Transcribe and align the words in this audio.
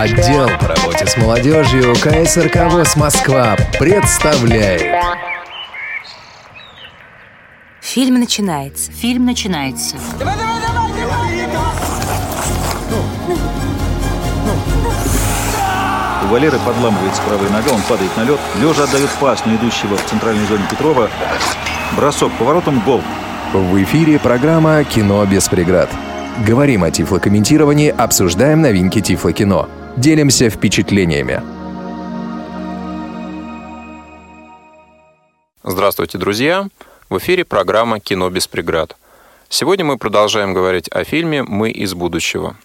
Отдел 0.00 0.48
по 0.58 0.66
работе 0.66 1.06
с 1.06 1.14
молодежью 1.18 1.92
КСРК 1.96 2.72
ВОЗ 2.72 2.96
Москва 2.96 3.54
представляет 3.78 4.82
Фильм 7.82 8.14
начинается. 8.14 8.90
Фильм 8.92 9.26
начинается. 9.26 9.96
У 16.24 16.26
Валеры 16.28 16.58
подламывается 16.64 17.20
правая 17.28 17.50
нога, 17.50 17.70
он 17.70 17.82
падает 17.82 18.16
на 18.16 18.22
лед. 18.22 18.40
Лежа 18.58 18.84
отдает 18.84 19.10
пас 19.20 19.44
на 19.44 19.54
идущего 19.56 19.98
в 19.98 20.06
центральной 20.06 20.46
зоне 20.46 20.64
Петрова. 20.70 21.10
Бросок 21.94 22.32
поворотом, 22.38 22.80
гол. 22.86 23.02
В 23.52 23.82
эфире 23.82 24.18
программа 24.18 24.82
«Кино 24.82 25.26
без 25.26 25.46
преград». 25.50 25.90
Говорим 26.46 26.84
о 26.84 26.90
тифлокомментировании, 26.90 27.90
обсуждаем 27.90 28.62
новинки 28.62 29.02
тифлокино. 29.02 29.68
Делимся 29.96 30.48
впечатлениями. 30.48 31.42
Здравствуйте, 35.64 36.16
друзья! 36.16 36.68
В 37.08 37.18
эфире 37.18 37.44
программа 37.44 37.98
«Кино 37.98 38.30
без 38.30 38.46
преград». 38.46 38.96
Сегодня 39.48 39.84
мы 39.84 39.98
продолжаем 39.98 40.54
говорить 40.54 40.88
о 40.90 41.02
фильме 41.04 41.42
«Мы 41.42 41.70
из 41.70 41.94
будущего». 41.94 42.56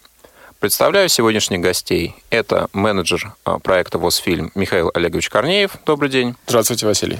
Представляю 0.59 1.09
сегодняшних 1.09 1.61
гостей. 1.61 2.15
Это 2.29 2.69
менеджер 2.73 3.33
а, 3.43 3.59
проекта 3.59 3.97
«Восфильм» 3.97 4.51
Михаил 4.55 4.91
Олегович 4.93 5.29
Корнеев. 5.29 5.71
Добрый 5.85 6.09
день. 6.09 6.35
Здравствуйте, 6.45 6.85
Василий. 6.85 7.19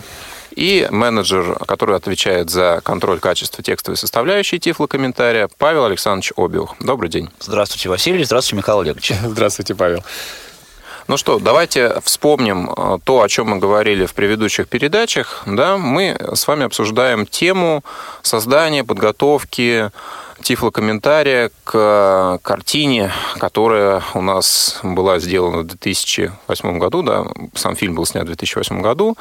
И 0.56 0.88
менеджер, 0.90 1.58
который 1.68 1.96
отвечает 1.96 2.50
за 2.50 2.82
контроль 2.84 3.20
качества 3.20 3.64
текстовой 3.64 3.98
составляющей 3.98 4.60
тифлокомментария, 4.60 5.50
Павел 5.58 5.86
Александрович 5.86 6.32
Обиух. 6.38 6.76
Добрый 6.80 7.10
день. 7.10 7.30
Здравствуйте, 7.40 7.90
Василий. 7.90 8.24
Здравствуйте, 8.24 8.58
Михаил 8.58 8.80
Олегович. 8.80 9.12
Здравствуйте, 9.24 9.76
Павел. 9.76 10.04
Ну 11.08 11.18
что, 11.18 11.38
давайте 11.38 12.00
вспомним 12.04 12.68
э, 12.68 12.98
то, 13.04 13.22
о 13.22 13.30
чем 13.30 13.50
мы 13.50 13.60
говорили 13.60 14.08
в 14.08 14.16
предыдущих 14.16 14.68
передачах. 14.68 15.44
Да, 15.46 15.78
мы 15.78 16.18
с 16.34 16.48
вами 16.48 16.66
обсуждаем 16.66 17.28
тему 17.28 17.84
создания, 18.24 18.84
подготовки 18.84 19.92
тифлокомментария 20.42 21.52
к 21.64 22.40
картине, 22.42 23.12
которая 23.38 24.02
у 24.16 24.22
нас 24.22 24.80
была 24.82 25.20
сделана 25.20 25.60
в 25.60 25.68
2008 25.68 26.80
году, 26.80 27.04
да, 27.04 27.26
сам 27.54 27.76
фильм 27.76 27.94
был 27.94 28.08
снят 28.08 28.24
в 28.24 28.28
2008 28.28 28.82
году, 28.82 29.16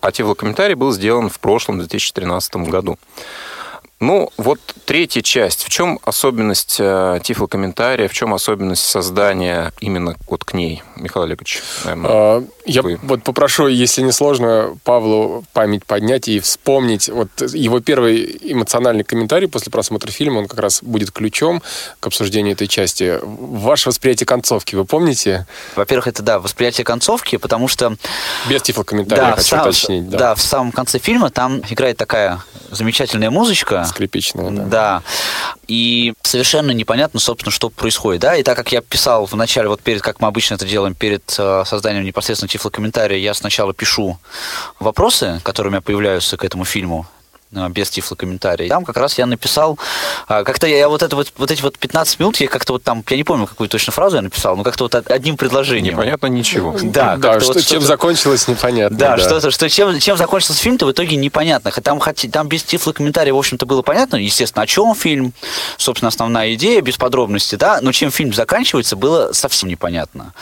а 0.00 0.12
тифлокомментарий 0.12 0.74
был 0.74 0.90
сделан 0.90 1.28
в 1.28 1.38
прошлом 1.38 1.78
2013 1.78 2.56
году. 2.56 2.98
Ну, 3.98 4.30
вот 4.36 4.60
третья 4.84 5.22
часть. 5.22 5.64
В 5.64 5.70
чем 5.70 5.98
особенность 6.04 6.76
э, 6.78 7.18
тифлокомментария, 7.22 8.08
в 8.08 8.12
чем 8.12 8.34
особенность 8.34 8.84
создания 8.84 9.72
именно 9.80 10.16
вот 10.28 10.44
к 10.44 10.52
ней, 10.52 10.82
Михаил 10.96 11.24
Олегович? 11.24 11.62
Наверное, 11.84 12.10
а, 12.10 12.44
я 12.66 12.82
вы. 12.82 12.98
вот 13.02 13.22
попрошу, 13.22 13.68
если 13.68 14.02
не 14.02 14.12
сложно, 14.12 14.76
Павлу 14.84 15.44
память 15.54 15.86
поднять 15.86 16.28
и 16.28 16.40
вспомнить. 16.40 17.08
Вот 17.08 17.30
его 17.40 17.80
первый 17.80 18.38
эмоциональный 18.42 19.02
комментарий 19.02 19.48
после 19.48 19.72
просмотра 19.72 20.10
фильма, 20.10 20.40
он 20.40 20.46
как 20.46 20.60
раз 20.60 20.82
будет 20.82 21.10
ключом 21.10 21.62
к 21.98 22.06
обсуждению 22.06 22.52
этой 22.52 22.66
части. 22.66 23.18
Ваше 23.22 23.88
восприятие 23.88 24.26
концовки, 24.26 24.74
вы 24.74 24.84
помните? 24.84 25.46
Во-первых, 25.74 26.08
это, 26.08 26.22
да, 26.22 26.38
восприятие 26.38 26.84
концовки, 26.84 27.36
потому 27.36 27.66
что... 27.66 27.96
Без 28.46 28.60
тифлокомментария, 28.60 29.24
да, 29.24 29.36
хочу 29.36 29.48
сам, 29.48 29.60
уточнить. 29.62 30.08
Да. 30.10 30.18
да, 30.18 30.34
в 30.34 30.42
самом 30.42 30.70
конце 30.70 30.98
фильма 30.98 31.30
там 31.30 31.62
играет 31.70 31.96
такая 31.96 32.40
замечательная 32.70 33.30
музычка, 33.30 33.85
скрипичная, 33.86 34.50
да. 34.50 34.64
Да. 34.64 35.02
И 35.68 36.14
совершенно 36.22 36.70
непонятно, 36.70 37.20
собственно, 37.20 37.52
что 37.52 37.70
происходит, 37.70 38.22
да. 38.22 38.36
И 38.36 38.42
так 38.42 38.56
как 38.56 38.72
я 38.72 38.80
писал 38.80 39.26
в 39.26 39.34
начале, 39.34 39.68
вот 39.68 39.80
перед, 39.80 40.02
как 40.02 40.20
мы 40.20 40.28
обычно 40.28 40.54
это 40.54 40.66
делаем, 40.66 40.94
перед 40.94 41.34
э, 41.38 41.64
созданием 41.66 42.04
непосредственно 42.04 42.48
тифлокомментария, 42.48 43.18
я 43.18 43.34
сначала 43.34 43.72
пишу 43.74 44.18
вопросы, 44.78 45.40
которые 45.42 45.70
у 45.70 45.72
меня 45.72 45.80
появляются 45.80 46.36
к 46.36 46.44
этому 46.44 46.64
фильму, 46.64 47.06
без 47.50 47.90
тифлокомментария. 47.90 48.68
Там 48.68 48.84
как 48.84 48.96
раз 48.96 49.18
я 49.18 49.26
написал, 49.26 49.78
а, 50.28 50.44
как-то 50.44 50.66
я, 50.66 50.78
я 50.78 50.88
вот, 50.88 51.02
это 51.02 51.14
вот, 51.16 51.32
вот 51.36 51.50
эти 51.50 51.62
вот 51.62 51.78
15 51.78 52.18
минут, 52.18 52.36
я 52.38 52.48
как-то 52.48 52.74
вот 52.74 52.82
там, 52.82 53.04
я 53.08 53.16
не 53.16 53.24
помню, 53.24 53.46
какую 53.46 53.68
точно 53.68 53.92
фразу 53.92 54.16
я 54.16 54.22
написал, 54.22 54.56
но 54.56 54.64
как-то 54.64 54.84
вот 54.84 54.94
одним 54.94 55.36
предложением. 55.36 55.94
Непонятно 55.94 56.26
ничего. 56.26 56.76
Да, 56.96 57.16
да 57.16 57.40
что, 57.40 57.52
вот 57.52 57.64
чем 57.64 57.82
закончилось, 57.82 58.48
непонятно. 58.48 58.96
Да, 58.96 59.16
да. 59.16 59.22
что-то, 59.22 59.50
что 59.50 59.68
чем, 59.68 59.98
чем 59.98 60.16
закончился 60.16 60.60
фильм-то 60.60 60.86
в 60.86 60.92
итоге 60.92 61.16
непонятно. 61.16 61.70
Там, 61.70 62.00
там 62.32 62.48
без 62.48 62.62
тифлокомментария, 62.62 63.34
в 63.34 63.38
общем-то, 63.38 63.66
было 63.66 63.82
понятно, 63.82 64.16
естественно, 64.16 64.62
о 64.62 64.66
чем 64.66 64.94
фильм, 64.94 65.34
собственно, 65.76 66.08
основная 66.08 66.54
идея, 66.54 66.80
без 66.80 66.96
подробностей, 66.96 67.58
да, 67.58 67.80
но 67.82 67.92
чем 67.92 68.10
фильм 68.10 68.32
заканчивается, 68.32 68.96
было 68.96 69.32
совсем 69.32 69.68
непонятно. 69.68 70.32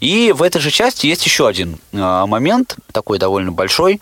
И 0.00 0.32
в 0.32 0.42
этой 0.42 0.60
же 0.60 0.70
части 0.70 1.06
есть 1.06 1.24
еще 1.24 1.48
один 1.48 1.78
э, 1.92 1.96
момент, 2.26 2.76
такой 2.92 3.18
довольно 3.18 3.52
большой, 3.52 4.00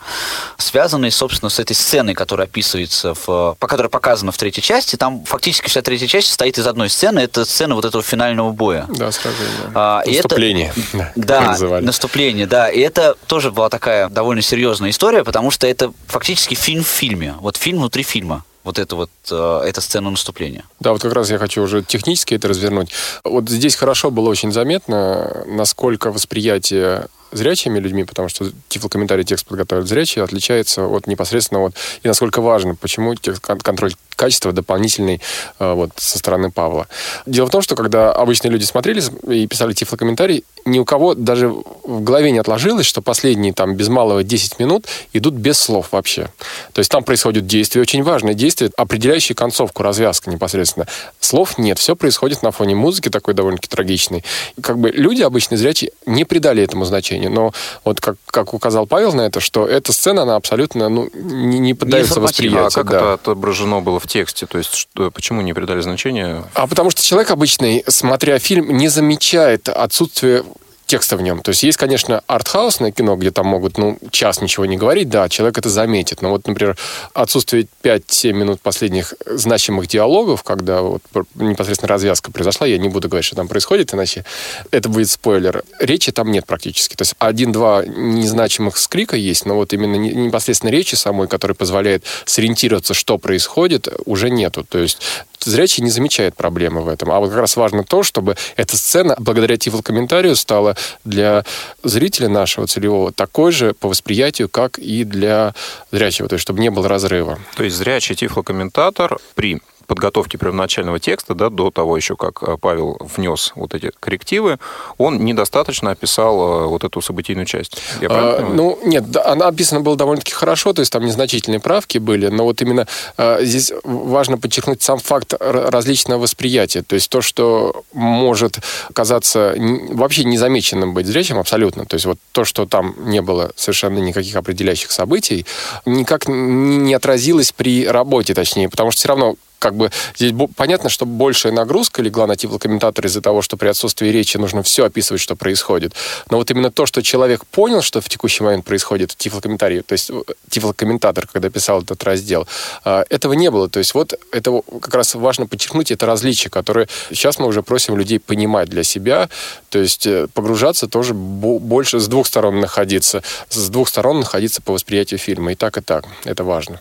связанный, 0.56 1.10
собственно, 1.10 1.50
с 1.50 1.58
этой 1.58 1.74
сценой, 1.74 2.14
которая 2.14 2.46
описывается, 2.50 3.14
в, 3.14 3.56
по 3.58 3.66
которой 3.66 3.88
показано 3.88 4.32
в 4.32 4.36
третьей 4.36 4.62
части. 4.62 4.96
Там 4.96 5.24
фактически 5.24 5.68
вся 5.68 5.82
третья 5.82 6.06
часть 6.06 6.28
состоит 6.28 6.58
из 6.58 6.66
одной 6.66 6.90
сцены. 6.90 7.20
Это 7.20 7.44
сцена 7.44 7.74
вот 7.74 7.84
этого 7.84 8.02
финального 8.02 8.50
боя. 8.50 8.86
Да, 8.88 9.10
сражение. 9.12 9.70
А, 9.74 10.02
наступление. 10.04 10.72
Это, 10.92 11.12
да, 11.16 11.80
наступление, 11.80 12.46
да. 12.46 12.68
И 12.68 12.80
это 12.80 13.16
тоже 13.26 13.50
была 13.52 13.68
такая 13.68 14.08
довольно 14.08 14.42
серьезная 14.42 14.90
история, 14.90 15.24
потому 15.24 15.50
что 15.50 15.66
это 15.66 15.92
фактически 16.06 16.54
фильм 16.54 16.82
в 16.82 16.88
фильме. 16.88 17.34
Вот 17.40 17.56
фильм 17.56 17.78
внутри 17.78 18.02
фильма 18.02 18.44
вот 18.64 18.78
это 18.78 18.96
вот, 18.96 19.10
э, 19.30 19.62
эта 19.66 19.80
сцена 19.80 20.10
наступления. 20.10 20.64
Да, 20.80 20.92
вот 20.92 21.02
как 21.02 21.12
раз 21.12 21.30
я 21.30 21.38
хочу 21.38 21.62
уже 21.62 21.82
технически 21.82 22.34
это 22.34 22.48
развернуть. 22.48 22.90
Вот 23.24 23.48
здесь 23.48 23.74
хорошо 23.74 24.10
было 24.10 24.28
очень 24.28 24.52
заметно, 24.52 25.44
насколько 25.46 26.12
восприятие 26.12 27.06
зрячими 27.32 27.78
людьми, 27.78 28.04
потому 28.04 28.28
что 28.28 28.50
тифлокомментарий 28.68 29.24
текст 29.24 29.46
подготовит 29.46 29.86
зрячие, 29.86 30.24
отличается 30.24 30.86
от 30.86 31.06
непосредственно 31.06 31.60
вот 31.60 31.74
и 32.02 32.08
насколько 32.08 32.40
важно, 32.40 32.74
почему 32.74 33.14
контроль 33.42 33.94
качества 34.20 34.52
дополнительный 34.52 35.22
э, 35.58 35.72
вот 35.72 35.92
со 35.96 36.18
стороны 36.18 36.50
Павла. 36.50 36.88
Дело 37.24 37.46
в 37.46 37.50
том, 37.50 37.62
что 37.62 37.74
когда 37.74 38.12
обычные 38.12 38.50
люди 38.50 38.64
смотрели 38.64 39.02
и 39.32 39.46
писали 39.46 39.72
тифлокомментарий, 39.72 40.44
ни 40.66 40.78
у 40.78 40.84
кого 40.84 41.14
даже 41.14 41.48
в 41.48 42.02
голове 42.02 42.30
не 42.30 42.38
отложилось, 42.38 42.84
что 42.84 43.00
последние 43.00 43.54
там 43.54 43.76
без 43.76 43.88
малого 43.88 44.22
10 44.22 44.58
минут 44.58 44.86
идут 45.14 45.34
без 45.34 45.58
слов 45.58 45.88
вообще. 45.92 46.28
То 46.72 46.80
есть 46.80 46.90
там 46.90 47.02
происходит 47.02 47.46
действие, 47.46 47.80
очень 47.80 48.02
важное 48.02 48.34
действие, 48.34 48.70
определяющее 48.76 49.34
концовку, 49.34 49.82
развязка 49.82 50.30
непосредственно. 50.30 50.86
Слов 51.18 51.56
нет, 51.56 51.78
все 51.78 51.96
происходит 51.96 52.42
на 52.42 52.50
фоне 52.50 52.74
музыки 52.74 53.08
такой 53.08 53.32
довольно-таки 53.32 53.68
трагичной. 53.68 54.24
Как 54.60 54.78
бы 54.78 54.90
люди 54.90 55.22
обычные 55.22 55.58
зрячие 55.58 55.92
не 56.04 56.24
придали 56.24 56.62
этому 56.62 56.84
значения, 56.84 57.19
но 57.28 57.52
вот 57.84 58.00
как, 58.00 58.16
как 58.26 58.54
указал 58.54 58.86
Павел 58.86 59.12
на 59.12 59.22
это, 59.22 59.40
что 59.40 59.66
эта 59.66 59.92
сцена, 59.92 60.22
она 60.22 60.36
абсолютно 60.36 60.88
ну, 60.88 61.08
не, 61.14 61.58
не 61.58 61.74
поддается 61.74 62.20
восприятию. 62.20 62.66
А 62.66 62.70
как 62.70 62.90
да. 62.90 62.96
это 62.96 63.12
отображено 63.14 63.80
было 63.80 64.00
в 64.00 64.06
тексте? 64.06 64.46
То 64.46 64.58
есть 64.58 64.74
что, 64.74 65.10
почему 65.10 65.40
не 65.40 65.52
придали 65.52 65.80
значения? 65.80 66.44
А 66.54 66.66
потому 66.66 66.90
что 66.90 67.02
человек 67.02 67.30
обычный, 67.30 67.84
смотря 67.88 68.38
фильм, 68.38 68.76
не 68.76 68.88
замечает 68.88 69.68
отсутствие 69.68 70.44
текста 70.90 71.16
в 71.16 71.22
нем. 71.22 71.40
То 71.40 71.50
есть 71.50 71.62
есть, 71.62 71.78
конечно, 71.78 72.22
артхаусное 72.26 72.90
кино, 72.90 73.14
где 73.14 73.30
там 73.30 73.46
могут, 73.46 73.78
ну, 73.78 73.96
час 74.10 74.40
ничего 74.40 74.66
не 74.66 74.76
говорить, 74.76 75.08
да, 75.08 75.28
человек 75.28 75.58
это 75.58 75.68
заметит. 75.68 76.20
Но 76.20 76.30
вот, 76.30 76.48
например, 76.48 76.76
отсутствие 77.14 77.68
5-7 77.84 78.32
минут 78.32 78.60
последних 78.60 79.14
значимых 79.24 79.86
диалогов, 79.86 80.42
когда 80.42 80.82
вот 80.82 81.02
непосредственно 81.36 81.88
развязка 81.88 82.32
произошла, 82.32 82.66
я 82.66 82.76
не 82.76 82.88
буду 82.88 83.08
говорить, 83.08 83.24
что 83.24 83.36
там 83.36 83.46
происходит, 83.46 83.94
иначе 83.94 84.24
это 84.72 84.88
будет 84.88 85.08
спойлер. 85.08 85.62
Речи 85.78 86.10
там 86.10 86.32
нет 86.32 86.44
практически. 86.44 86.96
То 86.96 87.02
есть 87.02 87.14
один-два 87.20 87.84
незначимых 87.86 88.76
скрика 88.76 89.14
есть, 89.14 89.46
но 89.46 89.54
вот 89.54 89.72
именно 89.72 89.94
непосредственно 89.94 90.70
речи 90.70 90.96
самой, 90.96 91.28
которая 91.28 91.54
позволяет 91.54 92.04
сориентироваться, 92.24 92.94
что 92.94 93.16
происходит, 93.16 93.86
уже 94.06 94.28
нету. 94.28 94.64
То 94.68 94.78
есть 94.78 94.98
зрячий 95.44 95.82
не 95.82 95.90
замечает 95.90 96.36
проблемы 96.36 96.82
в 96.82 96.88
этом. 96.88 97.10
А 97.10 97.20
вот 97.20 97.30
как 97.30 97.38
раз 97.38 97.56
важно 97.56 97.84
то, 97.84 98.02
чтобы 98.02 98.36
эта 98.56 98.76
сцена, 98.76 99.16
благодаря 99.18 99.56
тифлокомментарию, 99.56 100.36
стала 100.36 100.76
для 101.04 101.44
зрителя 101.82 102.28
нашего 102.28 102.66
целевого 102.66 103.12
такой 103.12 103.52
же 103.52 103.74
по 103.74 103.88
восприятию, 103.88 104.48
как 104.48 104.78
и 104.78 105.04
для 105.04 105.54
зрячего, 105.90 106.28
то 106.28 106.34
есть 106.34 106.42
чтобы 106.42 106.60
не 106.60 106.70
было 106.70 106.88
разрыва. 106.88 107.38
То 107.56 107.64
есть 107.64 107.76
зрячий 107.76 108.14
тифлокомментатор 108.14 109.18
при 109.34 109.60
подготовки 109.90 110.36
первоначального 110.36 111.00
текста, 111.00 111.34
да, 111.34 111.50
до 111.50 111.72
того 111.72 111.96
еще, 111.96 112.14
как 112.14 112.44
э, 112.44 112.56
Павел 112.60 112.96
внес 113.16 113.50
вот 113.56 113.74
эти 113.74 113.90
коррективы, 113.98 114.60
он 114.98 115.24
недостаточно 115.24 115.90
описал 115.90 116.36
э, 116.36 116.66
вот 116.68 116.84
эту 116.84 117.00
событийную 117.00 117.44
часть. 117.44 117.76
Я 118.00 118.06
а, 118.08 118.48
ну, 118.48 118.78
нет, 118.84 119.16
она 119.16 119.48
описана 119.48 119.80
была 119.80 119.96
довольно-таки 119.96 120.32
хорошо, 120.32 120.72
то 120.74 120.78
есть 120.78 120.92
там 120.92 121.04
незначительные 121.04 121.58
правки 121.58 121.98
были, 121.98 122.28
но 122.28 122.44
вот 122.44 122.62
именно 122.62 122.86
а, 123.16 123.42
здесь 123.42 123.72
важно 123.82 124.38
подчеркнуть 124.38 124.80
сам 124.80 125.00
факт 125.00 125.34
различного 125.40 126.20
восприятия, 126.20 126.82
то 126.82 126.94
есть 126.94 127.10
то, 127.10 127.20
что 127.20 127.82
может 127.92 128.60
казаться 128.92 129.56
вообще 129.56 130.22
незамеченным 130.22 130.94
быть 130.94 131.06
зрячим, 131.06 131.36
абсолютно, 131.36 131.84
то 131.84 131.94
есть 131.94 132.06
вот 132.06 132.18
то, 132.30 132.44
что 132.44 132.64
там 132.64 132.94
не 133.10 133.22
было 133.22 133.50
совершенно 133.56 133.98
никаких 133.98 134.36
определяющих 134.36 134.92
событий, 134.92 135.46
никак 135.84 136.28
не 136.28 136.94
отразилось 136.94 137.50
при 137.50 137.88
работе, 137.88 138.34
точнее, 138.34 138.68
потому 138.68 138.92
что 138.92 139.00
все 139.00 139.08
равно 139.08 139.34
как 139.60 139.76
бы 139.76 139.92
здесь 140.16 140.32
понятно, 140.56 140.88
что 140.88 141.06
большая 141.06 141.52
нагрузка 141.52 142.02
легла 142.02 142.26
на 142.26 142.34
тифлокомментатора 142.34 143.06
из-за 143.06 143.20
того, 143.20 143.42
что 143.42 143.56
при 143.56 143.68
отсутствии 143.68 144.08
речи 144.08 144.38
нужно 144.38 144.62
все 144.62 144.86
описывать, 144.86 145.20
что 145.20 145.36
происходит. 145.36 145.92
Но 146.30 146.38
вот 146.38 146.50
именно 146.50 146.72
то, 146.72 146.86
что 146.86 147.02
человек 147.02 147.44
понял, 147.46 147.82
что 147.82 148.00
в 148.00 148.08
текущий 148.08 148.42
момент 148.42 148.64
происходит, 148.64 149.14
тифлокомментарий, 149.16 149.82
то 149.82 149.92
есть 149.92 150.10
э, 150.10 150.22
тифлокомментатор, 150.48 151.26
когда 151.26 151.50
писал 151.50 151.82
этот 151.82 152.02
раздел, 152.02 152.48
э, 152.84 153.04
этого 153.10 153.34
не 153.34 153.50
было. 153.50 153.68
То 153.68 153.78
есть 153.78 153.94
вот 153.94 154.14
это 154.32 154.62
как 154.80 154.94
раз 154.94 155.14
важно 155.14 155.46
подчеркнуть, 155.46 155.90
это 155.90 156.06
различие, 156.06 156.50
которое 156.50 156.88
сейчас 157.10 157.38
мы 157.38 157.46
уже 157.46 157.62
просим 157.62 157.96
людей 157.96 158.18
понимать 158.18 158.68
для 158.70 158.82
себя, 158.82 159.28
то 159.68 159.78
есть 159.78 160.06
э, 160.06 160.26
погружаться 160.32 160.88
тоже 160.88 161.12
больше 161.12 162.00
с 162.00 162.08
двух 162.08 162.26
сторон 162.26 162.60
находиться, 162.60 163.22
с 163.50 163.68
двух 163.68 163.88
сторон 163.88 164.20
находиться 164.20 164.62
по 164.62 164.72
восприятию 164.72 165.18
фильма. 165.18 165.52
И 165.52 165.54
так, 165.54 165.76
и 165.76 165.82
так. 165.82 166.06
Это 166.24 166.44
важно. 166.44 166.80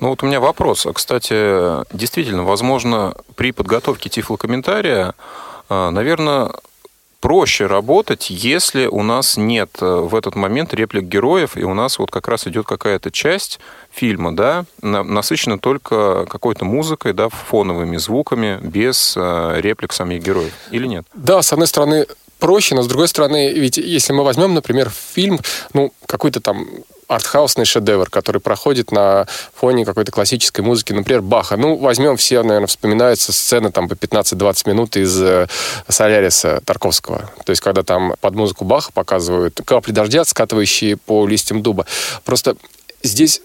Ну 0.00 0.10
вот 0.10 0.22
у 0.22 0.26
меня 0.26 0.40
вопрос. 0.40 0.86
Кстати, 0.92 1.84
действительно, 1.94 2.44
возможно, 2.44 3.14
при 3.34 3.52
подготовке 3.52 4.08
тифлокомментария, 4.10 5.14
а, 5.68 5.90
наверное, 5.90 6.52
проще 7.20 7.66
работать, 7.66 8.30
если 8.30 8.86
у 8.86 9.02
нас 9.02 9.36
нет 9.36 9.70
э, 9.80 9.86
в 9.86 10.14
этот 10.14 10.36
момент 10.36 10.74
реплик 10.74 11.04
героев, 11.04 11.56
и 11.56 11.64
у 11.64 11.74
нас 11.74 11.98
вот 11.98 12.10
как 12.10 12.28
раз 12.28 12.46
идет 12.46 12.66
какая-то 12.66 13.10
часть 13.10 13.58
фильма, 13.90 14.36
да, 14.36 14.64
насыщена 14.82 15.58
только 15.58 16.26
какой-то 16.26 16.64
музыкой, 16.64 17.14
да, 17.14 17.28
фоновыми 17.28 17.96
звуками, 17.96 18.58
без 18.62 19.16
реплик 19.16 19.92
самих 19.92 20.22
героев, 20.22 20.52
или 20.70 20.86
нет? 20.86 21.06
Да, 21.14 21.42
с 21.42 21.52
одной 21.52 21.66
стороны, 21.66 22.06
проще, 22.38 22.74
но 22.74 22.82
с 22.82 22.86
другой 22.86 23.08
стороны, 23.08 23.52
ведь 23.52 23.76
если 23.76 24.12
мы 24.12 24.24
возьмем, 24.24 24.54
например, 24.54 24.90
фильм, 25.14 25.40
ну, 25.72 25.92
какой-то 26.06 26.40
там 26.40 26.66
артхаусный 27.08 27.64
шедевр, 27.64 28.10
который 28.10 28.40
проходит 28.40 28.90
на 28.90 29.26
фоне 29.54 29.84
какой-то 29.84 30.10
классической 30.10 30.62
музыки, 30.62 30.92
например, 30.92 31.22
Баха. 31.22 31.56
Ну, 31.56 31.76
возьмем 31.76 32.16
все, 32.16 32.42
наверное, 32.42 32.66
вспоминаются 32.66 33.32
сцены 33.32 33.70
там 33.70 33.88
по 33.88 33.94
15-20 33.94 34.68
минут 34.68 34.96
из 34.96 35.20
э, 35.22 35.46
Соляриса 35.88 36.60
Тарковского. 36.64 37.30
То 37.44 37.50
есть, 37.50 37.62
когда 37.62 37.82
там 37.82 38.14
под 38.20 38.34
музыку 38.34 38.64
Баха 38.64 38.90
показывают 38.92 39.60
капли 39.64 39.92
дождя, 39.92 40.24
скатывающие 40.24 40.96
по 40.96 41.26
листьям 41.26 41.62
дуба. 41.62 41.86
Просто 42.24 42.56
здесь 43.02 43.40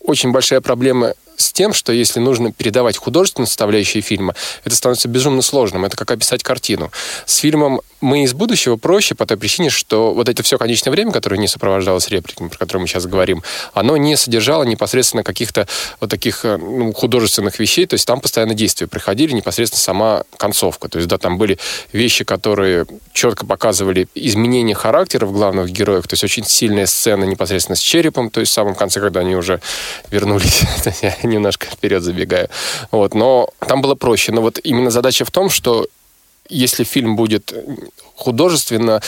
очень 0.00 0.32
большая 0.32 0.60
проблема 0.60 1.14
с 1.36 1.52
тем, 1.52 1.72
что 1.72 1.92
если 1.92 2.20
нужно 2.20 2.52
передавать 2.52 2.96
художественную 2.96 3.46
составляющую 3.46 4.02
фильма, 4.02 4.34
это 4.64 4.74
становится 4.74 5.08
безумно 5.08 5.42
сложным. 5.42 5.84
Это 5.84 5.96
как 5.96 6.10
описать 6.10 6.42
картину. 6.42 6.90
С 7.24 7.36
фильмом 7.36 7.80
«Мы 8.00 8.24
из 8.24 8.34
будущего» 8.34 8.76
проще 8.76 9.14
по 9.14 9.26
той 9.26 9.36
причине, 9.36 9.70
что 9.70 10.12
вот 10.12 10.28
это 10.28 10.42
все 10.42 10.58
конечное 10.58 10.90
время, 10.90 11.12
которое 11.12 11.38
не 11.38 11.48
сопровождалось 11.48 12.08
репликами, 12.08 12.48
про 12.48 12.58
которые 12.58 12.82
мы 12.82 12.88
сейчас 12.88 13.06
говорим, 13.06 13.42
оно 13.72 13.96
не 13.96 14.16
содержало 14.16 14.64
непосредственно 14.64 15.22
каких-то 15.22 15.66
вот 16.00 16.10
таких 16.10 16.44
э, 16.44 16.56
ну, 16.56 16.92
художественных 16.92 17.58
вещей, 17.58 17.86
то 17.86 17.94
есть 17.94 18.06
там 18.06 18.20
постоянно 18.20 18.54
действия 18.54 18.86
проходили, 18.86 19.32
непосредственно 19.32 19.80
сама 19.80 20.22
концовка. 20.36 20.88
То 20.88 20.98
есть, 20.98 21.08
да, 21.08 21.18
там 21.18 21.38
были 21.38 21.58
вещи, 21.92 22.24
которые 22.24 22.86
четко 23.12 23.46
показывали 23.46 24.08
изменение 24.14 24.74
характеров 24.74 25.32
главных 25.32 25.70
героев, 25.70 26.06
то 26.06 26.14
есть 26.14 26.24
очень 26.24 26.44
сильная 26.44 26.86
сцена 26.86 27.24
непосредственно 27.24 27.76
с 27.76 27.80
черепом, 27.80 28.30
то 28.30 28.40
есть 28.40 28.52
в 28.52 28.54
самом 28.54 28.74
конце, 28.74 29.00
когда 29.00 29.20
они 29.20 29.36
уже 29.36 29.60
вернулись 30.10 30.62
немножко 31.30 31.66
вперед 31.66 32.02
забегаю. 32.02 32.48
Вот, 32.90 33.14
но 33.14 33.48
там 33.60 33.82
было 33.82 33.94
проще. 33.94 34.32
Но 34.32 34.40
вот 34.40 34.58
именно 34.62 34.90
задача 34.90 35.24
в 35.24 35.30
том, 35.30 35.50
что 35.50 35.86
если 36.48 36.84
фильм 36.84 37.16
будет 37.16 37.52
художественно 38.14 39.02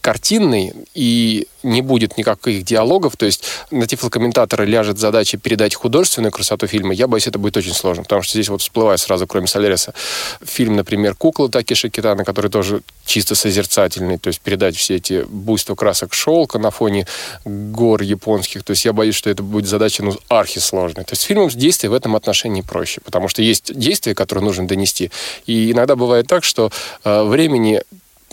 картинный 0.00 0.72
и 0.94 1.46
не 1.62 1.82
будет 1.82 2.16
никаких 2.16 2.64
диалогов, 2.64 3.16
то 3.16 3.26
есть 3.26 3.44
на 3.70 3.86
тифлокомментатора 3.86 4.64
ляжет 4.64 4.98
задача 4.98 5.36
передать 5.36 5.74
художественную 5.74 6.32
красоту 6.32 6.66
фильма, 6.66 6.94
я 6.94 7.06
боюсь, 7.06 7.26
это 7.26 7.38
будет 7.38 7.56
очень 7.56 7.74
сложно, 7.74 8.02
потому 8.02 8.22
что 8.22 8.32
здесь 8.32 8.48
вот 8.48 8.62
всплывает 8.62 9.00
сразу, 9.00 9.26
кроме 9.26 9.46
Соляриса, 9.46 9.94
фильм, 10.42 10.76
например, 10.76 11.14
«Кукла» 11.14 11.50
Такиши 11.50 11.90
Китана, 11.90 12.24
который 12.24 12.50
тоже 12.50 12.82
чисто 13.04 13.34
созерцательный, 13.34 14.18
то 14.18 14.28
есть 14.28 14.40
передать 14.40 14.76
все 14.76 14.96
эти 14.96 15.24
буйства 15.28 15.74
красок 15.74 16.14
шелка 16.14 16.58
на 16.58 16.70
фоне 16.70 17.06
гор 17.44 18.02
японских, 18.02 18.62
то 18.62 18.70
есть 18.70 18.84
я 18.84 18.92
боюсь, 18.92 19.14
что 19.14 19.28
это 19.28 19.42
будет 19.42 19.66
задача, 19.66 20.02
ну, 20.02 20.16
архисложная. 20.28 21.04
То 21.04 21.12
есть 21.12 21.22
фильмом 21.22 21.48
действия 21.48 21.90
в 21.90 21.94
этом 21.94 22.16
отношении 22.16 22.62
проще, 22.62 23.00
потому 23.02 23.28
что 23.28 23.42
есть 23.42 23.78
действия, 23.78 24.14
которые 24.14 24.44
нужно 24.44 24.66
донести, 24.66 25.10
и 25.46 25.72
иногда 25.72 25.96
бывает 25.96 26.26
так, 26.26 26.44
что 26.44 26.70
э, 27.04 27.22
времени 27.24 27.82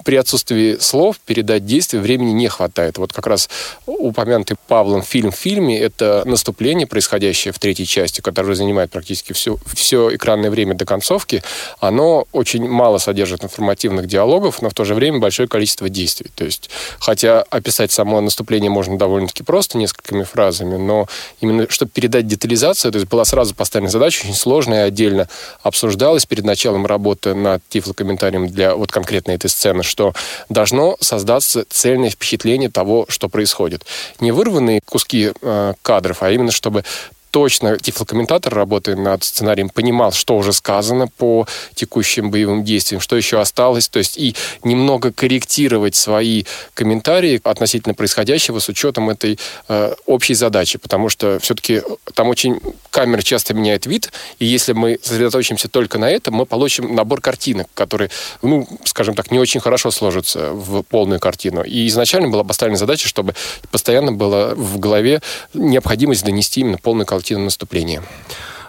при 0.08 0.16
отсутствии 0.16 0.78
слов 0.80 1.20
передать 1.20 1.66
действие 1.66 2.02
времени 2.02 2.32
не 2.32 2.48
хватает. 2.48 2.98
Вот 2.98 3.12
как 3.12 3.28
раз 3.28 3.50
упомянутый 3.86 4.56
Павлом 4.70 5.02
фильм 5.02 5.32
в 5.32 5.36
фильме— 5.36 5.78
это 5.82 6.24
наступление, 6.24 6.88
происходящее 6.88 7.52
в 7.52 7.60
третьей 7.60 7.86
части, 7.86 8.22
которое 8.22 8.56
занимает 8.56 8.90
практически 8.90 9.34
все, 9.34 9.58
все 9.74 10.16
экранное 10.16 10.50
время 10.50 10.76
до 10.76 10.86
концовки. 10.86 11.44
Оно 11.82 12.26
очень 12.32 12.70
мало 12.70 13.00
содержит 13.00 13.44
информативных 13.44 14.08
диалогов, 14.08 14.62
но 14.62 14.70
в 14.70 14.74
то 14.74 14.86
же 14.86 14.96
время 14.96 15.20
большое 15.20 15.50
количество 15.50 15.90
действий. 15.90 16.32
То 16.36 16.46
есть, 16.46 16.70
хотя 17.00 17.42
описать 17.42 17.92
само 17.92 18.22
наступление 18.22 18.70
можно 18.72 18.98
довольно-таки 18.98 19.44
просто, 19.44 19.78
несколькими 19.78 20.24
фразами, 20.24 20.78
но 20.78 21.08
именно 21.42 21.70
чтобы 21.70 21.92
передать 21.92 22.28
детализацию, 22.28 22.94
то 22.94 22.98
есть 22.98 23.10
была 23.10 23.26
сразу 23.26 23.54
поставлена 23.54 23.92
задача, 23.92 24.22
очень 24.24 24.36
сложная, 24.36 24.86
отдельно 24.86 25.28
обсуждалась 25.64 26.26
перед 26.26 26.46
началом 26.46 26.86
работы 26.86 27.34
над 27.34 27.62
тифлокомментарием 27.68 28.48
для 28.48 28.74
вот 28.74 28.90
конкретно 28.90 29.32
этой 29.32 29.50
сцены, 29.50 29.84
что 29.98 30.14
должно 30.48 30.96
создаться 31.00 31.66
цельное 31.68 32.12
впечатление 32.12 32.70
того, 32.70 33.08
что 33.10 33.30
происходит. 33.30 33.84
Не 34.20 34.32
вырванные 34.32 34.80
куски 34.86 35.32
э, 35.42 35.74
кадров, 35.82 36.22
а 36.22 36.30
именно 36.30 36.52
чтобы 36.52 36.84
точно 37.32 37.78
тифлокомментатор, 37.78 38.54
работая 38.54 38.96
над 38.96 39.24
сценарием, 39.24 39.70
понимал, 39.70 40.12
что 40.12 40.38
уже 40.38 40.54
сказано 40.54 41.08
по 41.08 41.48
текущим 41.74 42.32
боевым 42.32 42.64
действиям, 42.64 43.02
что 43.02 43.16
еще 43.16 43.40
осталось, 43.40 43.90
то 43.90 44.00
есть 44.00 44.18
и 44.18 44.36
немного 44.64 45.12
корректировать 45.12 45.96
свои 45.96 46.44
комментарии 46.74 47.42
относительно 47.44 47.94
происходящего 47.94 48.60
с 48.60 48.70
учетом 48.70 49.10
этой 49.10 49.40
э, 49.68 49.94
общей 50.06 50.34
задачи, 50.34 50.78
потому 50.78 51.10
что 51.10 51.40
все-таки 51.42 51.82
там 52.14 52.30
очень 52.30 52.60
камера 52.90 53.22
часто 53.22 53.54
меняет 53.54 53.86
вид, 53.86 54.12
и 54.40 54.46
если 54.46 54.74
мы 54.74 54.98
сосредоточимся 55.02 55.68
только 55.68 56.00
на 56.00 56.10
этом, 56.10 56.36
мы 56.36 56.46
получим 56.46 56.96
набор 56.96 57.22
картинок, 57.22 57.68
которые, 57.74 58.10
ну, 58.42 58.68
скажем 58.86 59.16
так, 59.16 59.32
не 59.32 59.40
очень 59.40 59.60
хорошо 59.60 59.92
сложатся 59.92 60.54
в 60.54 60.82
полную 60.84 61.20
картину. 61.20 61.64
И 61.64 61.88
изначально 61.88 62.30
была 62.30 62.44
поставлена 62.44 62.78
задача, 62.78 63.08
чтобы 63.08 63.36
постоянно 63.72 64.12
была 64.12 64.56
в 64.56 64.80
голове 64.80 65.22
необходимость 65.54 66.24
донести 66.24 66.62
именно 66.62 66.78
полную 66.78 67.06
картину 67.06 67.17
картина 67.18 67.46
наступления? 67.46 68.04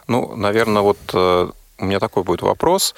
Ну, 0.06 0.34
наверное, 0.34 0.80
вот 0.80 0.98
э, 1.12 1.50
у 1.78 1.84
меня 1.84 2.00
такой 2.00 2.22
будет 2.22 2.40
вопрос. 2.40 2.94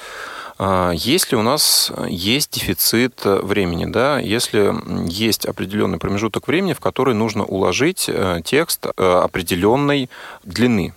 А, 0.58 0.92
если 0.92 1.34
у 1.34 1.42
нас 1.42 1.90
есть 2.08 2.52
дефицит 2.52 3.22
времени, 3.24 3.86
да, 3.86 4.20
если 4.20 4.72
есть 5.10 5.46
определенный 5.46 5.98
промежуток 5.98 6.46
времени, 6.46 6.72
в 6.72 6.78
который 6.78 7.14
нужно 7.14 7.44
уложить 7.44 8.08
э, 8.08 8.42
текст 8.44 8.86
э, 8.86 8.90
определенной 9.24 10.08
длины, 10.44 10.94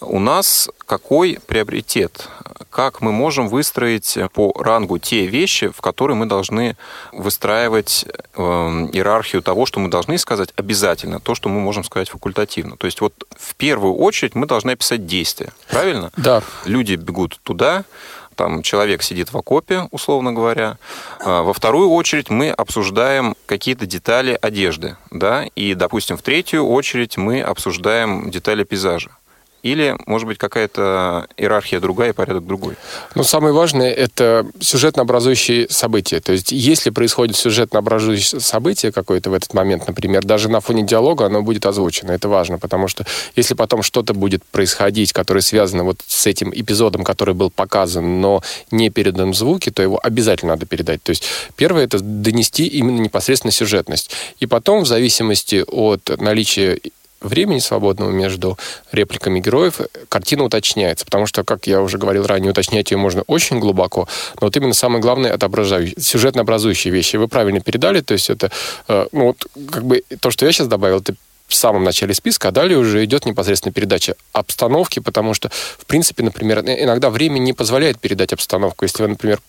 у 0.00 0.18
нас 0.18 0.68
какой 0.86 1.38
приоритет? 1.46 2.28
Как 2.70 3.00
мы 3.00 3.12
можем 3.12 3.48
выстроить 3.48 4.18
по 4.32 4.52
рангу 4.58 4.98
те 4.98 5.26
вещи, 5.26 5.68
в 5.68 5.80
которые 5.80 6.16
мы 6.16 6.26
должны 6.26 6.76
выстраивать 7.12 8.06
э, 8.34 8.42
иерархию 8.42 9.42
того, 9.42 9.66
что 9.66 9.80
мы 9.80 9.88
должны 9.88 10.16
сказать 10.16 10.50
обязательно, 10.56 11.20
то, 11.20 11.34
что 11.34 11.48
мы 11.48 11.60
можем 11.60 11.84
сказать 11.84 12.08
факультативно. 12.08 12.76
То 12.76 12.86
есть 12.86 13.00
вот 13.00 13.12
в 13.36 13.54
первую 13.56 13.94
очередь 13.94 14.34
мы 14.34 14.46
должны 14.46 14.70
описать 14.70 15.06
действия, 15.06 15.52
правильно? 15.68 16.10
Да. 16.16 16.42
Люди 16.64 16.94
бегут 16.94 17.38
туда, 17.42 17.84
там 18.34 18.62
человек 18.62 19.02
сидит 19.02 19.32
в 19.32 19.36
окопе, 19.36 19.88
условно 19.90 20.32
говоря. 20.32 20.78
А 21.20 21.42
во 21.42 21.52
вторую 21.52 21.90
очередь 21.90 22.30
мы 22.30 22.50
обсуждаем 22.50 23.36
какие-то 23.46 23.86
детали 23.86 24.38
одежды, 24.40 24.96
да, 25.10 25.44
и, 25.54 25.74
допустим, 25.74 26.16
в 26.16 26.22
третью 26.22 26.66
очередь 26.66 27.16
мы 27.16 27.42
обсуждаем 27.42 28.30
детали 28.30 28.64
пейзажа. 28.64 29.10
Или, 29.62 29.96
может 30.06 30.26
быть, 30.26 30.38
какая-то 30.38 31.28
иерархия 31.36 31.78
другая 31.78 32.10
и 32.10 32.12
порядок 32.12 32.44
другой? 32.46 32.74
Ну, 33.14 33.22
самое 33.22 33.54
важное– 33.54 33.92
это 33.92 34.44
сюжетно-образующие 34.58 35.68
события. 35.70 36.20
То 36.20 36.32
есть, 36.32 36.50
если 36.50 36.90
происходит 36.90 37.36
сюжетно-образующее 37.36 38.40
событие 38.40 38.90
какое-то 38.90 39.30
в 39.30 39.34
этот 39.34 39.54
момент, 39.54 39.86
например, 39.86 40.24
даже 40.24 40.48
на 40.48 40.60
фоне 40.60 40.82
диалога 40.82 41.26
оно 41.26 41.42
будет 41.42 41.64
озвучено. 41.64 42.10
Это 42.10 42.28
важно, 42.28 42.58
потому 42.58 42.88
что 42.88 43.06
если 43.36 43.54
потом 43.54 43.84
что-то 43.84 44.14
будет 44.14 44.44
происходить, 44.44 45.12
которое 45.12 45.42
связано 45.42 45.84
вот 45.84 46.00
с 46.06 46.26
этим 46.26 46.50
эпизодом, 46.52 47.04
который 47.04 47.34
был 47.34 47.50
показан, 47.50 48.20
но 48.20 48.42
не 48.72 48.90
передан 48.90 49.30
в 49.30 49.36
звуке, 49.36 49.70
то 49.70 49.80
его 49.80 50.00
обязательно 50.02 50.54
надо 50.54 50.66
передать. 50.66 51.04
То 51.04 51.10
есть, 51.10 51.24
первое– 51.54 51.84
это 51.84 52.00
донести 52.00 52.66
именно 52.66 52.98
непосредственно 52.98 53.52
сюжетность. 53.52 54.10
И 54.40 54.46
потом, 54.46 54.82
в 54.82 54.86
зависимости 54.88 55.64
от 55.68 56.20
наличия 56.20 56.80
времени 57.22 57.58
свободного 57.58 58.10
между 58.10 58.58
репликами 58.92 59.40
героев, 59.40 59.80
картина 60.08 60.44
уточняется. 60.44 61.04
Потому 61.04 61.26
что, 61.26 61.44
как 61.44 61.66
я 61.66 61.80
уже 61.80 61.98
говорил 61.98 62.26
ранее, 62.26 62.50
уточнять 62.50 62.90
ее 62.90 62.98
можно 62.98 63.22
очень 63.26 63.58
глубоко, 63.58 64.08
но 64.40 64.46
вот 64.46 64.56
именно 64.56 64.74
самое 64.74 65.00
главное— 65.00 65.32
это 65.34 65.46
сюжетно-образующие 65.46 66.92
вещи. 66.92 67.16
Вы 67.16 67.28
правильно 67.28 67.60
передали, 67.60 68.00
то 68.00 68.12
есть 68.12 68.30
это, 68.30 68.50
э, 68.88 69.06
ну 69.12 69.26
вот, 69.26 69.46
как 69.70 69.84
бы 69.84 70.02
то, 70.20 70.30
что 70.30 70.46
я 70.46 70.52
сейчас 70.52 70.68
добавил, 70.68 70.98
это 70.98 71.14
в 71.52 71.54
самом 71.54 71.84
начале 71.84 72.14
списка, 72.14 72.48
а 72.48 72.50
далее 72.50 72.78
уже 72.78 73.04
идет 73.04 73.26
непосредственно 73.26 73.72
передача 73.72 74.14
обстановки, 74.32 75.00
потому 75.00 75.34
что, 75.34 75.50
в 75.50 75.84
принципе, 75.86 76.22
например, 76.22 76.60
иногда 76.60 77.10
время 77.10 77.38
не 77.38 77.52
позволяет 77.52 78.00
передать 78.00 78.32
обстановку. 78.32 78.84
Если 78.84 79.02
вы, 79.02 79.10
например, 79.10 79.40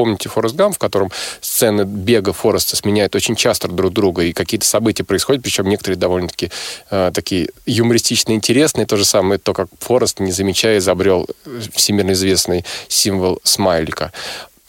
помните 0.00 0.30
Форест 0.30 0.54
Гам, 0.54 0.72
в 0.72 0.78
котором 0.78 1.10
сцены 1.42 1.82
бега 1.82 2.32
Фореста 2.32 2.74
сменяют 2.74 3.14
очень 3.14 3.36
часто 3.36 3.68
друг 3.68 3.92
друга, 3.92 4.22
и 4.22 4.32
какие-то 4.32 4.66
события 4.66 5.04
происходят, 5.04 5.42
причем 5.42 5.68
некоторые 5.68 5.98
довольно-таки 5.98 6.50
э, 6.90 7.10
такие 7.12 7.50
юмористично 7.66 8.32
интересные. 8.32 8.86
То 8.86 8.96
же 8.96 9.04
самое, 9.04 9.38
то, 9.38 9.52
как 9.52 9.68
Форест, 9.80 10.18
не 10.18 10.32
замечая, 10.32 10.78
изобрел 10.78 11.26
всемирно 11.74 12.12
известный 12.12 12.64
символ 12.88 13.40
смайлика 13.44 14.10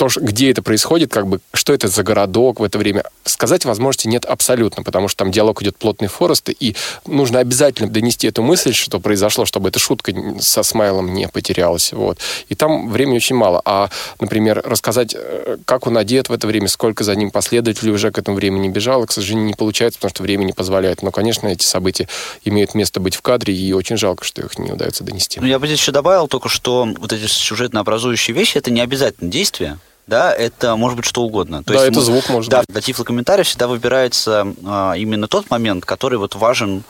то, 0.01 0.07
где 0.19 0.49
это 0.49 0.63
происходит, 0.63 1.11
как 1.11 1.27
бы, 1.27 1.41
что 1.53 1.73
это 1.73 1.87
за 1.87 2.01
городок 2.01 2.59
в 2.59 2.63
это 2.63 2.79
время, 2.79 3.03
сказать 3.23 3.65
возможности 3.65 4.07
нет 4.07 4.25
абсолютно, 4.25 4.81
потому 4.81 5.07
что 5.07 5.19
там 5.19 5.31
диалог 5.31 5.61
идет 5.61 5.77
плотный 5.77 6.07
Форест, 6.07 6.49
и 6.49 6.75
нужно 7.05 7.37
обязательно 7.37 7.87
донести 7.87 8.25
эту 8.25 8.41
мысль, 8.41 8.73
что 8.73 8.99
произошло, 8.99 9.45
чтобы 9.45 9.69
эта 9.69 9.77
шутка 9.77 10.11
со 10.39 10.63
смайлом 10.63 11.13
не 11.13 11.27
потерялась. 11.27 11.93
Вот. 11.93 12.17
И 12.49 12.55
там 12.55 12.89
времени 12.89 13.17
очень 13.17 13.35
мало. 13.35 13.61
А, 13.63 13.91
например, 14.19 14.63
рассказать, 14.65 15.15
э, 15.15 15.57
как 15.65 15.85
он 15.85 15.99
одет 15.99 16.29
в 16.29 16.33
это 16.33 16.47
время, 16.47 16.67
сколько 16.67 17.03
за 17.03 17.13
ним 17.13 17.29
последователей 17.29 17.91
уже 17.91 18.09
к 18.09 18.17
этому 18.17 18.37
времени 18.37 18.69
бежало, 18.69 19.05
к 19.05 19.11
сожалению, 19.11 19.45
не 19.45 19.53
получается, 19.53 19.99
потому 19.99 20.15
что 20.15 20.23
время 20.23 20.45
не 20.45 20.53
позволяет. 20.53 21.03
Но, 21.03 21.11
конечно, 21.11 21.47
эти 21.47 21.63
события 21.63 22.07
имеют 22.43 22.73
место 22.73 22.99
быть 22.99 23.15
в 23.15 23.21
кадре, 23.21 23.53
и 23.53 23.71
очень 23.73 23.97
жалко, 23.97 24.25
что 24.25 24.41
их 24.41 24.57
не 24.57 24.71
удается 24.71 25.03
донести. 25.03 25.39
Ну, 25.39 25.45
я 25.45 25.59
бы 25.59 25.67
здесь 25.67 25.77
еще 25.79 25.91
добавил 25.91 26.27
только, 26.27 26.49
что 26.49 26.89
вот 26.97 27.13
эти 27.13 27.27
сюжетно 27.27 27.81
образующие 27.81 28.35
вещи, 28.35 28.57
это 28.57 28.71
не 28.71 28.81
обязательно 28.81 29.29
действие 29.29 29.77
да, 30.11 30.33
это 30.33 30.75
может 30.75 30.97
быть 30.97 31.05
что 31.05 31.23
угодно. 31.23 31.63
То 31.63 31.71
да, 31.71 31.85
есть, 31.85 31.93
это 31.93 32.01
звук 32.01 32.27
может 32.27 32.51
да, 32.51 32.59
быть. 32.59 32.67
Для 32.67 32.81
тифлокомментария 32.81 33.45
всегда 33.45 33.67
выбирается 33.67 34.45
а, 34.65 34.91
именно 34.91 35.29
тот 35.29 35.49
момент, 35.49 35.85
который 35.85 36.17
вот 36.17 36.35
важен, 36.35 36.83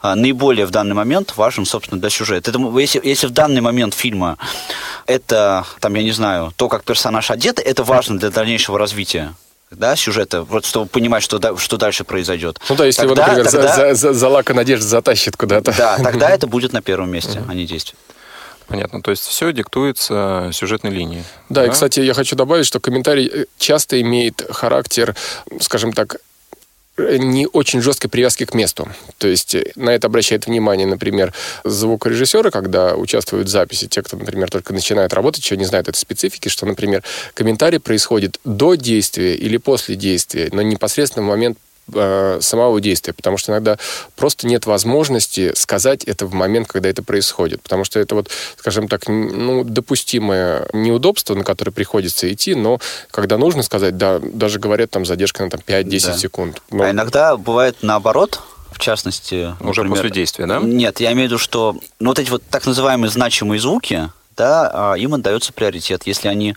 а, 0.00 0.14
наиболее 0.14 0.64
в 0.64 0.70
данный 0.70 0.94
момент 0.94 1.36
важен, 1.36 1.66
собственно, 1.66 2.00
для 2.00 2.08
сюжета. 2.08 2.52
Это, 2.52 2.60
если, 2.78 3.00
если 3.02 3.26
в 3.26 3.30
данный 3.30 3.60
момент 3.62 3.94
фильма 3.94 4.38
это, 5.06 5.66
там, 5.80 5.92
я 5.94 6.04
не 6.04 6.12
знаю, 6.12 6.52
то, 6.54 6.68
как 6.68 6.84
персонаж 6.84 7.32
одет, 7.32 7.58
это 7.58 7.82
важно 7.82 8.16
для 8.16 8.30
дальнейшего 8.30 8.78
развития 8.78 9.34
да, 9.72 9.96
сюжета, 9.96 10.44
вот 10.44 10.64
чтобы 10.64 10.86
понимать, 10.86 11.24
что, 11.24 11.58
что 11.58 11.76
дальше 11.76 12.04
произойдет. 12.04 12.60
Ну 12.68 12.76
да, 12.76 12.86
если 12.86 13.02
тогда, 13.02 13.26
его, 13.26 13.42
например, 13.42 13.50
тогда, 13.50 13.74
за, 13.74 13.94
за, 13.94 14.12
за 14.14 14.28
лака 14.28 14.54
надежды 14.54 14.86
затащит 14.86 15.36
куда-то. 15.36 15.74
Да, 15.76 15.98
тогда 15.98 16.30
это 16.34 16.46
будет 16.46 16.72
на 16.72 16.80
первом 16.80 17.10
месте, 17.10 17.42
а 17.46 17.54
не 17.54 17.66
действие. 17.66 17.98
Понятно. 18.68 19.00
То 19.00 19.10
есть 19.10 19.24
все 19.24 19.52
диктуется 19.52 20.50
сюжетной 20.52 20.90
линией. 20.90 21.24
Да, 21.48 21.62
да, 21.62 21.66
и, 21.66 21.70
кстати, 21.70 22.00
я 22.00 22.12
хочу 22.12 22.36
добавить, 22.36 22.66
что 22.66 22.80
комментарий 22.80 23.26
э, 23.26 23.44
часто 23.58 24.00
имеет 24.00 24.44
характер, 24.50 25.16
скажем 25.58 25.94
так, 25.94 26.16
э, 26.98 27.16
не 27.16 27.46
очень 27.46 27.80
жесткой 27.80 28.10
привязки 28.10 28.44
к 28.44 28.52
месту. 28.52 28.86
То 29.16 29.26
есть 29.26 29.54
э, 29.54 29.72
на 29.74 29.88
это 29.90 30.08
обращает 30.08 30.46
внимание, 30.46 30.86
например, 30.86 31.32
звукорежиссеры, 31.64 32.50
когда 32.50 32.94
участвуют 32.94 33.48
в 33.48 33.50
записи, 33.50 33.88
те, 33.88 34.02
кто, 34.02 34.18
например, 34.18 34.50
только 34.50 34.74
начинает 34.74 35.14
работать, 35.14 35.42
еще 35.42 35.56
не 35.56 35.64
знают 35.64 35.88
этой 35.88 35.98
специфики, 35.98 36.50
что, 36.50 36.66
например, 36.66 37.02
комментарий 37.32 37.80
происходит 37.80 38.38
до 38.44 38.74
действия 38.74 39.34
или 39.34 39.56
после 39.56 39.96
действия, 39.96 40.50
но 40.52 40.60
непосредственно 40.60 41.24
в 41.24 41.30
момент 41.30 41.56
э, 41.92 42.38
самого 42.40 42.80
действия, 42.80 43.12
потому 43.12 43.38
что 43.38 43.52
иногда 43.52 43.78
просто 44.16 44.46
нет 44.46 44.66
возможности 44.66 45.52
сказать 45.54 46.04
это 46.04 46.26
в 46.26 46.34
момент, 46.34 46.68
когда 46.68 46.88
это 46.88 47.02
происходит, 47.02 47.62
потому 47.62 47.84
что 47.84 48.00
это 48.00 48.14
вот, 48.14 48.30
скажем 48.56 48.88
так, 48.88 49.08
ну, 49.08 49.64
допустимое 49.64 50.68
неудобство, 50.72 51.34
на 51.34 51.44
которое 51.44 51.72
приходится 51.72 52.32
идти, 52.32 52.54
но 52.54 52.78
когда 53.10 53.38
нужно 53.38 53.62
сказать, 53.62 53.96
да, 53.96 54.18
даже 54.18 54.58
говорят 54.58 54.90
там 54.90 55.04
задержка 55.04 55.44
на 55.44 55.50
там 55.50 55.60
5-10 55.66 56.06
да. 56.06 56.16
секунд. 56.16 56.62
Но... 56.70 56.84
А 56.84 56.90
иногда 56.90 57.36
бывает 57.36 57.76
наоборот, 57.82 58.40
в 58.72 58.78
частности... 58.78 59.54
Уже 59.60 59.82
например, 59.82 59.88
после 59.88 60.10
действия, 60.10 60.46
да? 60.46 60.60
Нет, 60.60 61.00
я 61.00 61.12
имею 61.12 61.28
в 61.28 61.32
виду, 61.32 61.38
что 61.38 61.76
ну, 61.98 62.10
вот 62.10 62.18
эти 62.18 62.30
вот 62.30 62.42
так 62.48 62.66
называемые 62.66 63.10
значимые 63.10 63.60
звуки, 63.60 64.10
да, 64.38 64.70
а 64.72 64.94
им 64.94 65.14
отдается 65.14 65.52
приоритет. 65.52 66.06
Если 66.06 66.28
они, 66.28 66.54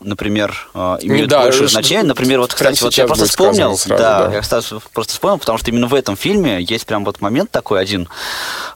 например, 0.00 0.68
а, 0.74 0.98
имеют 1.00 1.30
да, 1.30 1.42
большее 1.42 1.68
значение, 1.68 2.04
например, 2.04 2.38
вот, 2.38 2.54
кстати, 2.54 2.82
вот 2.82 2.94
я 2.94 3.06
просто 3.06 3.26
вспомнил, 3.26 3.76
сразу, 3.76 4.02
да, 4.02 4.26
да, 4.26 4.34
я 4.34 4.40
кстати, 4.42 4.74
просто 4.92 5.14
вспомнил, 5.14 5.38
потому 5.38 5.58
что 5.58 5.70
именно 5.70 5.88
в 5.88 5.94
этом 5.94 6.16
фильме 6.16 6.62
есть 6.62 6.86
прям 6.86 7.04
вот 7.04 7.20
момент 7.20 7.50
такой 7.50 7.80
один, 7.80 8.08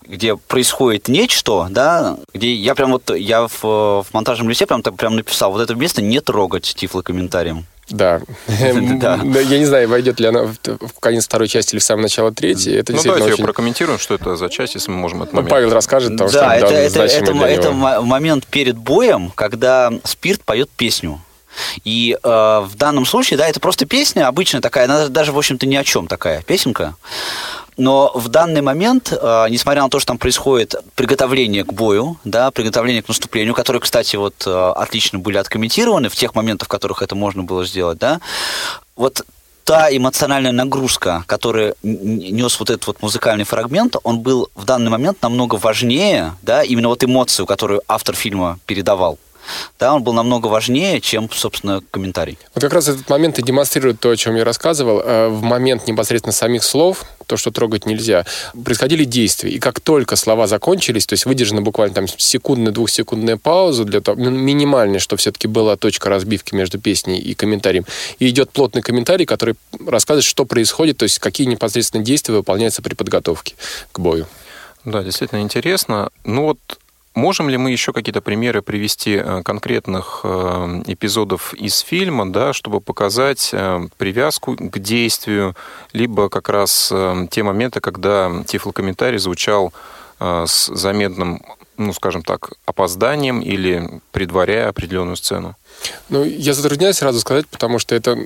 где 0.02 0.36
происходит 0.36 1.08
нечто, 1.08 1.68
да, 1.70 2.16
где 2.32 2.52
я 2.54 2.74
прям 2.74 2.92
вот, 2.92 3.10
я 3.10 3.46
в, 3.46 3.62
в 3.62 4.06
монтажном 4.12 4.48
листе 4.48 4.66
прям, 4.66 4.82
прям 4.82 5.16
написал, 5.16 5.52
вот 5.52 5.60
это 5.60 5.74
место 5.74 6.00
не 6.00 6.20
трогать 6.20 6.74
тифлокомментарием. 6.74 7.66
Да. 7.90 8.20
да. 8.46 9.20
Я 9.24 9.58
не 9.58 9.64
знаю, 9.64 9.88
войдет 9.88 10.20
ли 10.20 10.26
она 10.26 10.44
в 10.44 11.00
конец 11.00 11.24
второй 11.24 11.48
части 11.48 11.74
или 11.74 11.80
в 11.80 11.82
самое 11.82 12.04
начало 12.04 12.32
третьей. 12.32 12.74
Это 12.74 12.92
ну, 12.92 13.02
давайте 13.02 13.32
очень... 13.32 13.44
прокомментируем, 13.44 13.98
что 13.98 14.14
это 14.14 14.36
за 14.36 14.48
часть, 14.48 14.74
если 14.74 14.90
мы 14.90 14.98
можем 14.98 15.22
этот 15.22 15.34
ну. 15.34 15.44
Павел 15.44 15.70
расскажет, 15.72 16.12
потому 16.12 16.30
да, 16.30 16.58
что 16.58 16.66
это, 16.66 16.74
это, 16.74 17.02
это, 17.04 17.32
это 17.44 17.72
момент 17.72 18.46
перед 18.46 18.76
боем, 18.76 19.32
когда 19.34 19.92
Спирт 20.04 20.42
поет 20.42 20.68
песню. 20.70 21.20
И 21.84 22.16
э, 22.22 22.28
в 22.28 22.72
данном 22.76 23.06
случае, 23.06 23.38
да, 23.38 23.48
это 23.48 23.58
просто 23.60 23.86
песня 23.86 24.28
обычная 24.28 24.60
такая, 24.60 24.84
она 24.84 25.08
даже, 25.08 25.32
в 25.32 25.38
общем-то, 25.38 25.66
ни 25.66 25.76
о 25.76 25.84
чем 25.84 26.06
такая 26.06 26.42
песенка. 26.42 26.94
Но 27.78 28.10
в 28.12 28.28
данный 28.28 28.60
момент, 28.60 29.12
э, 29.12 29.46
несмотря 29.50 29.82
на 29.82 29.88
то, 29.88 30.00
что 30.00 30.08
там 30.08 30.18
происходит 30.18 30.74
приготовление 30.96 31.64
к 31.64 31.72
бою, 31.72 32.18
да, 32.24 32.50
приготовление 32.50 33.02
к 33.04 33.08
наступлению, 33.08 33.54
которые, 33.54 33.80
кстати, 33.80 34.16
вот 34.16 34.34
э, 34.46 34.72
отлично 34.76 35.20
были 35.20 35.38
откомментированы 35.38 36.08
в 36.08 36.16
тех 36.16 36.34
моментах, 36.34 36.66
в 36.66 36.70
которых 36.70 37.02
это 37.02 37.14
можно 37.14 37.44
было 37.44 37.64
сделать, 37.64 37.98
да, 37.98 38.20
вот 38.96 39.24
та 39.62 39.94
эмоциональная 39.94 40.50
нагрузка, 40.50 41.22
которая 41.26 41.74
нес 41.82 42.58
вот 42.58 42.70
этот 42.70 42.86
вот 42.86 43.02
музыкальный 43.02 43.44
фрагмент, 43.44 43.96
он 44.02 44.20
был 44.20 44.48
в 44.56 44.64
данный 44.64 44.90
момент 44.90 45.22
намного 45.22 45.54
важнее, 45.54 46.34
да, 46.42 46.64
именно 46.64 46.88
вот 46.88 47.04
эмоцию, 47.04 47.46
которую 47.46 47.82
автор 47.86 48.16
фильма 48.16 48.58
передавал 48.66 49.18
да, 49.78 49.94
он 49.94 50.02
был 50.02 50.12
намного 50.12 50.46
важнее, 50.46 51.00
чем, 51.00 51.28
собственно, 51.30 51.82
комментарий. 51.90 52.38
Вот 52.54 52.62
как 52.62 52.72
раз 52.72 52.88
этот 52.88 53.08
момент 53.08 53.38
и 53.38 53.42
демонстрирует 53.42 54.00
то, 54.00 54.10
о 54.10 54.16
чем 54.16 54.36
я 54.36 54.44
рассказывал. 54.44 55.00
Э, 55.04 55.28
в 55.28 55.42
момент 55.42 55.86
непосредственно 55.86 56.32
самих 56.32 56.64
слов, 56.64 57.04
то, 57.26 57.36
что 57.36 57.50
трогать 57.50 57.86
нельзя, 57.86 58.24
происходили 58.64 59.04
действия. 59.04 59.50
И 59.50 59.58
как 59.58 59.80
только 59.80 60.16
слова 60.16 60.46
закончились, 60.46 61.06
то 61.06 61.12
есть 61.12 61.26
выдержана 61.26 61.62
буквально 61.62 61.94
там 61.94 62.08
секундная, 62.08 62.72
двухсекундная 62.72 63.36
пауза 63.36 63.84
для 63.84 64.00
того, 64.00 64.20
минимальная, 64.20 64.98
что 64.98 65.16
все-таки 65.16 65.46
была 65.46 65.76
точка 65.76 66.08
разбивки 66.08 66.54
между 66.54 66.78
песней 66.78 67.18
и 67.18 67.34
комментарием, 67.34 67.84
и 68.18 68.28
идет 68.28 68.50
плотный 68.50 68.82
комментарий, 68.82 69.26
который 69.26 69.54
рассказывает, 69.86 70.24
что 70.24 70.44
происходит, 70.44 70.96
то 70.96 71.04
есть 71.04 71.18
какие 71.18 71.46
непосредственно 71.46 72.02
действия 72.02 72.34
выполняются 72.34 72.82
при 72.82 72.94
подготовке 72.94 73.54
к 73.92 73.98
бою. 73.98 74.26
Да, 74.84 75.02
действительно 75.02 75.40
интересно. 75.40 76.10
Ну 76.24 76.44
вот 76.44 76.58
Можем 77.14 77.48
ли 77.48 77.56
мы 77.56 77.70
еще 77.72 77.92
какие-то 77.92 78.20
примеры 78.20 78.62
привести 78.62 79.14
э, 79.14 79.42
конкретных 79.42 80.20
э, 80.22 80.82
эпизодов 80.86 81.54
из 81.54 81.80
фильма, 81.80 82.30
да, 82.30 82.52
чтобы 82.52 82.80
показать 82.80 83.50
э, 83.52 83.88
привязку 83.96 84.56
к 84.56 84.78
действию, 84.78 85.56
либо 85.92 86.28
как 86.28 86.48
раз 86.48 86.92
те 87.30 87.42
моменты, 87.42 87.80
когда 87.80 88.30
тифлокомментарий 88.46 89.18
звучал 89.18 89.72
с 90.20 90.66
заметным, 90.74 91.40
ну, 91.76 91.92
скажем 91.92 92.22
так, 92.22 92.50
опозданием 92.66 93.40
или 93.40 94.00
предваряя 94.10 94.68
определенную 94.68 95.16
сцену? 95.16 95.54
Ну, 96.08 96.24
я 96.24 96.54
затрудняюсь 96.54 96.96
сразу 96.96 97.20
сказать, 97.20 97.46
потому 97.46 97.78
что 97.78 97.94
это, 97.94 98.18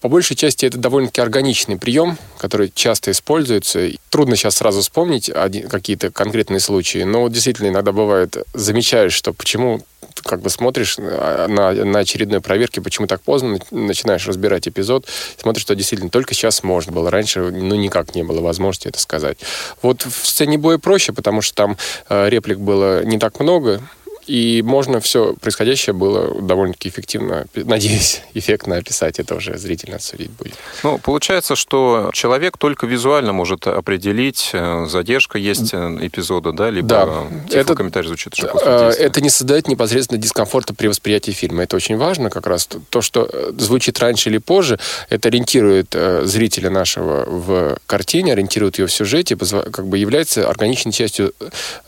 по 0.00 0.08
большей 0.08 0.36
части, 0.36 0.66
это 0.66 0.78
довольно-таки 0.78 1.20
органичный 1.20 1.76
прием, 1.76 2.18
который 2.38 2.70
часто 2.74 3.10
используется. 3.10 3.88
Трудно 4.10 4.36
сейчас 4.36 4.56
сразу 4.56 4.80
вспомнить 4.80 5.30
какие-то 5.70 6.10
конкретные 6.10 6.60
случаи, 6.60 7.02
но 7.02 7.26
действительно 7.28 7.68
иногда 7.68 7.92
бывает, 7.92 8.36
замечаешь, 8.52 9.12
что 9.12 9.32
почему 9.32 9.82
как 10.22 10.40
бы 10.40 10.50
смотришь 10.50 10.98
на, 10.98 11.72
на 11.72 11.98
очередной 11.98 12.40
проверке, 12.40 12.80
почему 12.80 13.06
так 13.06 13.20
поздно, 13.22 13.58
начинаешь 13.70 14.26
разбирать 14.26 14.68
эпизод, 14.68 15.06
смотришь, 15.40 15.62
что 15.62 15.74
действительно 15.74 16.10
только 16.10 16.34
сейчас 16.34 16.62
можно 16.62 16.92
было. 16.92 17.10
Раньше, 17.10 17.40
ну, 17.40 17.74
никак 17.74 18.14
не 18.14 18.22
было 18.22 18.40
возможности 18.40 18.88
это 18.88 19.00
сказать. 19.00 19.38
Вот 19.82 20.02
в 20.02 20.26
сцене 20.26 20.58
боя 20.58 20.78
проще, 20.78 21.12
потому 21.12 21.42
что 21.42 21.54
там 21.54 21.76
э, 22.08 22.28
реплик 22.28 22.58
было 22.58 23.04
не 23.04 23.18
так 23.18 23.40
много, 23.40 23.82
и 24.26 24.62
можно 24.62 25.00
все 25.00 25.34
происходящее 25.34 25.92
было 25.92 26.40
довольно-таки 26.40 26.88
эффективно, 26.88 27.46
надеюсь, 27.54 28.22
эффектно 28.34 28.76
описать. 28.76 29.18
Это 29.18 29.34
уже 29.34 29.58
зрительно 29.58 29.96
отсудить 29.96 30.30
будет. 30.30 30.54
Ну, 30.82 30.98
получается, 30.98 31.56
что 31.56 32.10
человек 32.12 32.58
только 32.58 32.86
визуально 32.86 33.32
может 33.32 33.66
определить, 33.66 34.50
э, 34.52 34.86
задержка 34.88 35.38
есть 35.38 35.74
э, 35.74 35.98
эпизода, 36.00 36.52
да, 36.52 36.70
либо 36.70 36.88
да. 36.88 37.24
это, 37.50 37.74
комментарий 37.74 38.08
звучит 38.08 38.34
уже 38.34 38.48
после 38.48 38.68
э, 38.68 38.90
Это 38.98 39.20
не 39.20 39.30
создает 39.30 39.68
непосредственно 39.68 40.20
дискомфорта 40.20 40.74
при 40.74 40.88
восприятии 40.88 41.32
фильма. 41.32 41.64
Это 41.64 41.76
очень 41.76 41.96
важно 41.96 42.30
как 42.30 42.46
раз. 42.46 42.68
То, 42.90 43.02
что 43.02 43.28
звучит 43.58 43.98
раньше 43.98 44.30
или 44.30 44.38
позже, 44.38 44.78
это 45.10 45.28
ориентирует 45.28 45.94
зрителя 46.22 46.70
нашего 46.70 47.24
в 47.26 47.78
картине, 47.86 48.32
ориентирует 48.32 48.78
ее 48.78 48.86
в 48.86 48.92
сюжете, 48.92 49.36
как 49.36 49.86
бы 49.86 49.98
является 49.98 50.48
органичной 50.48 50.92
частью 50.92 51.34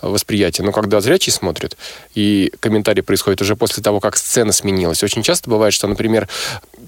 восприятия. 0.02 0.62
Но 0.62 0.72
когда 0.72 1.00
зрячий 1.00 1.32
смотрит, 1.32 1.76
и 2.14 2.25
и 2.26 2.52
комментарий 2.60 3.02
происходит 3.02 3.40
уже 3.42 3.56
после 3.56 3.82
того, 3.82 4.00
как 4.00 4.16
сцена 4.16 4.52
сменилась. 4.52 5.02
Очень 5.02 5.22
часто 5.22 5.48
бывает, 5.48 5.72
что, 5.72 5.86
например, 5.86 6.28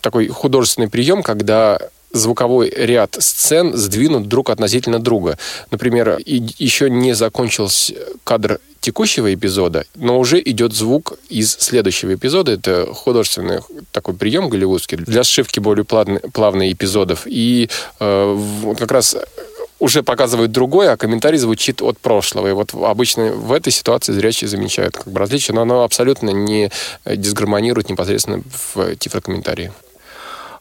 такой 0.00 0.28
художественный 0.28 0.88
прием, 0.88 1.22
когда 1.22 1.78
звуковой 2.12 2.72
ряд 2.74 3.16
сцен 3.18 3.76
сдвинут 3.76 4.28
друг 4.28 4.50
относительно 4.50 4.98
друга. 4.98 5.38
Например, 5.70 6.18
еще 6.24 6.88
не 6.90 7.12
закончился 7.14 7.94
кадр 8.24 8.60
текущего 8.80 9.32
эпизода, 9.34 9.84
но 9.94 10.18
уже 10.18 10.40
идет 10.40 10.72
звук 10.72 11.18
из 11.28 11.52
следующего 11.52 12.14
эпизода. 12.14 12.52
Это 12.52 12.86
художественный 12.94 13.60
такой 13.92 14.14
прием 14.14 14.48
голливудский 14.48 14.96
для 14.96 15.24
сшивки 15.24 15.60
более 15.60 15.84
плавных 15.84 16.72
эпизодов. 16.72 17.22
И 17.26 17.68
э, 18.00 18.74
как 18.78 18.90
раз 18.90 19.16
уже 19.78 20.02
показывают 20.02 20.52
другое, 20.52 20.92
а 20.92 20.96
комментарий 20.96 21.38
звучит 21.38 21.82
от 21.82 21.98
прошлого. 21.98 22.48
И 22.48 22.52
вот 22.52 22.74
обычно 22.74 23.32
в 23.32 23.52
этой 23.52 23.72
ситуации 23.72 24.12
зрячие 24.12 24.48
замечают 24.48 24.96
как 24.96 25.12
бы 25.12 25.18
различие, 25.18 25.54
но 25.54 25.62
оно 25.62 25.84
абсолютно 25.84 26.30
не 26.30 26.70
дисгармонирует 27.04 27.88
непосредственно 27.88 28.42
в 28.74 28.96
тифлокомментарии. 28.96 29.72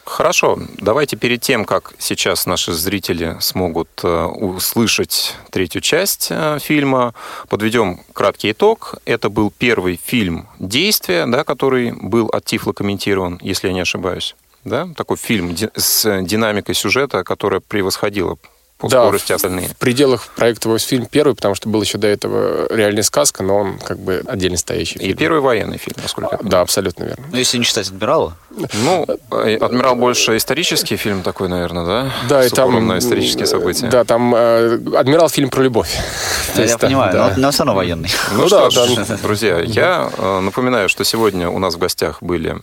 Хорошо, 0.07 0.57
давайте 0.77 1.17
перед 1.17 1.41
тем, 1.41 1.65
как 1.65 1.93
сейчас 1.99 2.45
наши 2.45 2.71
зрители 2.71 3.35
смогут 3.41 3.89
э, 4.03 4.23
услышать 4.23 5.35
третью 5.51 5.81
часть 5.81 6.27
э, 6.29 6.59
фильма, 6.61 7.13
подведем 7.49 7.99
краткий 8.13 8.53
итог. 8.53 8.95
Это 9.03 9.29
был 9.29 9.51
первый 9.51 9.99
фильм 10.01 10.47
«Действие», 10.59 11.25
да, 11.25 11.43
который 11.43 11.91
был 11.91 12.27
от 12.27 12.45
Тифла 12.45 12.71
комментирован, 12.71 13.37
если 13.43 13.67
я 13.67 13.73
не 13.73 13.81
ошибаюсь. 13.81 14.37
Да? 14.63 14.87
Такой 14.95 15.17
фильм 15.17 15.53
с 15.75 16.21
динамикой 16.21 16.73
сюжета, 16.73 17.25
которая 17.25 17.59
превосходила 17.59 18.37
по 18.77 18.89
да, 18.89 19.03
скорости 19.03 19.33
остальные. 19.33 19.69
В 19.69 19.75
пределах 19.77 20.27
проекта 20.35 20.69
«Войс 20.69 20.83
фильм» 20.83 21.07
первый, 21.07 21.35
потому 21.35 21.55
что 21.55 21.67
был 21.67 21.81
еще 21.81 21.97
до 21.97 22.07
этого 22.07 22.71
«Реальная 22.73 23.03
сказка», 23.03 23.41
но 23.41 23.57
он 23.57 23.79
как 23.79 23.97
бы 23.97 24.23
отдельно 24.27 24.57
стоящий. 24.57 24.99
И 24.99 25.13
первый 25.15 25.41
военный 25.41 25.77
фильм, 25.79 25.97
насколько 26.01 26.33
я 26.33 26.37
понимаю. 26.37 26.51
Да, 26.51 26.61
абсолютно 26.61 27.05
верно. 27.05 27.25
Ну, 27.31 27.37
если 27.37 27.57
не 27.57 27.63
считать 27.63 27.87
«Адмирала»? 27.87 28.37
Ну, 28.83 29.05
э, 29.31 29.57
«Адмирал» 29.57 29.95
больше 29.95 30.37
исторический 30.37 30.95
фильм 30.95 31.23
такой, 31.23 31.49
наверное, 31.49 31.85
да? 31.85 32.11
Да, 32.29 32.45
и 32.45 32.49
там... 32.49 32.87
на 32.87 32.99
исторические 32.99 33.47
события. 33.47 33.87
Да, 33.87 34.03
там 34.03 34.33
э, 34.35 34.79
«Адмирал» 34.95 35.29
фильм 35.29 35.49
про 35.49 35.63
любовь. 35.63 35.89
Я, 36.55 36.61
есть, 36.63 36.73
я 36.73 36.77
да, 36.77 36.87
понимаю, 36.87 37.13
да. 37.13 37.33
но, 37.35 37.41
но 37.41 37.51
все 37.51 37.59
равно 37.59 37.75
военный. 37.75 38.09
Ну, 38.31 38.41
ну 38.41 38.47
что 38.47 38.69
да, 38.69 38.85
ж, 38.85 39.07
да. 39.07 39.17
друзья, 39.17 39.59
я 39.59 40.09
э, 40.15 40.39
напоминаю, 40.39 40.87
что 40.89 41.03
сегодня 41.03 41.49
у 41.49 41.59
нас 41.59 41.75
в 41.75 41.77
гостях 41.77 42.21
были 42.21 42.57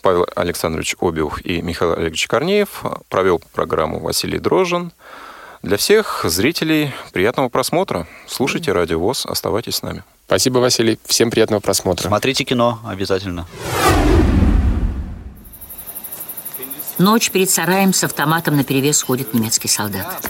Павел 0.00 0.26
Александрович 0.34 0.96
Обиух 1.00 1.44
и 1.44 1.62
Михаил 1.62 1.92
Олегович 1.92 2.26
Корнеев. 2.26 2.82
Провел 3.08 3.40
программу 3.54 4.00
Василий 4.00 4.38
Дрожин. 4.38 4.92
Для 5.62 5.76
всех 5.76 6.22
зрителей 6.24 6.92
приятного 7.12 7.48
просмотра. 7.48 8.08
Слушайте 8.26 8.72
Радио 8.72 8.98
ВОЗ, 8.98 9.26
оставайтесь 9.26 9.76
с 9.76 9.82
нами. 9.82 10.02
Спасибо, 10.26 10.58
Василий. 10.58 10.98
Всем 11.06 11.30
приятного 11.30 11.60
просмотра. 11.60 12.08
Смотрите 12.08 12.42
кино 12.42 12.80
обязательно. 12.84 13.46
Ночь 16.98 17.30
перед 17.30 17.48
сараем 17.48 17.92
с 17.92 18.02
автоматом 18.02 18.56
на 18.56 18.64
перевес 18.64 19.02
ходит 19.02 19.34
немецкий 19.34 19.68
солдат. 19.68 20.28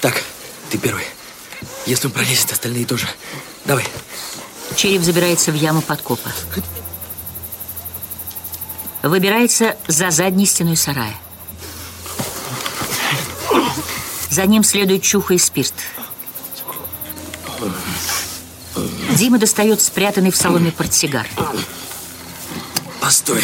Так, 0.00 0.22
ты 0.70 0.78
первый. 0.78 1.04
Если 1.84 2.06
он 2.06 2.12
пролезет, 2.12 2.50
остальные 2.50 2.86
тоже. 2.86 3.06
Давай. 3.66 3.84
Череп 4.74 5.02
забирается 5.02 5.52
в 5.52 5.54
яму 5.54 5.82
подкопа 5.82 6.30
выбирается 9.02 9.76
за 9.88 10.10
задней 10.10 10.46
стеной 10.46 10.76
сарая. 10.76 11.14
За 14.30 14.46
ним 14.46 14.64
следует 14.64 15.02
чуха 15.02 15.34
и 15.34 15.38
спирт. 15.38 15.74
Дима 19.16 19.38
достает 19.38 19.80
спрятанный 19.80 20.30
в 20.30 20.36
соломе 20.36 20.72
портсигар. 20.72 21.26
Постой. 23.00 23.42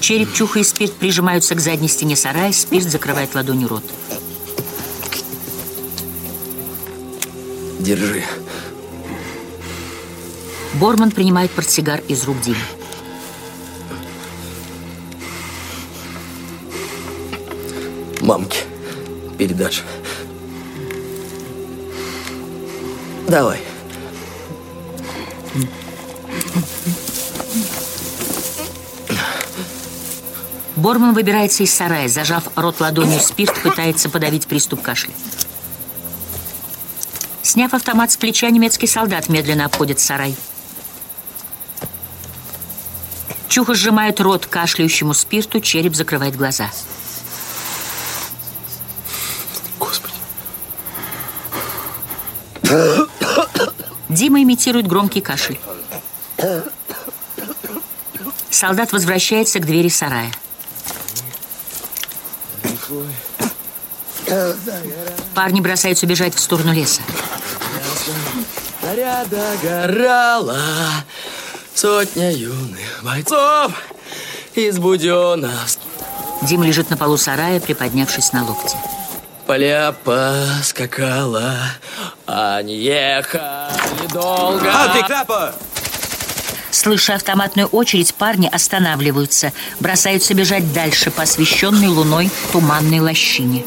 Череп, 0.00 0.34
чуха 0.34 0.58
и 0.58 0.64
спирт 0.64 0.92
прижимаются 0.92 1.54
к 1.54 1.60
задней 1.60 1.88
стене 1.88 2.16
сарая, 2.16 2.52
спирт 2.52 2.90
закрывает 2.90 3.34
ладонью 3.34 3.68
рот. 3.68 3.84
Держи. 7.78 8.24
Борман 10.74 11.12
принимает 11.12 11.52
портсигар 11.52 12.00
из 12.08 12.24
рук 12.24 12.40
Димы. 12.40 12.56
Мамке 18.20 18.58
передашь. 19.38 19.84
Давай. 23.28 23.60
Борман 30.76 31.14
выбирается 31.14 31.62
из 31.62 31.72
сарая, 31.72 32.08
зажав 32.08 32.44
рот 32.56 32.80
ладонью 32.80 33.20
спирт, 33.20 33.62
пытается 33.62 34.10
подавить 34.10 34.46
приступ 34.48 34.82
кашля. 34.82 35.14
Сняв 37.42 37.74
автомат 37.74 38.10
с 38.10 38.16
плеча, 38.16 38.50
немецкий 38.50 38.88
солдат 38.88 39.28
медленно 39.28 39.66
обходит 39.66 40.00
сарай. 40.00 40.34
Чуха 43.54 43.74
сжимает 43.74 44.20
рот 44.20 44.46
кашляющему 44.46 45.14
спирту, 45.14 45.60
череп 45.60 45.94
закрывает 45.94 46.34
глаза. 46.34 46.72
Господи. 49.78 50.12
Дима 54.08 54.42
имитирует 54.42 54.88
громкий 54.88 55.20
кашель. 55.20 55.60
Солдат 58.50 58.90
возвращается 58.90 59.60
к 59.60 59.66
двери 59.66 59.88
сарая. 59.88 60.32
Парни 65.36 65.60
бросаются 65.60 66.06
бежать 66.06 66.34
в 66.34 66.40
сторону 66.40 66.72
леса. 66.72 67.02
Заря 68.94 69.24
догорала, 69.24 70.60
Сотня 71.74 72.30
юных 72.30 73.02
бойцов 73.02 73.72
из 74.54 74.78
Буденновск. 74.78 75.80
Дима 76.42 76.66
лежит 76.66 76.88
на 76.90 76.96
полу 76.96 77.16
сарая, 77.16 77.58
приподнявшись 77.58 78.32
на 78.32 78.44
локте. 78.44 78.76
Поля 79.46 79.92
поскакала, 80.04 81.56
а 82.26 82.62
не 82.62 82.76
ехали 82.76 84.06
долго. 84.12 84.70
А, 84.72 85.54
Слыша 86.70 87.14
автоматную 87.14 87.68
очередь, 87.68 88.14
парни 88.14 88.48
останавливаются, 88.50 89.52
бросаются 89.80 90.32
бежать 90.34 90.72
дальше 90.72 91.10
по 91.10 91.22
освещенной 91.22 91.88
луной 91.88 92.30
туманной 92.52 93.00
лощине. 93.00 93.64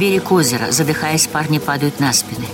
Берег 0.00 0.32
озера. 0.32 0.72
Задыхаясь, 0.72 1.26
парни 1.26 1.58
падают 1.58 2.00
на 2.00 2.12
спины. 2.14 2.46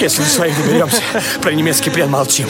Если 0.00 0.22
до 0.22 0.28
своих 0.28 0.56
доберемся, 0.56 1.02
про 1.42 1.52
немецкий 1.52 1.90
плен 1.90 2.10
молчим. 2.10 2.48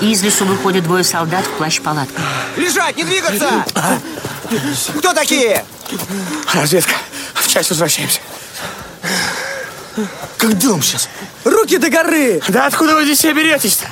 Из 0.00 0.22
лесу 0.22 0.44
выходят 0.44 0.84
двое 0.84 1.02
солдат 1.02 1.44
в 1.44 1.50
плащ-палатках. 1.58 2.22
Лежать, 2.56 2.96
не 2.96 3.02
двигаться! 3.02 3.64
Кто 4.98 5.12
такие? 5.12 5.64
Разведка. 6.54 6.94
В 7.34 7.48
часть 7.48 7.70
возвращаемся. 7.70 8.20
Как 10.36 10.56
дом 10.58 10.82
сейчас? 10.82 11.08
Руки 11.44 11.78
до 11.78 11.90
горы! 11.90 12.40
Да 12.48 12.66
откуда 12.66 12.94
вы 12.94 13.04
здесь 13.04 13.18
все 13.18 13.32
беретесь-то? 13.32 13.86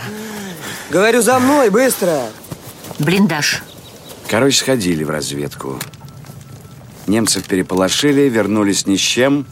Говорю, 0.90 1.22
за 1.22 1.40
мной, 1.40 1.70
быстро! 1.70 2.20
Блиндаж. 3.00 3.62
Короче, 4.28 4.58
сходили 4.58 5.04
в 5.04 5.10
разведку. 5.10 5.78
Немцев 7.06 7.44
переполошили, 7.44 8.22
вернулись 8.22 8.86
ни 8.86 8.96
с 8.96 9.00
чем, 9.00 9.46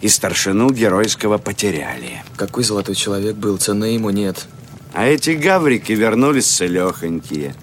и 0.00 0.08
старшину 0.08 0.70
геройского 0.70 1.38
потеряли. 1.38 2.22
Какой 2.36 2.64
золотой 2.64 2.94
человек 2.94 3.36
был, 3.36 3.56
цены 3.56 3.86
ему 3.86 4.10
нет. 4.10 4.46
А 4.92 5.06
эти 5.06 5.30
гаврики 5.30 5.92
вернулись 5.92 6.46
целехонькие. 6.46 7.54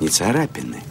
Не 0.00 0.08
царапины. 0.08 0.82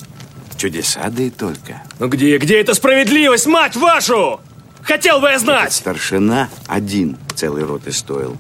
Чудеса, 0.56 1.10
да 1.10 1.23
и 1.23 1.30
только. 1.30 1.84
Ну 1.99 2.08
где, 2.08 2.38
где 2.38 2.60
эта 2.60 2.73
справедливость, 2.73 3.45
мать 3.45 3.75
вашу? 3.75 4.39
Хотел 4.82 5.19
бы 5.19 5.30
я 5.30 5.39
знать! 5.39 5.65
Этот 5.65 5.73
старшина 5.73 6.49
один 6.65 7.17
целый 7.36 7.63
рот 7.63 7.86
и 7.86 7.91
стоил. 7.91 8.38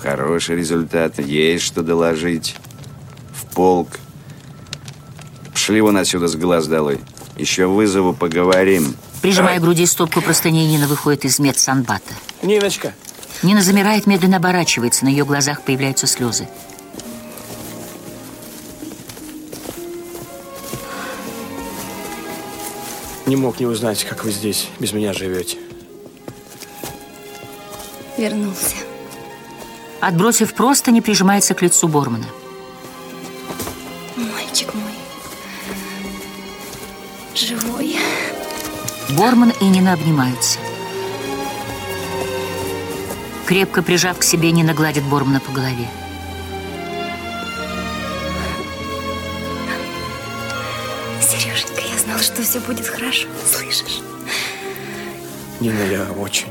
Хороший 0.00 0.56
результат, 0.56 1.18
есть 1.20 1.64
что 1.64 1.82
доложить. 1.82 2.56
В 3.34 3.54
полк 3.54 3.88
Шли 5.60 5.82
вон 5.82 5.98
отсюда 5.98 6.26
с 6.26 6.36
глаз 6.36 6.66
долой. 6.68 7.00
Еще 7.36 7.66
вызову 7.66 8.14
поговорим. 8.14 8.96
Прижимая 9.20 9.58
к 9.58 9.62
груди 9.62 9.84
стопку 9.84 10.22
простыней, 10.22 10.66
Нина 10.66 10.88
выходит 10.88 11.26
из 11.26 11.38
медсанбата. 11.38 12.14
Ниночка! 12.42 12.94
Нина 13.42 13.60
замирает, 13.60 14.06
медленно 14.06 14.38
оборачивается. 14.38 15.04
На 15.04 15.10
ее 15.10 15.26
глазах 15.26 15.60
появляются 15.60 16.06
слезы. 16.06 16.48
Не 23.26 23.36
мог 23.36 23.60
не 23.60 23.66
узнать, 23.66 24.02
как 24.04 24.24
вы 24.24 24.32
здесь 24.32 24.66
без 24.78 24.94
меня 24.94 25.12
живете. 25.12 25.58
Вернулся. 28.16 28.76
Отбросив 30.00 30.54
просто, 30.54 30.90
не 30.90 31.02
прижимается 31.02 31.52
к 31.52 31.60
лицу 31.60 31.86
Бормана. 31.86 32.24
Мальчик 34.16 34.74
мой. 34.74 34.89
Живой. 37.40 37.96
Борман 39.16 39.50
и 39.60 39.64
Нина 39.64 39.94
обнимаются. 39.94 40.58
Крепко 43.46 43.82
прижав 43.82 44.18
к 44.18 44.22
себе, 44.22 44.52
Нина 44.52 44.74
гладит 44.74 45.04
Бормана 45.04 45.40
по 45.40 45.50
голове. 45.50 45.88
Сереженька, 51.22 51.80
я 51.80 51.98
знал, 51.98 52.18
что 52.18 52.42
все 52.42 52.60
будет 52.60 52.86
хорошо. 52.86 53.26
Слышишь? 53.50 54.00
Нина, 55.60 55.82
я 55.90 56.02
очень... 56.12 56.48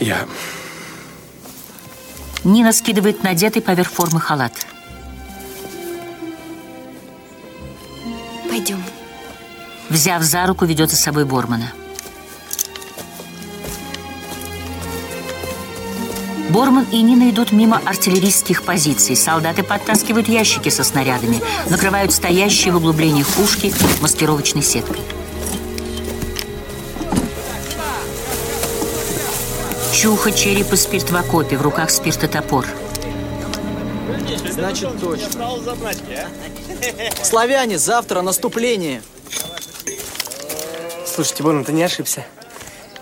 Я... 0.00 0.26
Нина 2.42 2.72
скидывает 2.72 3.22
надетый 3.22 3.62
поверх 3.62 3.90
формы 3.90 4.20
халат. 4.20 4.66
Взяв 9.94 10.24
за 10.24 10.44
руку, 10.46 10.64
ведет 10.64 10.90
за 10.90 10.96
собой 10.96 11.24
Бормана. 11.24 11.72
Борман 16.50 16.84
и 16.90 17.00
Нина 17.00 17.30
идут 17.30 17.52
мимо 17.52 17.80
артиллерийских 17.84 18.64
позиций. 18.64 19.14
Солдаты 19.14 19.62
подтаскивают 19.62 20.26
ящики 20.26 20.68
со 20.68 20.82
снарядами, 20.82 21.40
накрывают 21.70 22.12
стоящие 22.12 22.72
в 22.72 22.78
углублениях 22.78 23.28
пушки 23.28 23.72
маскировочной 24.00 24.62
сеткой. 24.62 25.00
Чуха, 29.92 30.32
череп 30.32 30.72
и 30.72 30.76
спирт 30.76 31.12
в 31.12 31.16
окопе, 31.16 31.56
в 31.56 31.62
руках 31.62 31.90
спиртотопор. 31.90 32.66
Значит, 34.50 34.88
точно. 35.00 35.48
Славяне, 37.22 37.78
завтра 37.78 38.22
наступление. 38.22 39.00
Слушайте, 41.14 41.44
Борн, 41.44 41.64
ты 41.64 41.72
не 41.72 41.84
ошибся. 41.84 42.26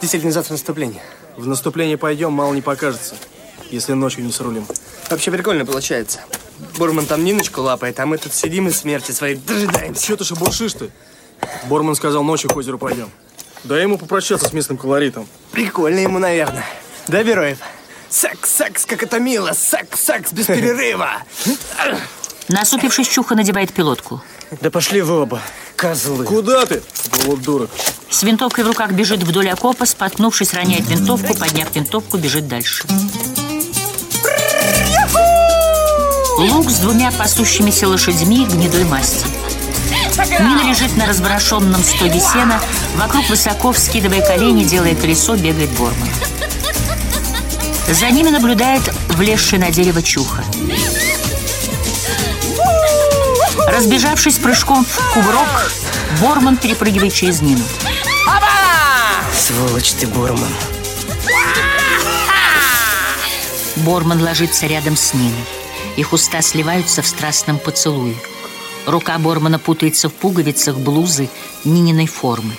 Действительно, 0.03 0.33
завтра 0.33 0.53
наступление. 0.53 1.03
В 1.38 1.46
наступление 1.46 1.96
пойдем, 1.96 2.31
мало 2.31 2.53
не 2.53 2.61
покажется, 2.61 3.14
если 3.70 3.94
ночью 3.94 4.22
не 4.22 4.33
срулим. 4.33 4.66
Вообще 5.09 5.31
прикольно 5.31 5.64
получается. 5.64 6.20
Борман 6.77 7.07
там 7.07 7.25
Ниночку 7.25 7.62
лапает, 7.62 7.98
а 8.01 8.05
мы 8.05 8.18
тут 8.18 8.35
сидим 8.35 8.68
и 8.68 8.70
смерти 8.70 9.12
своей 9.12 9.37
дожидаемся. 9.37 10.05
Че 10.07 10.16
ты 10.16 10.25
шебуршишь 10.25 10.75
ты? 10.75 10.90
Борман 11.70 11.94
сказал, 11.94 12.22
ночью 12.22 12.51
к 12.51 12.57
озеру 12.57 12.77
пойдем. 12.77 13.11
Дай 13.64 13.81
ему 13.81 13.96
попрощаться 13.96 14.46
с 14.46 14.53
местным 14.53 14.77
колоритом. 14.77 15.27
Прикольно 15.51 16.01
ему, 16.01 16.18
наверное. 16.18 16.66
Да, 17.09 17.22
Бероев? 17.22 17.61
Секс, 18.11 18.51
секс, 18.51 18.85
как 18.85 19.03
это 19.03 19.20
мило! 19.20 19.53
Секс, 19.55 20.01
секс, 20.03 20.33
без 20.33 20.44
перерыва! 20.44 21.22
Насупившись, 22.48 23.09
Чуха 23.09 23.35
надевает 23.35 23.72
пилотку. 23.72 24.20
Да 24.61 24.71
пошли 24.71 25.01
вы 25.01 25.23
оба, 25.23 25.41
козлы. 25.77 26.25
Куда 26.25 26.67
ты? 26.67 26.83
Полудурок. 27.11 27.71
С 28.11 28.23
винтовкой 28.23 28.65
в 28.65 28.67
руках 28.67 28.93
бежит 28.93 29.23
вдоль 29.23 29.49
окопа, 29.49 29.87
споткнувшись, 29.87 30.53
роняет 30.53 30.87
винтовку, 30.88 31.35
подняв 31.35 31.75
винтовку, 31.75 32.19
бежит 32.19 32.47
дальше. 32.49 32.85
Лук 36.37 36.71
с 36.71 36.79
двумя 36.81 37.11
пасущимися 37.12 37.88
лошадьми 37.88 38.45
гнедой 38.47 38.85
масти. 38.85 39.27
Нина 40.41 40.69
лежит 40.69 40.97
на 40.97 41.07
разброшенном 41.07 41.83
стоге 41.83 42.21
сена, 42.21 42.61
вокруг 42.97 43.29
высоко, 43.31 43.73
вскидывая 43.73 44.21
колени, 44.21 44.65
делая 44.65 44.95
колесо, 44.95 45.37
бегает 45.37 45.71
Борман. 45.71 46.09
За 47.88 48.11
ними 48.11 48.29
наблюдает 48.29 48.83
влезший 49.09 49.59
на 49.59 49.71
дерево 49.71 50.03
Чуха. 50.03 50.45
Разбежавшись 53.73 54.39
прыжком 54.39 54.85
в 54.85 55.15
кувырок, 55.15 55.49
Борман 56.21 56.59
перепрыгивает 56.59 57.15
через 57.15 57.41
Нину. 57.41 57.65
Сволочь 59.35 59.93
ты, 59.93 60.07
Борман. 60.07 60.53
Борман 63.77 64.23
ложится 64.23 64.67
рядом 64.67 64.95
с 64.95 65.15
Ниной. 65.15 65.45
Их 65.97 66.13
уста 66.13 66.43
сливаются 66.43 67.01
в 67.01 67.07
страстном 67.07 67.59
поцелуе. 67.59 68.15
Рука 68.85 69.19
Бормана 69.19 69.59
путается 69.59 70.11
в 70.11 70.13
пуговицах 70.13 70.77
блузы 70.77 71.31
Нининой 71.65 72.07
формы. 72.07 72.55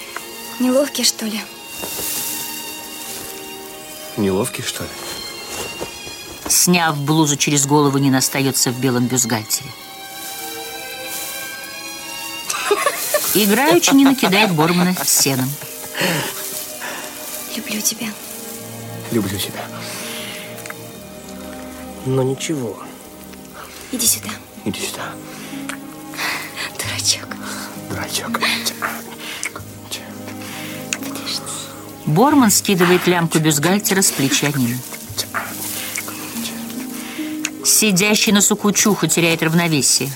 Неловкий, 0.59 1.03
что 1.03 1.25
ли? 1.25 1.39
Неловкий, 4.17 4.63
что 4.63 4.83
ли? 4.83 4.89
Сняв 6.47 6.97
блузу 6.97 7.37
через 7.37 7.67
голову, 7.67 7.99
Нина 7.99 8.17
остается 8.17 8.71
в 8.71 8.79
белом 8.79 9.05
бюстгальтере. 9.05 9.69
Играючи, 13.35 13.95
Нина 13.95 14.15
кидает 14.15 14.51
Бормана 14.51 14.95
сеном. 15.05 15.49
Люблю 17.55 17.81
тебя. 17.81 18.07
Люблю 19.11 19.37
тебя. 19.37 19.65
Но 22.05 22.21
ничего. 22.23 22.81
Иди 23.91 24.05
сюда, 24.07 24.29
Иди 24.65 24.79
сюда, 24.81 25.03
дурачок. 26.77 27.27
дурачок. 27.89 28.39
Борман 32.05 32.51
скидывает 32.51 33.07
лямку 33.07 33.39
бюстгальтера 33.39 34.01
с 34.01 34.11
плеча 34.11 34.49
Нины. 34.49 34.77
Сидящий 37.65 38.33
на 38.33 38.41
суку 38.41 38.71
Чуха 38.71 39.07
теряет 39.07 39.41
равновесие. 39.41 40.11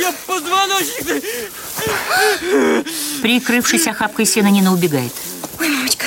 Я 0.00 0.12
позвоночник. 0.26 1.24
Прикрывшись 3.22 3.86
охапкой 3.86 4.26
сена, 4.26 4.48
Нина 4.48 4.72
убегает. 4.72 5.12
Ой, 5.58 5.68
мамочка. 5.68 6.06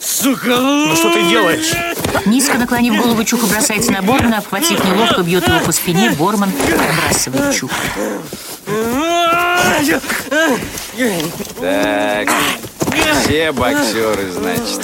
Сука! 0.00 0.56
Ну 0.56 0.96
что 0.96 1.12
ты 1.12 1.22
делаешь? 1.28 1.72
Низко 2.26 2.58
наклонив 2.58 2.96
голову, 3.00 3.24
Чуха 3.24 3.46
бросается 3.46 3.92
на 3.92 4.02
Бормана, 4.02 4.38
обхватив 4.38 4.84
неловко, 4.84 5.22
бьет 5.22 5.46
его 5.46 5.60
по 5.60 5.72
спине. 5.72 6.10
Борман 6.10 6.50
отбрасывает 6.50 7.54
Чуха. 7.54 7.76
Так, 11.60 12.28
все 13.22 13.52
боксеры, 13.52 14.32
значит. 14.32 14.80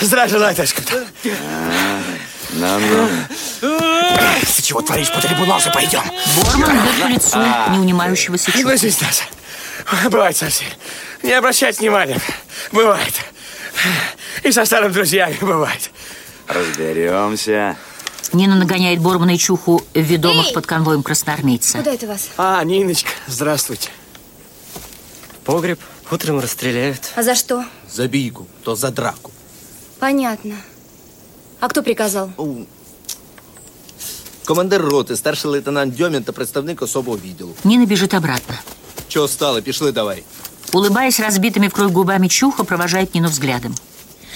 Здравия 0.00 0.30
желаю, 0.30 0.54
товарищ 0.54 0.74
капитан. 0.74 1.06
Ну-ну. 2.52 3.08
Ты 3.60 4.62
чего 4.62 4.82
творишь? 4.82 5.10
По 5.12 5.20
трибунал 5.20 5.60
же 5.60 5.70
пойдем. 5.72 6.02
Борман 6.36 6.82
бьет 6.82 7.02
по 7.02 7.06
лицу 7.06 7.38
неунимающегося 7.72 8.50
Не 8.50 8.52
Чуха. 8.52 8.62
глазись, 8.68 8.94
Стаса. 8.94 9.24
Бывает 10.10 10.36
совсем. 10.36 10.68
Не 11.22 11.32
обращать 11.32 11.78
внимания. 11.80 12.20
Бывает. 12.72 13.14
И 14.42 14.52
со 14.52 14.64
старыми 14.64 14.92
друзьями 14.92 15.36
бывает. 15.40 15.90
Разберемся. 16.46 17.76
Нина 18.32 18.54
нагоняет 18.56 19.00
Бормана 19.00 19.34
и 19.34 19.38
Чуху 19.38 19.82
в 19.94 19.98
ведомых 19.98 20.48
Эй! 20.48 20.54
под 20.54 20.66
конвоем 20.66 21.02
красноармейца. 21.02 21.78
Куда 21.78 21.92
это 21.92 22.06
вас? 22.06 22.28
А, 22.38 22.62
Ниночка, 22.64 23.10
здравствуйте. 23.26 23.90
Погреб 25.44 25.80
утром 26.10 26.40
расстреляют. 26.40 27.00
А 27.14 27.22
за 27.22 27.34
что? 27.34 27.64
За 27.90 28.06
бійку, 28.06 28.46
то 28.62 28.74
за 28.76 28.90
драку. 28.90 29.32
Понятно. 29.98 30.54
А 31.61 31.67
кто 31.67 31.83
приказал? 31.83 32.29
Командир 34.45 34.81
роти, 34.81 35.15
старший 35.15 35.51
лейтенант 35.51 35.95
Дьомін 35.95 36.23
та 36.23 36.31
представник 36.31 36.81
особого 36.81 37.17
відділу. 37.17 37.53
Нина 37.63 37.85
бежит 37.85 38.13
обратно. 38.13 38.55
Чого 39.07 39.27
стали? 39.27 39.61
Пішли 39.61 39.91
давай. 39.91 40.23
Улыбаясь 40.73 41.19
разбитыми 41.19 41.67
в 41.69 41.73
кровь 41.73 41.91
губами 41.91 42.27
Чуха, 42.27 42.63
провожает 42.63 43.15
Нину 43.15 43.27
взглядом. 43.29 43.75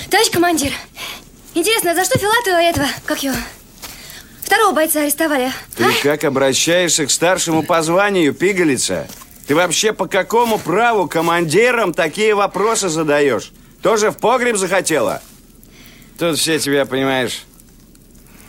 Товарищ 0.09 0.29
командир, 0.31 0.71
интересно, 1.55 1.91
а 1.91 1.95
за 1.95 2.05
что 2.05 2.17
Филатова 2.17 2.61
этого, 2.61 2.87
как 3.05 3.23
его, 3.23 3.35
второго 4.41 4.71
бойца 4.73 5.01
арестовали? 5.01 5.51
Ты 5.75 5.85
как 6.01 6.23
обращаешься 6.23 7.05
к 7.05 7.11
старшему 7.11 7.63
по 7.63 7.81
званию, 7.83 8.33
пигалица? 8.33 9.07
Ты 9.47 9.55
вообще 9.55 9.91
по 9.93 10.07
какому 10.07 10.57
праву 10.57 11.07
командирам 11.07 11.93
такие 11.93 12.33
вопросы 12.33 12.89
задаешь? 12.89 13.51
Тоже 13.81 14.09
в 14.09 14.17
погреб 14.17 14.55
захотела? 14.57 15.21
Тут 16.18 16.38
все 16.38 16.58
тебя, 16.58 16.86
понимаешь, 16.86 17.44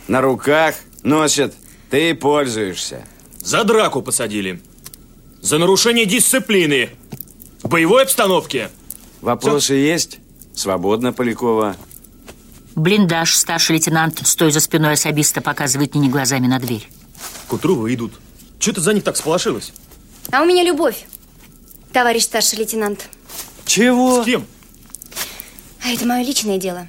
на 0.06 0.20
руках 0.20 0.74
носят. 1.02 1.54
Ты 1.90 2.14
пользуешься. 2.14 3.04
За 3.40 3.64
драку 3.64 4.02
посадили. 4.02 4.60
За 5.40 5.58
нарушение 5.58 6.06
дисциплины. 6.06 6.90
В 7.62 7.68
боевой 7.68 8.02
обстановке. 8.04 8.70
Вопросы 9.20 9.74
есть? 9.74 10.18
Свободно, 10.54 11.12
Полякова. 11.12 11.76
Блиндаж. 12.74 13.36
Старший 13.36 13.76
лейтенант, 13.76 14.26
стоя 14.26 14.50
за 14.50 14.60
спиной 14.60 14.94
особиста, 14.94 15.40
показывает 15.40 15.94
Нине 15.94 16.08
глазами 16.08 16.46
на 16.46 16.58
дверь. 16.58 16.88
К 17.48 17.52
утру 17.54 17.74
выйдут. 17.74 18.12
Че 18.58 18.72
ты 18.72 18.80
за 18.80 18.92
них 18.94 19.04
так 19.04 19.16
сполошилась? 19.16 19.72
А 20.30 20.42
у 20.42 20.44
меня 20.44 20.62
любовь, 20.62 21.06
товарищ 21.92 22.24
старший 22.24 22.58
лейтенант. 22.58 23.08
Чего? 23.64 24.22
С 24.22 24.26
кем? 24.26 24.46
А 25.84 25.90
это 25.90 26.04
мое 26.06 26.22
личное 26.24 26.58
дело. 26.58 26.86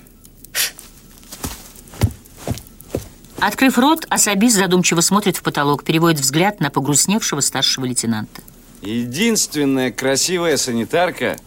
Открыв 3.41 3.77
рот, 3.77 4.05
особист 4.09 4.57
задумчиво 4.57 5.01
смотрит 5.01 5.37
в 5.37 5.43
потолок, 5.43 5.83
переводит 5.83 6.19
взгляд 6.19 6.59
на 6.59 6.69
погрустневшего 6.69 7.39
старшего 7.39 7.85
лейтенанта. 7.85 8.41
Единственная 8.81 9.91
красивая 9.91 10.57
санитарка 10.57 11.37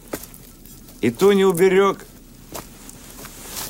и 1.01 1.11
то 1.11 1.33
не 1.33 1.45
уберег. 1.45 2.05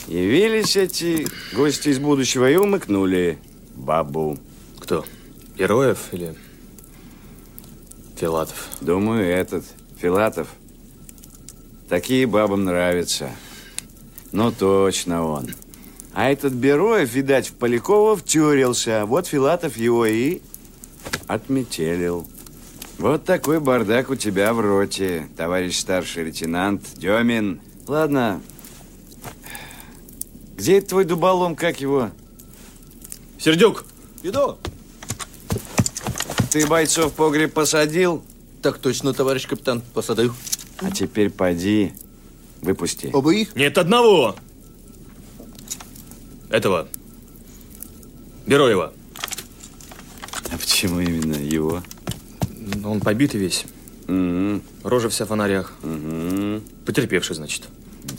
Явились 0.08 0.76
эти 0.76 1.28
гости 1.54 1.90
из 1.90 2.00
будущего 2.00 2.50
и 2.50 2.56
умыкнули 2.56 3.40
бабу. 3.76 4.38
Кто? 4.80 5.06
Героев 5.58 6.00
или 6.12 6.36
Филатов? 8.18 8.68
Думаю, 8.82 9.26
этот, 9.26 9.66
Филатов. 9.98 10.48
Такие 11.90 12.28
бабам 12.28 12.64
нравятся. 12.66 13.32
Ну, 14.32 14.52
точно 14.52 15.26
он. 15.26 15.50
А 16.14 16.30
этот 16.30 16.54
Бероев, 16.54 17.12
видать, 17.12 17.48
в 17.48 17.54
Полякова 17.54 18.16
втюрился. 18.16 19.06
Вот 19.06 19.28
Филатов 19.28 19.78
его 19.78 20.06
и 20.06 20.42
отметелил. 21.28 22.28
Вот 23.00 23.26
такой 23.26 23.60
бардак 23.60 24.12
у 24.12 24.16
тебя 24.16 24.54
в 24.54 24.60
роте, 24.60 25.28
товарищ 25.36 25.80
старший 25.80 26.26
лейтенант 26.26 26.84
Демин. 26.96 27.62
Ладно. 27.88 28.42
Где 30.56 30.78
это 30.78 30.90
твой 30.90 31.06
дуболом, 31.06 31.56
как 31.56 31.82
его? 31.82 32.12
Сердюк. 33.40 33.86
Иду. 34.22 34.58
Ты 36.52 36.68
бойцов 36.68 37.12
в 37.12 37.16
погреб 37.16 37.52
посадил? 37.52 38.24
Так 38.62 38.78
точно, 38.78 39.14
товарищ 39.14 39.48
капитан, 39.48 39.82
посадил. 39.94 40.34
А 40.78 40.92
теперь 40.92 41.32
поди, 41.32 41.94
выпусти. 42.62 43.10
Оба 43.12 43.34
их? 43.34 43.56
Нет, 43.56 43.78
одного. 43.80 44.36
Этого. 46.54 46.88
Бероева. 48.46 48.94
А 50.52 50.58
почему 50.60 51.00
именно 51.00 51.34
его? 51.34 51.82
Он 52.86 53.00
побитый 53.00 53.40
весь. 53.40 53.66
Угу. 54.08 54.62
Рожа 54.84 55.10
вся 55.10 55.26
в 55.26 55.30
фонарях. 55.30 55.74
Угу. 55.82 56.62
Потерпевший, 56.86 57.36
значит. 57.38 57.64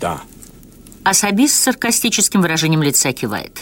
Да. 0.01 0.21
Особист 1.05 1.55
с 1.55 1.61
саркастическим 1.61 2.43
выражением 2.43 2.83
лица 2.83 3.13
кивает. 3.13 3.61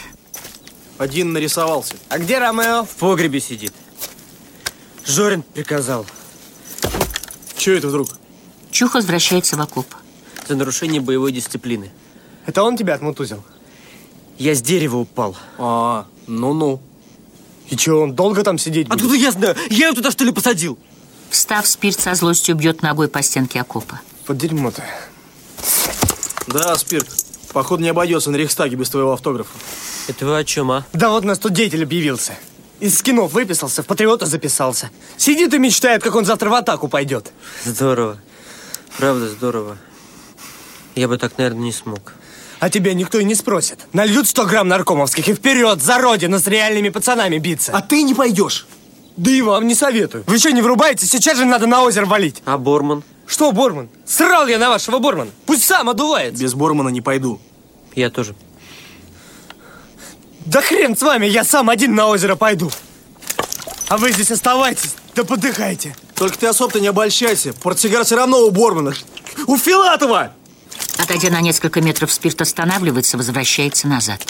Один 0.97 1.35
нарисовался. 1.35 1.95
А 2.09 2.19
где 2.19 2.39
Ромео? 2.39 2.85
В 2.87 2.97
погребе 2.97 3.41
сидит. 3.41 3.75
Жорин 5.05 5.43
приказал. 5.43 6.07
Че 7.59 7.77
это 7.77 7.89
вдруг? 7.89 8.09
Чух 8.71 8.95
возвращается 8.95 9.55
в 9.57 9.61
окоп. 9.61 9.87
За 10.49 10.57
нарушение 10.57 11.03
боевой 11.03 11.31
дисциплины. 11.31 11.91
Это 12.47 12.63
он 12.63 12.79
тебя 12.79 12.95
отмутузил? 12.95 13.45
Я 14.39 14.55
с 14.55 14.63
дерева 14.63 14.97
упал. 14.97 15.37
А, 15.59 16.07
ну-ну. 16.27 16.81
И 17.69 17.77
че, 17.77 17.93
он 17.93 18.15
долго 18.15 18.43
там 18.43 18.59
сидеть 18.59 18.89
будет? 18.89 19.01
Откуда 19.01 19.15
я 19.17 19.31
знаю? 19.31 19.57
Я 19.71 19.87
его 19.87 19.95
туда 19.95 20.11
что 20.11 20.25
ли 20.25 20.33
посадил? 20.33 20.79
Встав, 21.31 21.67
Спирт 21.67 21.99
со 22.01 22.15
злостью 22.15 22.55
бьет 22.55 22.83
ногой 22.83 23.09
по 23.09 23.23
стенке 23.23 23.61
окопа. 23.61 24.01
Под 24.27 24.37
дерьмо-то. 24.37 24.85
Да, 26.49 26.77
Спирт. 26.77 27.09
Походу 27.53 27.83
не 27.83 27.89
обойдется 27.89 28.31
на 28.31 28.37
Рейхстаге 28.37 28.77
без 28.77 28.91
твоего 28.91 29.13
автографа. 29.13 29.57
Это 30.09 30.27
вы 30.27 30.39
о 30.39 30.45
чем, 30.45 30.71
а? 30.71 30.85
Да 30.93 31.11
вот 31.11 31.25
у 31.25 31.27
нас 31.27 31.39
тут 31.39 31.53
деятель 31.53 31.83
объявился. 31.83 32.35
Из 32.81 32.99
скинов 32.99 33.33
выписался, 33.33 33.83
в 33.83 33.87
патриота 33.87 34.27
записался. 34.27 34.91
Сидит 35.17 35.55
и 35.55 35.59
мечтает, 35.59 36.03
как 36.03 36.15
он 36.17 36.25
завтра 36.25 36.51
в 36.51 36.55
атаку 36.55 36.89
пойдет. 36.89 37.33
Здорово. 37.65 38.19
Правда, 38.99 39.29
здорово. 39.29 39.79
Я 40.95 41.09
бы 41.09 41.17
так, 41.17 41.39
наверное, 41.39 41.63
не 41.63 41.73
смог. 41.73 42.13
А 42.63 42.71
тебя 42.71 42.95
никто 42.95 43.19
и 43.19 43.25
не 43.25 43.35
спросит. 43.35 43.81
Нальют 43.93 44.29
100 44.29 44.47
грамм 44.47 44.69
наркомовских 44.69 45.27
и 45.27 45.35
вперед, 45.35 45.83
за 45.83 45.99
родину, 45.99 46.39
с 46.39 46.47
реальными 46.47 46.91
пацанами 46.91 47.39
биться. 47.39 47.73
А 47.75 47.83
ты 47.83 48.05
не 48.05 48.15
пойдешь. 48.15 48.69
Да 49.17 49.33
и 49.33 49.43
вам 49.43 49.67
не 49.67 49.75
советую. 49.75 50.23
Вы 50.29 50.39
что, 50.39 50.53
не 50.53 50.63
врубаете? 50.63 51.05
Сейчас 51.05 51.39
же 51.39 51.45
надо 51.45 51.67
на 51.67 51.83
озеро 51.83 52.07
валить. 52.07 52.41
А 52.45 52.59
Борман? 52.59 53.03
Что 53.27 53.51
Борман? 53.51 53.89
Срал 54.07 54.47
я 54.47 54.61
на 54.61 54.71
вашего 54.71 55.01
Бормана. 55.01 55.33
Пусть 55.45 55.65
сам 55.65 55.89
одувается. 55.89 56.41
Без 56.41 56.55
Бормана 56.55 56.91
не 56.91 57.01
пойду. 57.01 57.41
Я 57.97 58.11
тоже. 58.11 58.37
Да 60.47 60.61
хрен 60.61 60.97
с 60.97 61.03
вами, 61.03 61.27
я 61.27 61.43
сам 61.43 61.69
один 61.69 61.97
на 61.97 62.07
озеро 62.07 62.37
пойду. 62.37 62.71
А 63.89 63.97
вы 63.97 64.13
здесь 64.13 64.31
оставайтесь, 64.31 64.95
да 65.17 65.25
подыхайте. 65.25 65.97
Только 66.15 66.39
ты 66.39 66.47
особо-то 66.47 66.79
не 66.79 66.87
обольщайся. 66.87 67.55
Портсигар 67.55 68.05
все 68.05 68.15
равно 68.15 68.39
у 68.47 68.53
Бормана. 68.53 68.95
У 69.49 69.57
Филатова! 69.57 70.33
Отойдя 70.99 71.31
на 71.31 71.41
несколько 71.41 71.81
метров, 71.81 72.13
Спирт 72.13 72.41
останавливается, 72.43 73.17
возвращается 73.17 73.89
назад. 73.89 74.27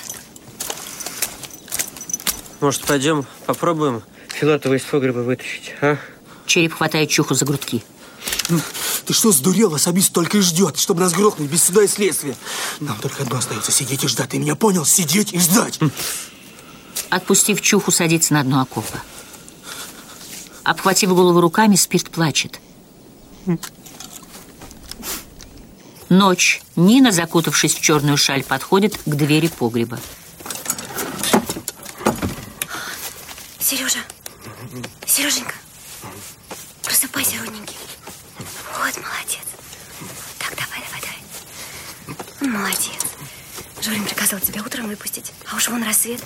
Может, 2.61 2.85
пойдем 2.85 3.27
попробуем 3.47 4.03
Филатова 4.29 4.75
из 4.75 4.83
погреба 4.83 5.19
вытащить, 5.19 5.75
а? 5.81 5.99
Череп 6.47 6.75
хватает 6.75 7.11
Чуху 7.11 7.35
за 7.35 7.45
грудки. 7.45 7.85
Ты 9.07 9.13
что, 9.13 9.33
сдурел? 9.33 9.75
Особист 9.75 10.13
только 10.13 10.39
и 10.39 10.41
ждет, 10.41 10.79
чтобы 10.79 11.01
нас 11.01 11.13
грохнуть 11.13 11.51
без 11.51 11.65
суда 11.65 11.83
и 11.83 11.89
следствия. 11.89 12.37
Нам 12.81 12.97
только 12.99 13.23
одно 13.23 13.39
остается 13.39 13.73
сидеть 13.73 14.05
и 14.05 14.09
ждать. 14.09 14.31
Ты 14.31 14.39
меня 14.39 14.55
понял? 14.55 14.85
Сидеть 14.85 15.33
и 15.33 15.39
ждать. 15.39 15.79
Отпустив 17.11 17.61
Чуху, 17.61 17.91
садится 17.91 18.35
на 18.35 18.43
дно 18.45 18.61
окопа. 18.61 19.03
Обхватив 20.65 21.11
голову 21.15 21.41
руками, 21.41 21.75
Спирт 21.75 22.11
плачет. 22.11 22.61
Ночь. 26.13 26.61
Нина, 26.77 27.11
закутавшись 27.11 27.75
в 27.75 27.81
черную 27.81 28.19
шаль, 28.19 28.45
подходит 28.45 28.99
к 28.99 29.15
двери 29.15 29.49
погреба. 29.49 29.99
Сережа, 33.59 34.01
Сереженька, 35.07 35.55
просыпайся, 36.83 37.39
родненький. 37.39 37.77
Вот, 38.77 38.95
молодец. 38.99 39.41
Так, 40.39 40.55
давай, 40.55 40.85
давай, 40.85 41.01
давай. 41.01 42.53
Молодец. 42.53 43.07
Жорин 43.81 44.05
приказал 44.05 44.39
тебя 44.39 44.61
утром 44.61 44.89
выпустить, 44.89 45.33
а 45.51 45.57
уж 45.57 45.71
вон 45.71 45.83
рассвет. 45.83 46.23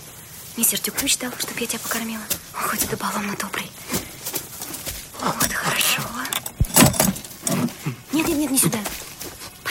Сердюк 0.56 0.96
ключ 0.96 1.16
дал, 1.18 1.30
чтобы 1.38 1.60
я 1.60 1.68
тебя 1.68 1.78
покормила. 1.78 2.24
Он 2.60 2.68
хоть 2.70 2.82
и 2.82 2.88
добалом, 2.88 3.28
но 3.28 3.36
добрый. 3.36 3.70
Вот, 5.20 5.52
хорошо. 5.52 6.02
Нет, 8.10 8.26
нет, 8.26 8.36
нет, 8.36 8.50
не 8.50 8.58
сюда. 8.58 8.80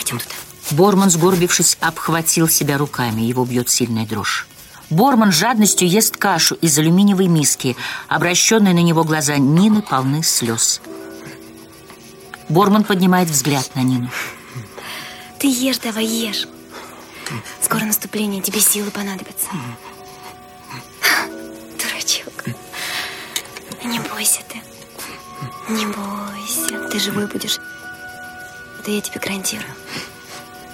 Пойдем 0.05 0.19
туда. 0.19 0.35
Борман, 0.71 1.09
сгорбившись, 1.09 1.77
обхватил 1.79 2.47
себя 2.47 2.77
руками. 2.77 3.21
Его 3.21 3.45
бьет 3.45 3.69
сильная 3.69 4.05
дрожь. 4.05 4.47
Борман 4.89 5.31
жадностью 5.31 5.87
ест 5.87 6.17
кашу 6.17 6.55
из 6.55 6.77
алюминиевой 6.77 7.27
миски. 7.27 7.75
Обращенные 8.07 8.73
на 8.73 8.81
него 8.81 9.03
глаза 9.03 9.37
Нины 9.37 9.81
полны 9.81 10.23
слез. 10.23 10.81
Борман 12.49 12.83
поднимает 12.83 13.29
взгляд 13.29 13.75
на 13.75 13.81
Нину. 13.81 14.09
Ты 15.39 15.47
ешь 15.47 15.79
давай, 15.79 16.05
ешь. 16.05 16.47
Скоро 17.61 17.85
наступление, 17.85 18.41
тебе 18.41 18.59
силы 18.59 18.91
понадобятся. 18.91 19.47
Дурачок. 21.79 22.45
Не 23.83 23.99
бойся 23.99 24.41
ты. 24.47 24.61
Не 25.69 25.85
бойся. 25.87 26.89
Ты 26.89 26.99
живой 26.99 27.27
будешь. 27.27 27.59
Это 28.85 28.91
я 28.91 29.01
тебе 29.01 29.19
гарантирую. 29.19 29.73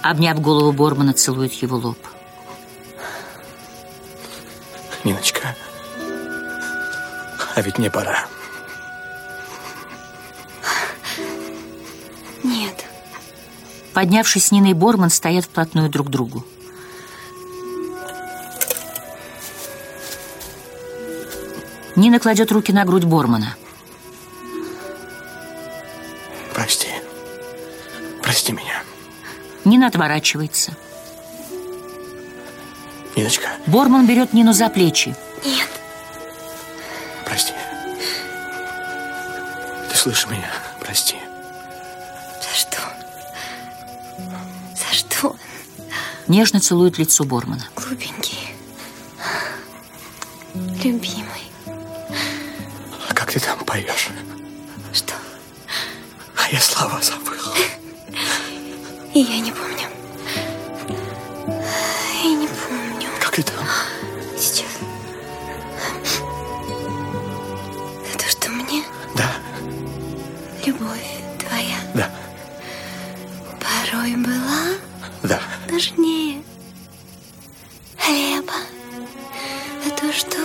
Обняв 0.02 0.38
голову 0.38 0.70
Бормана, 0.70 1.14
целует 1.14 1.54
его 1.54 1.78
лоб. 1.78 1.96
Ниночка, 5.02 5.56
а 7.54 7.62
ведь 7.62 7.78
мне 7.78 7.90
пора. 7.90 8.26
Нет. 12.44 12.84
Поднявшись, 13.94 14.52
Нина 14.52 14.66
и 14.66 14.74
Борман 14.74 15.08
стоят 15.08 15.46
вплотную 15.46 15.88
друг 15.88 16.08
к 16.08 16.10
другу. 16.10 16.44
Нина 21.96 22.20
кладет 22.20 22.52
руки 22.52 22.74
на 22.74 22.84
грудь 22.84 23.04
Бормана. 23.04 23.56
Прости 28.42 28.54
меня. 28.54 28.82
Нина 29.64 29.86
отворачивается. 29.86 30.76
Ниночка, 33.14 33.46
Борман 33.68 34.04
берет 34.04 34.32
Нину 34.32 34.52
за 34.52 34.68
плечи. 34.68 35.14
Нет. 35.44 35.68
прости. 37.24 37.52
Ты 39.88 39.96
слышишь 39.96 40.26
меня? 40.26 40.50
Прости. 40.80 41.14
За 42.40 42.58
что? 42.58 42.80
За 44.74 44.92
что? 44.92 45.36
нежно 46.26 46.58
целует 46.58 46.98
лицо 46.98 47.22
Бормана. 47.22 47.68
Глупенький. 47.76 48.56
Любимый. 50.82 51.44
А 53.08 53.14
как 53.14 53.30
ты 53.30 53.38
там 53.38 53.60
поешь? 53.60 54.08
Что? 54.92 55.14
А 56.36 56.48
я 56.50 56.60
слова 56.60 57.00
забыл. 57.00 57.21
И 59.14 59.20
я 59.20 59.40
не 59.40 59.52
помню. 59.52 59.88
Я 62.24 62.30
не 62.30 62.46
помню. 62.48 63.08
Как 63.20 63.38
там? 63.44 63.64
Сейчас. 64.38 64.78
Это 68.14 68.26
что 68.28 68.50
мне? 68.50 68.82
Да. 69.14 69.30
Любовь 70.64 71.20
твоя. 71.38 71.76
Да. 71.94 72.10
Порой 73.60 74.16
была 74.16 74.78
Да. 75.22 75.40
нежнее 75.70 76.42
хлеба. 77.98 78.54
А 79.86 79.90
то, 79.90 80.12
что 80.12 80.36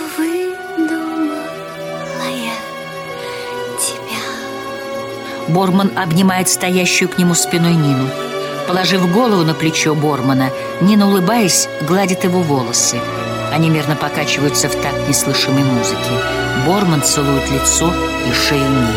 тебя. 3.78 5.54
Борман 5.54 5.90
обнимает 5.96 6.48
стоящую 6.48 7.08
к 7.08 7.16
нему 7.16 7.34
спиной 7.34 7.74
Нину. 7.74 8.27
Положив 8.68 9.10
голову 9.12 9.44
на 9.44 9.54
плечо 9.54 9.94
Бормана, 9.94 10.50
Нина, 10.82 11.08
улыбаясь, 11.08 11.66
гладит 11.88 12.24
его 12.24 12.42
волосы. 12.42 13.00
Они 13.50 13.70
мерно 13.70 13.96
покачиваются 13.96 14.68
в 14.68 14.74
такт 14.82 15.08
неслышимой 15.08 15.64
музыки. 15.64 16.12
Борман 16.66 17.02
целует 17.02 17.50
лицо 17.50 17.90
и 18.28 18.32
шею 18.34 18.68
Нины. 18.68 18.92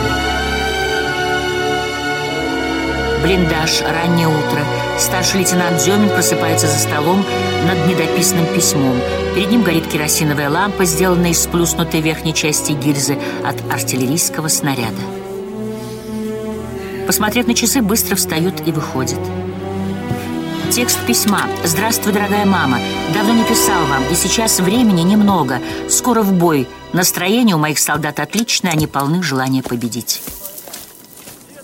Блиндаж, 3.23 3.81
раннее 3.81 4.27
утро. 4.27 4.59
Старший 4.99 5.39
лейтенант 5.39 5.81
Демин 5.85 6.09
просыпается 6.09 6.67
за 6.67 6.77
столом 6.77 7.23
над 7.65 7.87
недописанным 7.87 8.47
письмом. 8.47 8.99
Перед 9.35 9.51
ним 9.51 9.63
горит 9.63 9.87
керосиновая 9.87 10.49
лампа, 10.49 10.83
сделанная 10.83 11.29
из 11.29 11.41
сплюснутой 11.41 12.01
верхней 12.01 12.33
части 12.33 12.73
гильзы 12.73 13.17
от 13.45 13.55
артиллерийского 13.71 14.49
снаряда. 14.49 15.01
Посмотрев 17.07 17.47
на 17.47 17.53
часы, 17.53 17.81
быстро 17.81 18.17
встает 18.17 18.67
и 18.67 18.73
выходит. 18.73 19.19
Текст 20.71 21.05
письма. 21.05 21.49
«Здравствуй, 21.65 22.13
дорогая 22.13 22.45
мама. 22.45 22.79
Давно 23.13 23.33
не 23.33 23.43
писал 23.43 23.85
вам, 23.87 24.09
и 24.09 24.15
сейчас 24.15 24.61
времени 24.61 25.01
немного. 25.01 25.59
Скоро 25.89 26.21
в 26.21 26.31
бой. 26.31 26.65
Настроение 26.93 27.57
у 27.57 27.59
моих 27.59 27.77
солдат 27.77 28.21
отличное, 28.21 28.71
они 28.71 28.87
полны 28.87 29.21
желания 29.21 29.63
победить». 29.63 30.23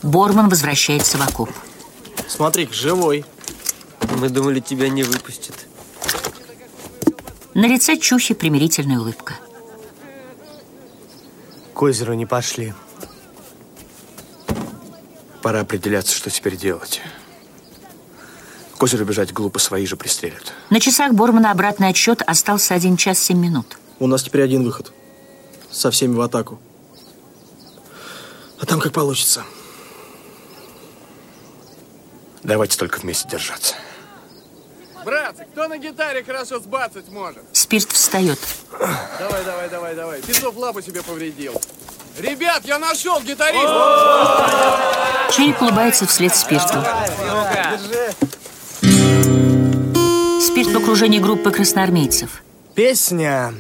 Борман 0.04 0.50
возвращается 0.50 1.17
в 1.17 1.22
окоп. 1.22 1.50
Смотри, 2.28 2.67
живой. 2.70 3.24
Мы 4.20 4.28
думали, 4.28 4.60
тебя 4.60 4.89
не 4.89 5.04
выпустят. 5.04 5.56
На 7.54 7.65
лице 7.65 7.96
Чухи 7.96 8.34
примирительная 8.34 9.00
улыбка. 9.00 9.36
К 11.74 11.82
озеру 11.82 12.13
не 12.13 12.26
пошли. 12.26 12.74
Пора 15.41 15.62
определяться, 15.62 16.13
что 16.13 16.30
теперь 16.30 16.58
делать. 16.58 17.02
К 18.78 18.84
озеру 18.84 19.06
бежать 19.06 19.34
глупо, 19.34 19.60
свои 19.60 19.86
же 19.88 19.96
пристрелят. 19.96 20.54
На 20.70 20.80
часах 20.80 21.13
Бормана 21.13 21.52
обратный 21.52 21.90
отсчет 21.90 22.22
остался 22.22 22.76
1 22.76 22.98
час 22.98 23.18
7 23.20 23.38
минут. 23.38 23.78
У 24.00 24.06
нас 24.08 24.22
теперь 24.24 24.44
один 24.44 24.63
выход. 24.63 24.92
Со 25.72 25.90
всеми 25.90 26.16
в 26.16 26.22
атаку. 26.22 26.60
А 28.60 28.66
там 28.66 28.80
как 28.80 28.94
получится. 28.94 29.44
Давайте 32.44 32.78
только 32.78 33.00
вместе 33.00 33.28
держаться. 33.28 33.76
Братцы, 35.04 35.46
кто 35.52 35.68
на 35.68 35.78
гитаре 35.78 36.24
хорошо 36.24 36.60
сбацать 36.60 37.10
может? 37.10 37.44
Спирт 37.54 37.92
встает. 37.92 38.40
Давай, 39.20 39.44
давай, 39.44 39.70
давай, 39.70 39.96
давай. 39.96 40.22
Песов 40.22 40.56
лапу 40.56 40.82
себе 40.82 41.02
повредил. 41.02 41.60
Ребят, 42.20 42.66
я 42.66 42.78
нашел 42.78 43.20
гитариста! 43.22 44.82
Череп 45.32 45.62
улыбается 45.62 46.06
вслед 46.06 46.36
спирту. 46.36 46.84
Спирт 50.39 50.69
в 50.69 50.78
окружении 50.78 51.19
группы 51.19 51.52
красноармейцев. 51.52 52.43
Песня. 52.76 53.54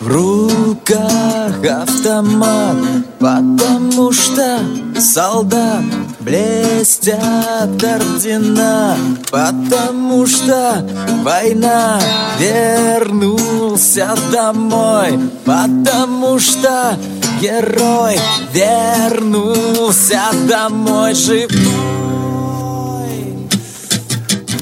В 0.00 0.08
руках 0.08 1.64
автомат, 1.64 2.76
потому 3.18 4.12
что 4.12 4.60
солдат 4.98 5.84
блестят 6.20 7.82
ордена, 7.82 8.96
потому 9.30 10.26
что 10.26 10.86
война 11.22 12.00
вернулся 12.38 14.14
домой, 14.30 15.18
потому 15.44 16.38
что 16.38 16.96
герой 17.42 18.16
вернулся 18.52 20.22
домой 20.48 21.12
живой. 21.14 21.48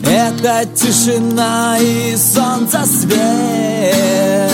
Это 0.03 0.64
тишина 0.75 1.77
и 1.79 2.16
солнце 2.16 2.87
свет. 2.87 4.51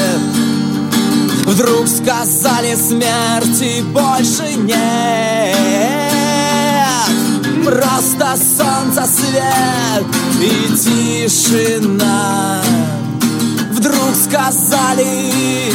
Вдруг 1.46 1.86
сказали 1.86 2.74
смерти 2.74 3.82
больше 3.92 4.54
нет. 4.56 5.56
Просто 7.64 8.36
солнце 8.58 9.06
свет 9.06 10.04
и 10.40 10.76
тишина. 10.76 12.60
Вдруг 13.70 14.16
сказали 14.16 15.72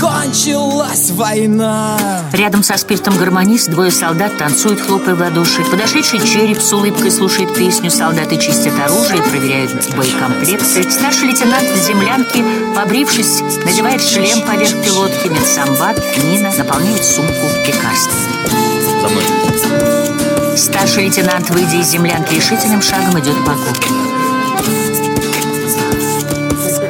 Кончилась 0.00 1.10
война 1.10 1.98
Рядом 2.32 2.62
со 2.62 2.76
спиртом 2.76 3.16
гармонист 3.16 3.68
двое 3.68 3.90
солдат 3.90 4.36
танцуют, 4.38 4.80
хлопая 4.80 5.16
в 5.16 5.20
ладоши. 5.20 5.64
Подошедший 5.64 6.20
череп 6.20 6.60
с 6.60 6.72
улыбкой 6.72 7.10
слушает 7.10 7.52
песню. 7.54 7.90
Солдаты 7.90 8.36
чистят 8.36 8.78
оружие, 8.78 9.22
проверяют 9.22 9.72
боекомплекты. 9.96 10.88
Старший 10.90 11.28
лейтенант 11.28 11.68
в 11.68 11.76
землянке, 11.84 12.44
побрившись, 12.76 13.40
надевает 13.64 14.00
шлем 14.00 14.42
поверх 14.46 14.84
пилотки. 14.84 15.28
Медсамбат 15.28 16.00
Нина 16.24 16.52
наполняет 16.56 17.04
сумку 17.04 17.32
лекарствами. 17.66 19.02
За 19.02 19.08
мной. 19.08 20.56
Старший 20.56 21.04
лейтенант, 21.04 21.50
выйдя 21.50 21.80
из 21.80 21.88
землянки, 21.88 22.34
решительным 22.34 22.82
шагом 22.82 23.18
идет 23.18 23.36
по 23.44 23.52
окопу. 23.52 23.94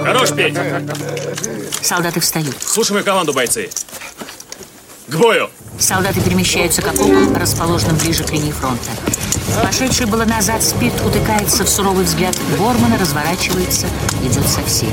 Хорош 0.05 0.31
петь! 0.33 0.55
Солдаты 1.82 2.20
встают. 2.20 2.56
Слушай 2.60 2.92
мою 2.92 3.04
команду, 3.04 3.32
бойцы. 3.32 3.70
К 5.08 5.16
бою! 5.16 5.48
Солдаты 5.78 6.20
перемещаются 6.20 6.82
к 6.82 6.88
окопам, 6.88 7.36
расположенным 7.36 7.96
ближе 7.96 8.24
к 8.24 8.30
линии 8.30 8.52
фронта. 8.52 8.90
Пошедший 9.62 10.06
было 10.06 10.24
назад 10.24 10.62
спирт 10.62 10.94
утыкается 11.04 11.64
в 11.64 11.68
суровый 11.68 12.04
взгляд 12.04 12.36
Бормана, 12.58 12.98
разворачивается, 12.98 13.86
идет 14.22 14.46
со 14.46 14.62
всеми. 14.64 14.92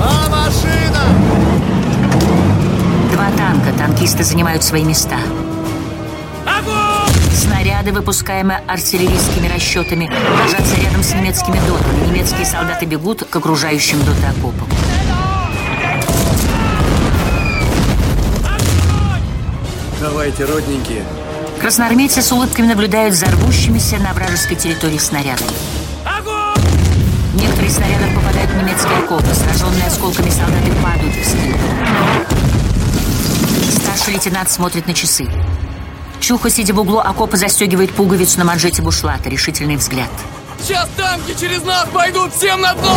А 0.00 0.28
машина! 0.28 1.04
Два 3.12 3.30
танка, 3.36 3.72
танкисты 3.78 4.24
занимают 4.24 4.62
свои 4.62 4.82
места. 4.82 5.18
Снаряды, 7.54 7.92
выпускаемые 7.92 8.58
артиллерийскими 8.66 9.46
расчетами, 9.46 10.10
ложатся 10.40 10.74
рядом 10.74 11.04
с 11.04 11.14
немецкими 11.14 11.56
дотами. 11.68 12.08
Немецкие 12.08 12.44
солдаты 12.44 12.84
бегут 12.84 13.22
к 13.22 13.36
окружающим 13.36 14.04
доты 14.04 14.26
окопам. 14.26 14.68
Давайте, 20.00 20.44
родненькие. 20.46 21.04
Красноармейцы 21.60 22.22
с 22.22 22.32
улыбками 22.32 22.66
наблюдают 22.66 23.14
за 23.14 23.26
рвущимися 23.26 23.98
на 23.98 24.12
вражеской 24.14 24.56
территории 24.56 24.98
снарядами. 24.98 25.52
Некоторые 27.34 27.70
снаряды 27.70 28.12
попадают 28.16 28.50
в 28.50 28.56
немецкие 28.56 28.98
окопы. 28.98 29.32
Сраженные 29.32 29.86
осколками 29.86 30.30
солдаты 30.30 30.72
падают 30.82 31.14
в 31.14 31.24
стену. 31.24 31.56
Старший 33.80 34.14
лейтенант 34.14 34.50
смотрит 34.50 34.88
на 34.88 34.92
часы. 34.92 35.28
Чуха, 36.24 36.48
сидя 36.48 36.72
в 36.72 36.80
углу 36.80 37.00
окопа, 37.00 37.36
застегивает 37.36 37.90
пуговицу 37.92 38.38
на 38.38 38.46
манжете 38.46 38.80
бушлата. 38.80 39.28
Решительный 39.28 39.76
взгляд. 39.76 40.08
Сейчас 40.58 40.88
танки 40.96 41.38
через 41.38 41.62
нас 41.64 41.86
пойдут, 41.92 42.32
всем 42.32 42.62
на 42.62 42.72
дно 42.72 42.88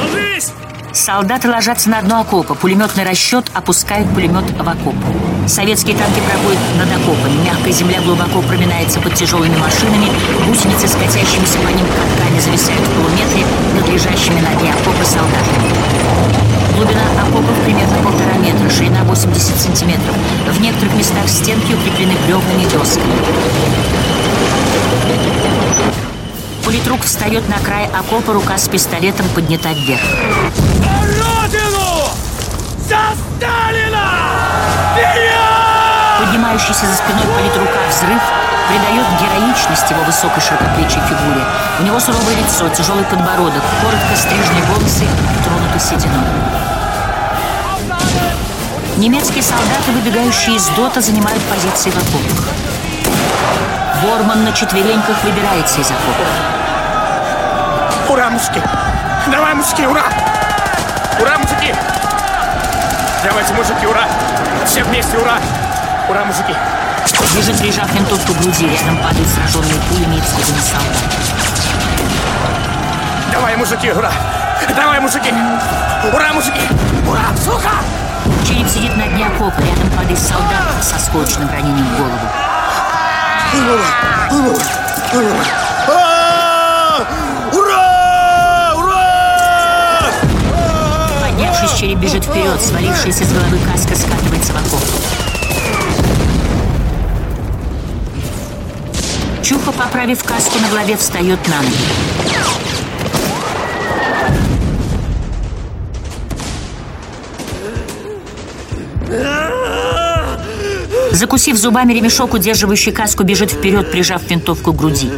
ложись! 0.00 0.50
Солдаты 0.92 1.48
ложатся 1.48 1.88
на 1.88 2.02
дно 2.02 2.22
окопа. 2.22 2.56
Пулеметный 2.56 3.04
расчет 3.04 3.46
опускает 3.54 4.12
пулемет 4.12 4.50
в 4.50 4.68
окоп. 4.68 4.96
Советские 5.46 5.96
танки 5.96 6.20
проходят 6.20 6.58
над 6.76 6.88
окопами. 6.90 7.44
Мягкая 7.44 7.72
земля 7.72 8.00
глубоко 8.00 8.42
проминается 8.42 8.98
под 8.98 9.14
тяжелыми 9.14 9.56
машинами. 9.56 10.08
Гусеницы, 10.48 10.88
скатящимися 10.88 11.58
по 11.58 11.68
ним 11.68 11.86
катками, 11.86 12.40
зависают 12.40 12.80
в 12.80 12.90
полуметре 12.96 13.46
над 13.72 13.88
лежащими 13.88 14.40
на 14.40 14.52
дне 14.58 14.74
окопа 14.74 15.04
солдатами. 15.04 15.70
Глубина 16.76 17.00
окопов 17.22 17.56
примерно 17.64 17.96
полтора 18.02 18.34
метра, 18.36 18.68
ширина 18.68 18.95
80 19.16 19.56
сантиметров. 19.56 20.14
В 20.50 20.60
некоторых 20.60 20.94
местах 20.94 21.26
стенки 21.28 21.72
укреплены 21.72 22.14
бревнами 22.26 22.64
и 22.64 22.66
досками. 22.66 23.14
Политрук 26.64 27.02
встает 27.02 27.48
на 27.48 27.58
край 27.58 27.86
окопа, 27.86 28.34
рука 28.34 28.58
с 28.58 28.68
пистолетом 28.68 29.26
поднята 29.34 29.70
вверх. 29.72 30.02
Родину! 30.82 32.10
За 32.86 32.98
Сталина! 33.36 34.08
Вперед! 34.92 36.26
Поднимающийся 36.26 36.86
за 36.86 36.94
спиной 36.94 37.24
политрука 37.34 37.78
взрыв 37.88 38.20
придает 38.68 39.06
героичность 39.20 39.90
его 39.90 40.02
высокой 40.02 40.42
широкоплечей 40.42 41.00
фигуре. 41.08 41.44
У 41.80 41.84
него 41.84 41.98
суровое 42.00 42.34
лицо, 42.36 42.68
тяжелый 42.68 43.04
подбородок, 43.04 43.62
коротко 43.80 44.16
стрижные 44.16 44.62
волосы, 44.64 45.06
тронуты 45.44 45.78
сединой. 45.78 46.65
Немецкие 48.96 49.42
солдаты, 49.42 49.92
выбегающие 49.92 50.56
из 50.56 50.68
дота, 50.68 51.02
занимают 51.02 51.42
позиции 51.44 51.90
в 51.90 51.96
окопах. 51.96 52.48
Борман 54.02 54.42
на 54.42 54.52
четвереньках 54.52 55.22
выбирается 55.22 55.82
из 55.82 55.90
окопа. 55.90 56.24
Ура, 58.08 58.30
мужики! 58.30 58.62
Давай, 59.26 59.52
мужики, 59.52 59.86
ура! 59.86 60.04
Ура, 61.20 61.36
мужики! 61.36 61.74
Давайте, 63.22 63.52
мужики, 63.52 63.86
ура! 63.86 64.08
Все 64.64 64.82
вместе, 64.82 65.18
ура! 65.18 65.40
Ура, 66.08 66.24
мужики! 66.24 66.54
Бежит, 67.36 67.58
прижав 67.58 67.92
винтовку 67.92 68.32
к 68.32 68.38
груди, 68.38 68.66
рядом 68.66 68.96
падают 68.96 69.28
сраженные 69.28 69.78
пулями 69.90 70.16
и 70.16 70.20
взглядами 70.20 70.60
солдат. 70.60 70.96
Давай, 73.30 73.56
мужики, 73.56 73.92
ура! 73.92 74.10
Давай, 74.74 75.00
мужики! 75.00 75.34
Ура, 76.14 76.32
мужики! 76.32 76.62
Ура, 77.06 77.36
сука! 77.44 77.72
Череп 78.46 78.68
сидит 78.68 78.96
на 78.96 79.08
дне 79.08 79.26
окопа, 79.26 79.60
рядом 79.60 79.90
падает 79.96 80.18
солдат 80.20 80.82
со 80.82 80.98
скотчным 81.00 81.48
ранением 81.50 81.84
в 81.84 81.96
голову. 81.96 82.14
Ура! 83.52 84.26
Ура! 87.52 89.06
Поднявшись, 91.20 91.72
череп 91.78 91.98
бежит 91.98 92.24
вперед, 92.24 92.60
свалившаяся 92.60 93.24
с 93.24 93.32
головы 93.32 93.58
каска 93.72 93.96
скатывается 93.96 94.52
в 94.52 94.56
окоп. 94.56 94.84
Чуха, 99.42 99.72
поправив 99.72 100.22
каску 100.22 100.58
на 100.60 100.68
голове, 100.68 100.96
встает 100.96 101.38
на 101.48 101.62
ноги. 101.62 102.55
Закусив 111.16 111.56
зубами 111.56 111.94
ремешок, 111.94 112.34
удерживающий 112.34 112.92
каску, 112.92 113.24
бежит 113.24 113.50
вперед, 113.50 113.90
прижав 113.90 114.20
винтовку 114.30 114.74
к 114.74 114.76
груди. 114.76 115.10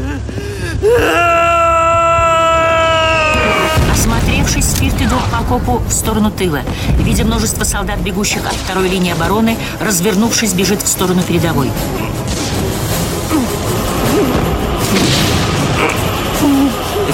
Осмотревшись, 3.93 4.71
Спирт 4.71 4.95
идет 5.01 5.25
по 5.33 5.39
окопу 5.39 5.83
в 5.89 5.93
сторону 5.93 6.31
тыла. 6.31 6.61
Видя 7.01 7.25
множество 7.25 7.65
солдат, 7.65 7.99
бегущих 7.99 8.47
от 8.47 8.55
второй 8.55 8.89
линии 8.89 9.13
обороны, 9.13 9.57
развернувшись, 9.81 10.53
бежит 10.53 10.83
в 10.83 10.87
сторону 10.87 11.21
передовой. 11.23 11.69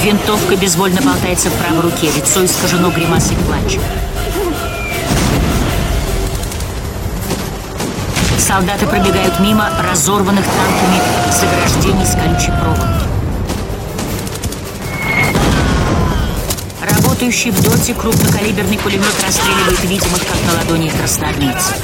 Винтовка 0.03 0.57
безвольно 0.57 1.01
болтается 1.01 1.49
в 1.49 1.55
правой 1.55 1.80
руке, 1.80 2.11
лицо 2.14 2.45
искажено 2.45 2.91
гримасой 2.91 3.37
плача. 3.47 3.80
Солдаты 8.55 8.86
пробегают 8.86 9.40
мимо 9.40 9.68
разорванных 9.80 10.44
танками 10.44 11.02
заграждений 11.32 12.07
с 12.07 12.14
колючей 12.14 12.52
проволоки. 12.52 13.09
Работающий 16.80 17.50
в 17.50 17.61
доте 17.64 17.94
крупнокалиберный 17.94 18.78
пулемет 18.78 19.12
расстреливает 19.26 19.82
видимых, 19.82 20.20
как 20.20 20.36
на 20.46 20.61
ладони, 20.61 20.88
красноармейцев. 20.88 21.78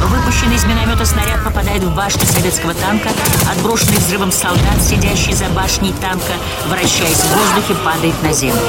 Выпущенный 0.00 0.56
из 0.56 0.64
миномета 0.64 1.04
снаряд 1.04 1.44
попадает 1.44 1.82
в 1.84 1.94
башню 1.94 2.24
советского 2.24 2.72
танка, 2.72 3.10
отброшенный 3.52 3.98
взрывом 3.98 4.32
солдат, 4.32 4.80
сидящий 4.80 5.34
за 5.34 5.44
башней 5.50 5.92
танка, 6.00 6.32
вращаясь 6.68 7.18
в 7.18 7.36
воздухе, 7.36 7.74
падает 7.84 8.14
на 8.22 8.32
землю. 8.32 8.62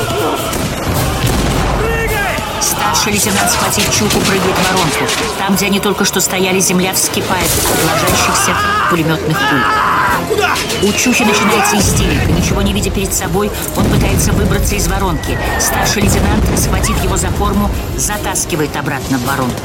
Старший 2.65 3.13
лейтенант, 3.13 3.51
схватив 3.51 3.95
чуку, 3.95 4.19
прыгает 4.21 4.55
в 4.55 4.71
воронку. 4.71 5.05
Там, 5.37 5.55
где 5.55 5.67
они 5.67 5.79
только 5.79 6.03
что 6.03 6.19
стояли, 6.19 6.59
земля 6.59 6.93
вскипает 6.93 7.47
от 7.71 7.83
ложащихся 7.83 8.55
пулеметных 8.89 9.37
пуль. 9.37 10.89
У 10.89 10.91
Чухи 10.93 11.23
начинается 11.23 11.77
истерика. 11.77 12.31
Ничего 12.31 12.63
не 12.63 12.73
видя 12.73 12.89
перед 12.89 13.13
собой, 13.13 13.51
он 13.77 13.85
пытается 13.85 14.31
выбраться 14.31 14.73
из 14.73 14.87
воронки. 14.87 15.37
Старший 15.59 16.01
лейтенант, 16.01 16.43
схватив 16.57 17.03
его 17.03 17.17
за 17.17 17.27
форму, 17.29 17.69
затаскивает 17.97 18.75
обратно 18.75 19.19
в 19.19 19.25
воронку. 19.25 19.61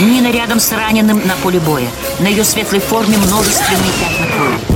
Нина 0.00 0.30
рядом 0.30 0.58
с 0.58 0.72
раненым 0.72 1.20
на 1.26 1.34
поле 1.42 1.60
боя. 1.60 1.88
На 2.20 2.28
ее 2.28 2.44
светлой 2.44 2.80
форме 2.80 3.18
множественные 3.18 3.92
пятна 4.00 4.26
крови. 4.34 4.67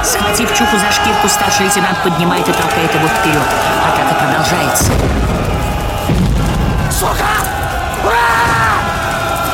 Схватив 0.04 0.54
Чуху 0.58 0.78
за 0.78 0.92
шкирку, 0.92 1.28
старший 1.28 1.66
лейтенант 1.66 1.98
поднимает 2.04 2.48
и 2.48 2.54
толкает 2.54 2.94
его 2.94 3.08
вперед. 3.08 3.44
Атака 3.86 4.16
продолжается. 4.16 4.92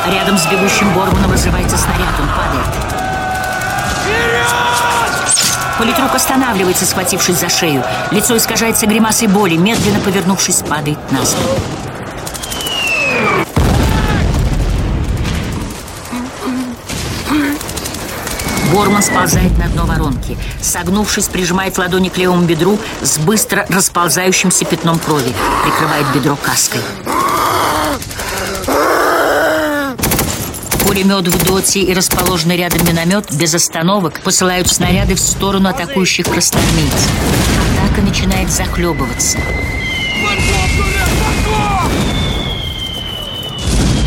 Рядом 0.08 0.38
с 0.38 0.46
бегущим 0.46 0.92
Борманом 0.94 1.32
разрывается 1.32 1.76
снаряд, 1.76 2.14
он 2.20 2.28
падает. 2.28 2.66
Политрук 5.78 6.14
останавливается, 6.14 6.86
схватившись 6.86 7.40
за 7.40 7.48
шею. 7.48 7.82
Лицо 8.12 8.36
искажается 8.36 8.86
гримасой 8.86 9.26
боли, 9.26 9.56
медленно 9.56 9.98
повернувшись, 9.98 10.62
падает 10.62 10.98
на 11.10 11.24
спину. 11.24 11.48
Борман 18.76 19.02
сползает 19.02 19.56
на 19.56 19.68
дно 19.68 19.86
воронки. 19.86 20.36
Согнувшись, 20.60 21.28
прижимает 21.28 21.78
ладони 21.78 22.10
к 22.10 22.18
левому 22.18 22.42
бедру 22.42 22.78
с 23.00 23.16
быстро 23.16 23.64
расползающимся 23.70 24.66
пятном 24.66 24.98
крови. 24.98 25.32
Прикрывает 25.64 26.04
бедро 26.14 26.36
каской. 26.36 26.82
Пулемет 30.80 31.26
в 31.26 31.46
доте 31.46 31.80
и 31.80 31.94
расположенный 31.94 32.58
рядом 32.58 32.86
миномет 32.86 33.32
без 33.32 33.54
остановок 33.54 34.20
посылают 34.20 34.68
снаряды 34.68 35.14
в 35.14 35.20
сторону 35.20 35.70
атакующих 35.70 36.26
красноармейцев. 36.26 37.10
Атака 37.82 38.02
начинает 38.02 38.50
захлебываться. 38.50 39.38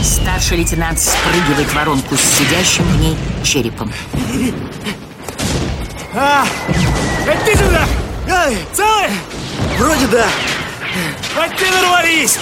Старший 0.04 0.58
лейтенант 0.58 1.00
спрыгивает 1.00 1.68
в 1.68 1.76
воронку 1.76 2.16
с 2.16 2.22
сидящим 2.22 2.84
в 2.84 3.00
ней 3.00 3.18
черепом. 3.44 3.92
А! 6.14 6.46
Это 7.28 7.46
ты 7.46 7.58
сюда! 7.58 7.86
Эй, 8.28 8.58
целый? 8.74 9.10
Вроде 9.78 10.08
да. 10.08 10.28
Вот 11.36 11.56
ты 11.58 11.70
нарвались! 11.72 12.40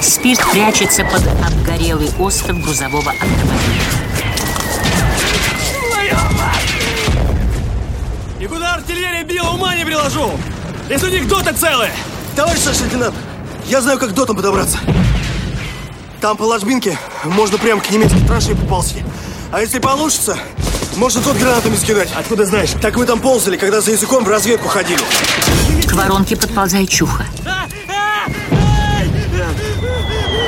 Спирт 0.00 0.40
прячется 0.50 1.04
под 1.04 1.26
обгорелый 1.46 2.10
остров 2.18 2.60
грузового 2.62 3.10
автомобиля. 3.10 3.82
И 8.40 8.46
куда 8.46 8.74
артиллерия 8.74 9.22
била, 9.24 9.50
ума 9.50 9.74
не 9.74 9.84
приложу! 9.84 10.32
Если 10.88 11.06
у 11.06 11.10
них 11.10 11.28
доты 11.28 11.52
целые! 11.52 11.92
Товарищ 12.34 12.60
старший 12.60 12.84
лейтенант, 12.84 13.14
я 13.70 13.80
знаю, 13.80 13.98
как 14.00 14.10
к 14.10 14.12
дотам 14.12 14.34
подобраться. 14.34 14.78
Там 16.20 16.36
по 16.36 16.42
ложбинке 16.42 16.98
можно 17.24 17.56
прямо 17.56 17.80
к 17.80 17.88
немецкой 17.90 18.20
траншеи 18.26 18.54
поползти. 18.54 19.04
А 19.52 19.60
если 19.60 19.78
получится, 19.78 20.36
можно 20.96 21.22
тот 21.22 21.36
гранатами 21.36 21.76
скидать. 21.76 22.10
Откуда 22.16 22.46
знаешь? 22.46 22.70
Так 22.82 22.96
мы 22.96 23.06
там 23.06 23.20
ползали, 23.20 23.56
когда 23.56 23.80
за 23.80 23.92
языком 23.92 24.24
в 24.24 24.28
разведку 24.28 24.68
ходили. 24.68 25.00
К 25.88 25.92
воронке 25.92 26.36
подползает 26.36 26.88
Чуха. 26.88 27.24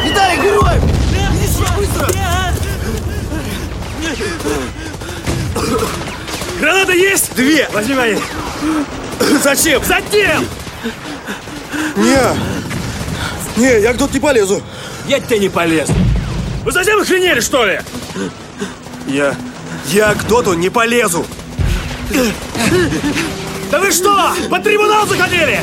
Виталик, 0.05 0.43
героев! 0.43 0.83
Неси 1.41 1.64
быстро! 1.77 2.09
Граната 6.59 6.93
есть? 6.93 7.35
Две! 7.37 7.68
Возьми 7.73 7.95
мои. 7.95 8.16
Зачем? 9.43 9.81
Затем! 9.85 10.45
Не, 11.97 12.18
не, 13.57 13.81
я 13.81 13.93
к 13.93 13.97
дот 13.97 14.13
не 14.13 14.21
полезу. 14.21 14.63
Я 15.07 15.21
тебе 15.21 15.39
не 15.39 15.49
полез. 15.49 15.89
Вы 16.65 16.73
совсем 16.73 17.01
охренели, 17.01 17.41
что 17.41 17.65
ли? 17.65 17.81
Я... 19.07 19.35
Я 19.89 20.15
к 20.15 20.27
Доту 20.27 20.55
не 20.55 20.71
полезу! 20.71 21.27
Да 23.71 23.81
вы 23.81 23.91
что, 23.91 24.33
под 24.49 24.63
трибунал 24.63 25.07
заходили? 25.07 25.61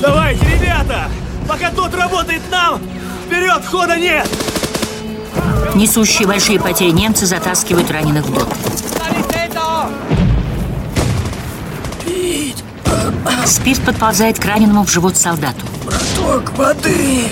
Давайте, 0.00 0.44
ребята! 0.44 1.08
Пока 1.48 1.70
тот 1.70 1.94
работает 1.94 2.42
нам, 2.50 2.82
вперед, 3.26 3.62
хода 3.70 3.96
нет! 3.96 4.28
Несущие 5.74 6.26
большие 6.26 6.60
потери 6.60 6.90
немцы 6.90 7.24
затаскивают 7.24 7.90
раненых 7.90 8.26
в 8.26 8.34
дот. 8.34 8.48
Спирт 13.46 13.80
подползает 13.82 14.38
к 14.38 14.44
раненому 14.44 14.84
в 14.84 14.90
живот 14.90 15.16
солдату. 15.16 15.64
Браток, 15.84 16.52
воды! 16.56 17.24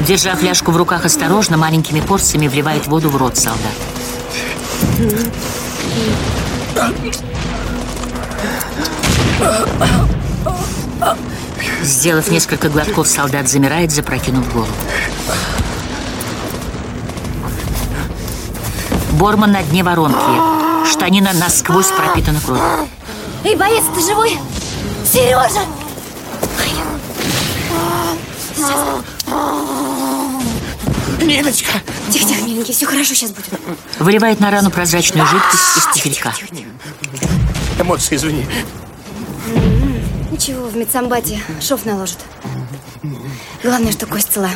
Держа 0.00 0.36
фляжку 0.36 0.70
в 0.70 0.76
руках 0.76 1.04
осторожно, 1.04 1.56
маленькими 1.56 2.00
порциями 2.00 2.48
вливает 2.48 2.86
воду 2.86 3.10
в 3.10 3.16
рот 3.16 3.36
солдат. 3.36 3.72
Сделав 11.82 12.30
несколько 12.30 12.68
глотков, 12.68 13.08
солдат 13.08 13.48
замирает, 13.48 13.90
запрокинув 13.90 14.52
голову. 14.52 14.70
Борман 19.12 19.52
на 19.52 19.62
дне 19.62 19.82
воронки. 19.82 20.86
Штанина 20.86 21.32
насквозь 21.32 21.88
пропитана 21.88 22.40
кровью. 22.40 22.88
Эй, 23.46 23.54
боец, 23.54 23.84
ты 23.94 24.00
живой? 24.00 24.36
Сережа! 25.04 25.60
Ниночка! 31.22 31.72
Тихо, 32.10 32.26
тихо, 32.28 32.42
миленький, 32.42 32.74
все 32.74 32.86
хорошо 32.86 33.14
сейчас 33.14 33.30
будет. 33.30 33.48
Выливает 33.98 34.40
на 34.40 34.50
рану 34.50 34.70
прозрачную 34.70 35.26
жидкость 35.26 35.76
из 35.76 35.84
туфелька. 35.86 36.34
Эмоции, 37.80 38.16
извини. 38.16 38.46
Ничего, 40.30 40.66
в 40.66 40.76
медсамбате 40.76 41.40
шов 41.60 41.84
наложат. 41.84 42.18
Главное, 43.62 43.92
что 43.92 44.06
кость 44.06 44.32
цела. 44.32 44.50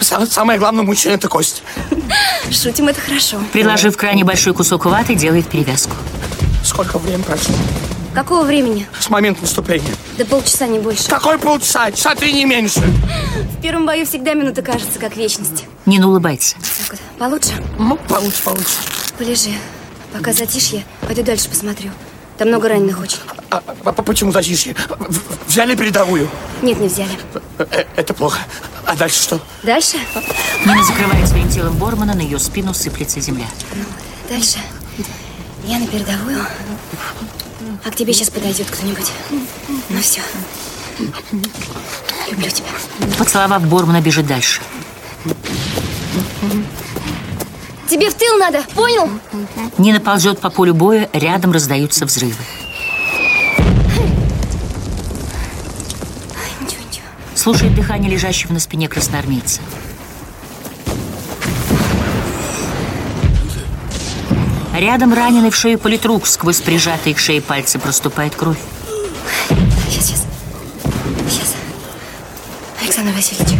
Сам- 0.00 0.26
Самое 0.26 0.58
главное 0.58 0.84
мужчин 0.84 1.12
это 1.12 1.28
кость. 1.28 1.62
Шутим, 2.50 2.88
это 2.88 3.00
хорошо. 3.00 3.38
Приложив 3.52 3.96
к 3.96 4.02
ране 4.02 4.24
большой 4.24 4.54
кусок 4.54 4.86
ваты, 4.86 5.14
делает 5.14 5.48
перевязку. 5.48 5.94
Сколько 6.64 6.98
времени 6.98 7.22
прошло? 7.22 7.54
Какого 8.16 8.44
времени? 8.44 8.86
С 8.98 9.10
момента 9.10 9.42
наступления. 9.42 9.94
Да 10.16 10.24
полчаса, 10.24 10.66
не 10.66 10.78
больше. 10.78 11.06
Какой 11.06 11.38
полчаса? 11.38 11.92
Часа 11.92 12.14
три 12.14 12.32
не 12.32 12.46
меньше. 12.46 12.80
В 12.80 13.60
первом 13.60 13.84
бою 13.84 14.06
всегда 14.06 14.32
минута 14.32 14.62
кажется, 14.62 14.98
как 14.98 15.18
вечность. 15.18 15.66
Нина 15.84 16.08
улыбается. 16.08 16.56
Так 16.56 16.92
вот, 16.92 17.00
получше? 17.18 17.62
Ну, 17.78 17.98
получше, 18.08 18.42
получше. 18.42 18.72
Полежи. 19.18 19.50
Пока 20.14 20.32
затишье, 20.32 20.86
пойду 21.02 21.22
дальше 21.24 21.50
посмотрю. 21.50 21.90
Там 22.38 22.48
много 22.48 22.70
раненых 22.70 22.98
очень. 23.00 23.18
А, 23.50 23.62
а 23.84 23.92
почему 23.92 24.32
затишье? 24.32 24.74
Взяли 25.46 25.74
передовую. 25.76 26.30
Нет, 26.62 26.80
не 26.80 26.88
взяли. 26.88 27.10
Э, 27.58 27.84
Это 27.96 28.14
плохо. 28.14 28.38
А 28.86 28.96
дальше 28.96 29.22
что? 29.22 29.40
Дальше? 29.62 29.98
Нина 30.64 30.82
закрывает 30.84 31.28
своим 31.28 31.50
телом 31.50 31.76
Бормана, 31.76 32.14
на 32.14 32.22
ее 32.22 32.38
спину 32.38 32.72
сыплется 32.72 33.20
земля. 33.20 33.44
Дальше. 34.30 34.56
Я 35.66 35.78
на 35.78 35.86
передовую. 35.86 36.38
А 37.84 37.90
к 37.90 37.96
тебе 37.96 38.12
сейчас 38.12 38.30
подойдет 38.30 38.68
кто-нибудь. 38.70 39.12
Ну 39.88 40.00
все. 40.00 40.20
Люблю 42.30 42.50
тебя. 42.50 42.66
Поцеловав 43.18 43.66
Бормана, 43.66 44.00
бежит 44.00 44.26
дальше. 44.26 44.62
Тебе 47.88 48.10
в 48.10 48.14
тыл 48.14 48.38
надо, 48.38 48.62
понял? 48.74 49.08
Нина 49.78 50.00
ползет 50.00 50.40
по 50.40 50.50
полю 50.50 50.74
боя, 50.74 51.08
рядом 51.12 51.52
раздаются 51.52 52.04
взрывы. 52.04 52.34
Слушает 57.34 57.76
дыхание 57.76 58.10
лежащего 58.10 58.52
на 58.52 58.58
спине 58.58 58.88
красноармейца. 58.88 59.60
Рядом 64.76 65.14
раненый 65.14 65.50
в 65.50 65.56
шею 65.56 65.78
политрук, 65.78 66.26
сквозь 66.26 66.60
прижатые 66.60 67.14
к 67.14 67.18
шее 67.18 67.40
пальцы 67.40 67.78
проступает 67.78 68.36
кровь. 68.36 68.58
Сейчас, 69.88 70.04
сейчас. 70.04 70.26
Сейчас. 71.30 71.54
Александр 72.82 73.12
Васильевич. 73.14 73.54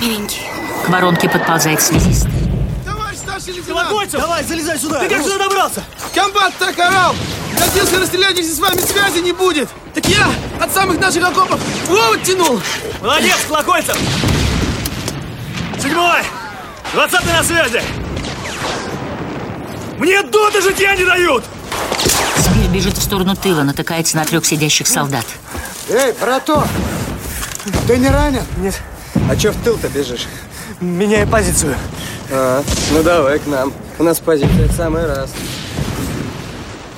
Миленький. 0.00 0.40
К 0.84 0.88
воронке 0.88 1.28
подползает 1.28 1.80
связист. 1.80 2.26
Товарищ 2.84 3.18
старший 3.18 3.52
лейтенант! 3.52 3.86
Колокольцев! 3.88 4.20
Давай, 4.20 4.42
залезай 4.42 4.78
сюда! 4.80 4.98
Ты 4.98 5.08
как 5.10 5.22
сюда 5.22 5.38
добрался? 5.38 5.84
Комбат 6.12 6.52
так 6.58 6.76
орал! 6.76 7.14
Надеялся 7.56 8.00
расстрелять, 8.00 8.36
если 8.36 8.52
с 8.52 8.58
вами 8.58 8.78
связи 8.78 9.18
не 9.20 9.32
будет! 9.32 9.68
Так 9.94 10.06
я 10.06 10.28
от 10.60 10.74
самых 10.74 10.98
наших 10.98 11.22
окопов 11.22 11.60
провод 11.86 12.20
тянул! 12.24 12.60
Молодец, 13.00 13.36
Колокольцев! 13.46 13.96
Седьмой! 15.80 16.22
Двадцатый 16.92 17.32
на 17.32 17.44
связи! 17.44 17.80
Мне 19.98 20.22
доты 20.22 20.60
житья 20.60 20.94
не 20.94 21.04
дают! 21.04 21.44
Спир 22.38 22.68
бежит 22.70 22.96
в 22.98 23.02
сторону 23.02 23.34
тыла, 23.34 23.62
натыкается 23.62 24.16
на 24.16 24.24
трех 24.24 24.44
сидящих 24.44 24.86
солдат. 24.86 25.24
Эй, 25.88 26.12
браток! 26.20 26.66
Ты 27.86 27.96
не 27.96 28.08
ранен? 28.08 28.42
Нет. 28.58 28.80
А 29.30 29.36
чё 29.36 29.52
в 29.52 29.64
тыл-то 29.64 29.88
бежишь? 29.88 30.26
Меняй 30.80 31.26
позицию. 31.26 31.76
А, 32.30 32.62
ну 32.92 33.02
давай 33.02 33.38
к 33.38 33.46
нам. 33.46 33.72
У 33.98 34.02
нас 34.02 34.20
позиция 34.20 34.68
в 34.68 34.72
самый 34.72 35.06
раз. 35.06 35.30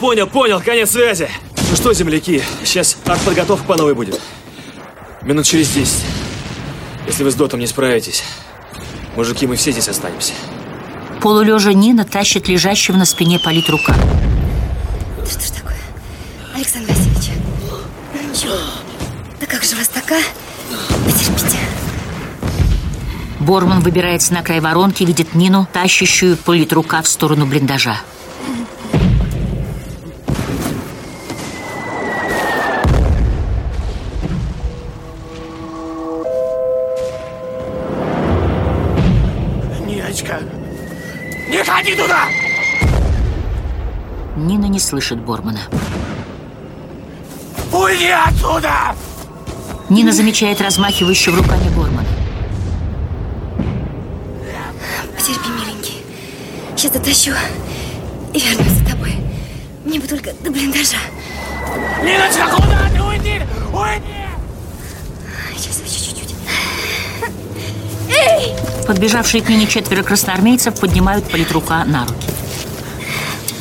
Понял, 0.01 0.27
понял, 0.27 0.61
конец 0.61 0.91
связи. 0.91 1.29
Ну 1.71 1.77
что, 1.77 1.93
земляки, 1.93 2.43
сейчас 2.65 2.97
артподготовка 3.05 3.65
по 3.65 3.77
новой 3.77 3.95
будет. 3.95 4.21
Минут 5.23 5.47
через 5.47 5.71
10. 5.71 6.05
Если 7.07 7.25
вы 7.25 7.31
с 7.31 7.35
дотом 7.35 7.61
не 7.61 7.67
справитесь, 7.67 8.25
мужики, 9.17 9.47
мы 9.47 9.57
все 9.57 9.71
здесь 9.71 9.89
останемся. 9.89 10.33
Полулежа 11.21 11.73
Нина 11.73 12.05
тащит 12.05 12.49
лежащего 12.49 12.97
на 12.97 13.05
спине 13.05 13.39
политрука. 13.39 13.95
Да 15.19 15.27
что 15.27 15.41
ж 15.41 15.51
такое? 15.51 15.77
Александр 16.55 16.93
Васильевич. 16.93 17.31
Ну 18.15 18.31
ничего. 18.31 18.55
Да 19.41 19.47
как 19.47 19.65
же 19.65 19.75
вас 19.77 19.89
така? 19.89 20.17
Потерпите. 21.05 21.59
Борман 23.41 23.81
выбирается 23.81 24.33
на 24.33 24.43
край 24.43 24.61
воронки 24.61 25.03
и 25.03 25.07
видит 25.07 25.35
Нину, 25.35 25.67
тащащую 25.73 26.37
политрука 26.37 27.03
в 27.03 27.09
сторону 27.09 27.47
блиндажа. 27.47 27.97
Ходи 41.89 41.97
туда! 41.97 42.29
Нина 44.37 44.67
не 44.67 44.79
слышит 44.79 45.19
Бормана. 45.21 45.61
Уйди 47.73 48.09
отсюда! 48.09 48.95
Нина 49.89 50.13
замечает 50.13 50.61
размахивающего 50.61 51.39
руками 51.39 51.69
Бормана. 51.75 52.09
Потерпи, 55.17 55.49
миленький. 55.49 56.03
Сейчас 56.77 56.93
дотащу 56.93 57.33
и 58.33 58.41
вернусь 58.41 58.73
за 58.73 58.91
тобой. 58.91 59.17
Мне 59.85 59.99
бы 59.99 60.07
только 60.07 60.33
до 60.35 60.51
блиндажа. 60.51 60.99
Ниночка, 62.03 62.49
куда 62.55 62.89
ты 62.91 63.03
уйди? 63.03 63.43
Уйди! 63.73 64.29
Сейчас 65.57 65.81
еще 65.81 66.05
чуть-чуть. 66.05 66.35
Эй! 68.09 68.78
Подбежавшие 68.89 69.43
к 69.43 69.51
Нине 69.51 69.67
четверо 69.67 70.03
красноармейцев 70.03 70.81
поднимают 70.81 71.31
политрука 71.31 71.85
на 71.85 72.07
руки. 72.07 72.27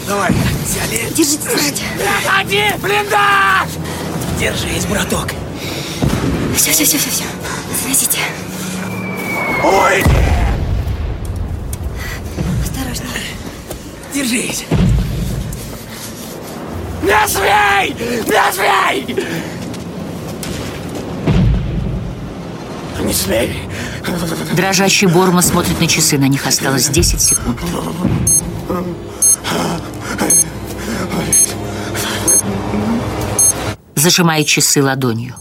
Давай, 0.07 0.31
взяли. 0.63 1.13
Держите, 1.13 1.49
держите. 1.49 1.83
Не 1.97 2.29
ходи, 2.29 2.63
блиндаж! 2.81 3.67
Держись, 4.39 4.85
браток. 4.85 5.33
Все, 6.55 6.71
все, 6.71 6.85
все, 6.85 6.97
все, 6.97 7.09
все. 7.09 7.23
Заносите. 7.83 8.19
Уйди! 9.61 10.09
Осторожнее. 12.63 13.09
Держись! 14.13 14.63
Не 17.03 17.27
смей! 17.27 17.93
Не 18.25 18.53
смей! 18.53 19.25
Не 23.03 23.13
смей! 23.13 23.66
Дрожащий 24.53 25.07
Борман 25.07 25.43
смотрит 25.43 25.79
на 25.79 25.87
часы, 25.87 26.17
на 26.17 26.27
них 26.27 26.45
осталось 26.47 26.89
10 26.89 27.21
секунд. 27.21 27.59
Зажимает 33.95 34.47
часы 34.47 34.81
ладонью. 34.81 35.35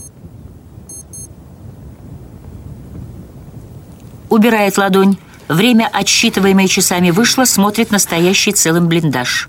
Убирает 4.28 4.76
ладонь, 4.76 5.16
Время, 5.48 5.88
отсчитываемое 5.92 6.66
часами, 6.66 7.10
вышло, 7.10 7.44
смотрит 7.44 7.92
настоящий 7.92 8.52
целым 8.52 8.88
блиндаж. 8.88 9.48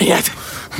Нет. 0.00 0.32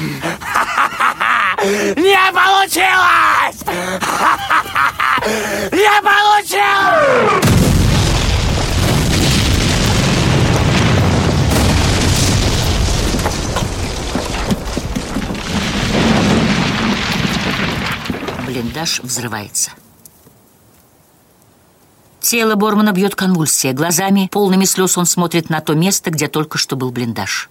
Не 1.97 2.33
получилось! 2.33 3.61
Не 5.73 6.03
получилось! 6.03 7.45
Блиндаж 18.47 19.01
взрывается. 19.01 19.73
Тело 22.21 22.55
Бормана 22.55 22.93
бьет 22.93 23.15
конвульсия. 23.15 23.75
Глазами, 23.75 24.29
полными 24.33 24.65
слез, 24.65 24.97
он 24.97 25.05
смотрит 25.05 25.51
на 25.51 25.61
то 25.61 25.75
место, 25.75 26.11
где 26.11 26.29
только 26.29 26.57
что 26.57 26.77
был 26.77 26.91
блиндаж. 26.91 27.51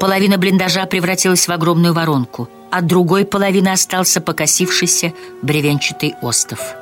Половина 0.00 0.38
блиндажа 0.38 0.86
превратилась 0.86 1.46
в 1.46 1.52
огромную 1.52 1.92
воронку. 1.92 2.48
От 2.70 2.86
другой 2.86 3.26
половины 3.26 3.68
остался 3.68 4.22
покосившийся 4.22 5.12
бревенчатый 5.42 6.14
остов. 6.22 6.74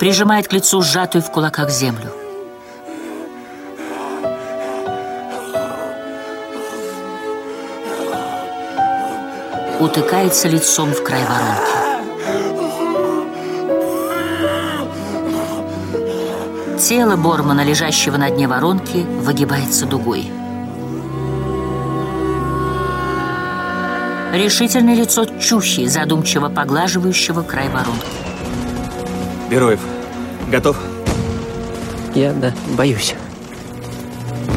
Прижимает 0.00 0.48
к 0.48 0.52
лицу 0.52 0.82
сжатую 0.82 1.22
в 1.22 1.30
кулаках 1.30 1.70
землю. 1.70 2.10
Утыкается 9.78 10.48
лицом 10.48 10.90
в 10.90 11.04
край 11.04 11.22
воронки. 11.24 11.79
Тело 16.80 17.14
Бормана, 17.16 17.62
лежащего 17.62 18.16
на 18.16 18.30
дне 18.30 18.48
воронки, 18.48 19.04
выгибается 19.20 19.84
дугой. 19.84 20.30
Решительное 24.32 24.94
лицо 24.94 25.26
Чухи, 25.38 25.86
задумчиво 25.86 26.48
поглаживающего 26.48 27.42
край 27.42 27.68
воронки. 27.68 28.06
Бероев, 29.50 29.80
готов? 30.50 30.78
Я, 32.14 32.32
да, 32.32 32.54
боюсь. 32.78 33.14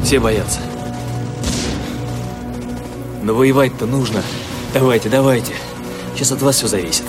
Все 0.03 0.21
боятся. 0.21 0.59
Но 3.21 3.33
воевать-то 3.33 3.85
нужно. 3.85 4.21
Давайте, 4.73 5.09
давайте. 5.09 5.53
Сейчас 6.15 6.31
от 6.31 6.41
вас 6.41 6.55
все 6.55 6.67
зависит. 6.67 7.03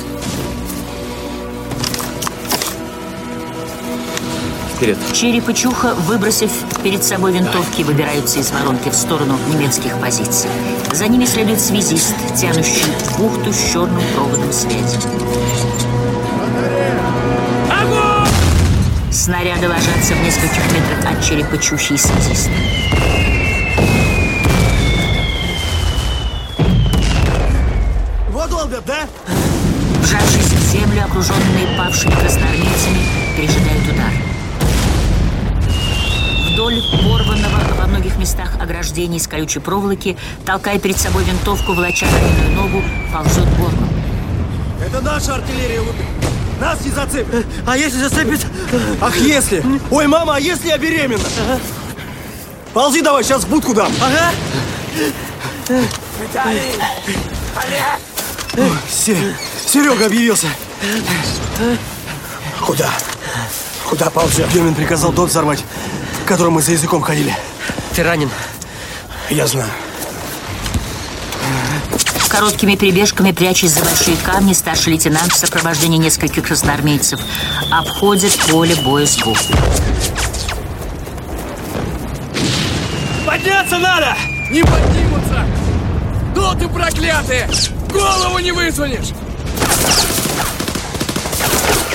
Вперед. 4.77 4.99
Череп 5.13 5.49
и 5.49 5.55
Чуха, 5.55 5.95
выбросив 5.95 6.51
перед 6.83 7.05
собой 7.05 7.33
винтовки, 7.33 7.83
выбираются 7.83 8.41
из 8.41 8.51
воронки 8.51 8.89
в 8.89 8.95
сторону 8.95 9.39
немецких 9.53 9.99
позиций. 10.01 10.51
За 10.93 11.07
ними 11.07 11.25
следует 11.27 11.61
связист, 11.61 12.15
тянущий 12.37 12.85
бухту 13.17 13.53
с 13.53 13.73
черным 13.73 14.03
проводом 14.15 14.53
связи. 14.53 14.99
Снаряды 19.13 19.69
ложатся 19.69 20.15
в 20.15 20.25
нескольких 20.25 20.65
метрах 20.73 21.13
от 21.13 21.25
черепа 21.25 21.57
Чухи 21.57 21.95
и 21.95 21.97
связиста. 21.97 22.51
Вот 28.31 28.51
долбят, 28.51 28.85
да? 28.87 29.07
Вжавшись 30.03 30.53
в 30.53 30.73
землю, 30.73 31.05
окруженные 31.05 31.79
павшими 31.79 32.11
красноармейцами, 32.11 32.99
пережидают 33.37 33.85
удар. 33.93 34.34
Вдоль 36.65 36.81
порванного 37.03 37.59
во 37.79 37.87
многих 37.87 38.17
местах 38.17 38.55
ограждений 38.59 39.19
из 39.19 39.29
колючей 39.29 39.61
проволоки, 39.61 40.17
толкая 40.47 40.79
перед 40.79 40.97
собой 40.99 41.23
винтовку, 41.25 41.75
волоча 41.75 42.07
раненую 42.07 42.53
ногу, 42.53 42.83
ползет 43.13 43.47
Борман. 43.59 43.91
Это 44.83 45.03
наша 45.03 45.35
артиллерия 45.35 45.81
лупит. 45.81 46.07
Нас 46.59 46.81
не 46.83 46.91
зацепит. 46.91 47.47
А 47.67 47.77
если 47.77 47.99
зацепит? 47.99 48.47
Ах, 49.03 49.15
если? 49.19 49.63
Ой, 49.91 50.07
мама, 50.07 50.37
а 50.37 50.41
если 50.41 50.69
я 50.69 50.79
беременна? 50.79 51.29
Ползи 52.73 53.03
давай, 53.03 53.23
сейчас 53.25 53.45
в 53.45 53.49
будку 53.51 53.75
дам. 53.75 53.93
Ага. 54.01 54.33
Серега 58.89 60.07
объявился. 60.07 60.47
Куда? 62.59 62.89
Куда 63.87 64.09
ползет? 64.09 64.49
Демин 64.49 64.75
приказал 64.75 65.13
дот 65.13 65.29
взорвать, 65.29 65.63
в 66.25 66.27
котором 66.27 66.55
мы 66.55 66.63
за 66.63 66.73
языком 66.73 67.03
ходили. 67.03 67.37
Ты 67.95 68.03
ранен. 68.03 68.31
Я 69.29 69.47
знаю. 69.47 69.69
Короткими 72.31 72.77
перебежками, 72.77 73.31
прячась 73.31 73.73
за 73.73 73.85
большие 73.85 74.17
камни, 74.17 74.55
старший 74.55 74.95
лейтенант 74.95 75.33
в 75.33 75.37
сопровождении 75.37 75.99
нескольких 75.99 76.45
красноармейцев 76.45 77.21
обходит 77.71 78.33
поле 78.49 78.75
боя 78.77 79.05
сбоку. 79.05 79.39
Подняться 83.27 83.79
надо! 83.79 84.17
Не 84.51 84.63
поднимутся! 84.63 85.47
Доты 86.35 86.69
проклятые! 86.69 87.51
Голову 87.93 88.39
не 88.39 88.53
высунешь! 88.53 89.13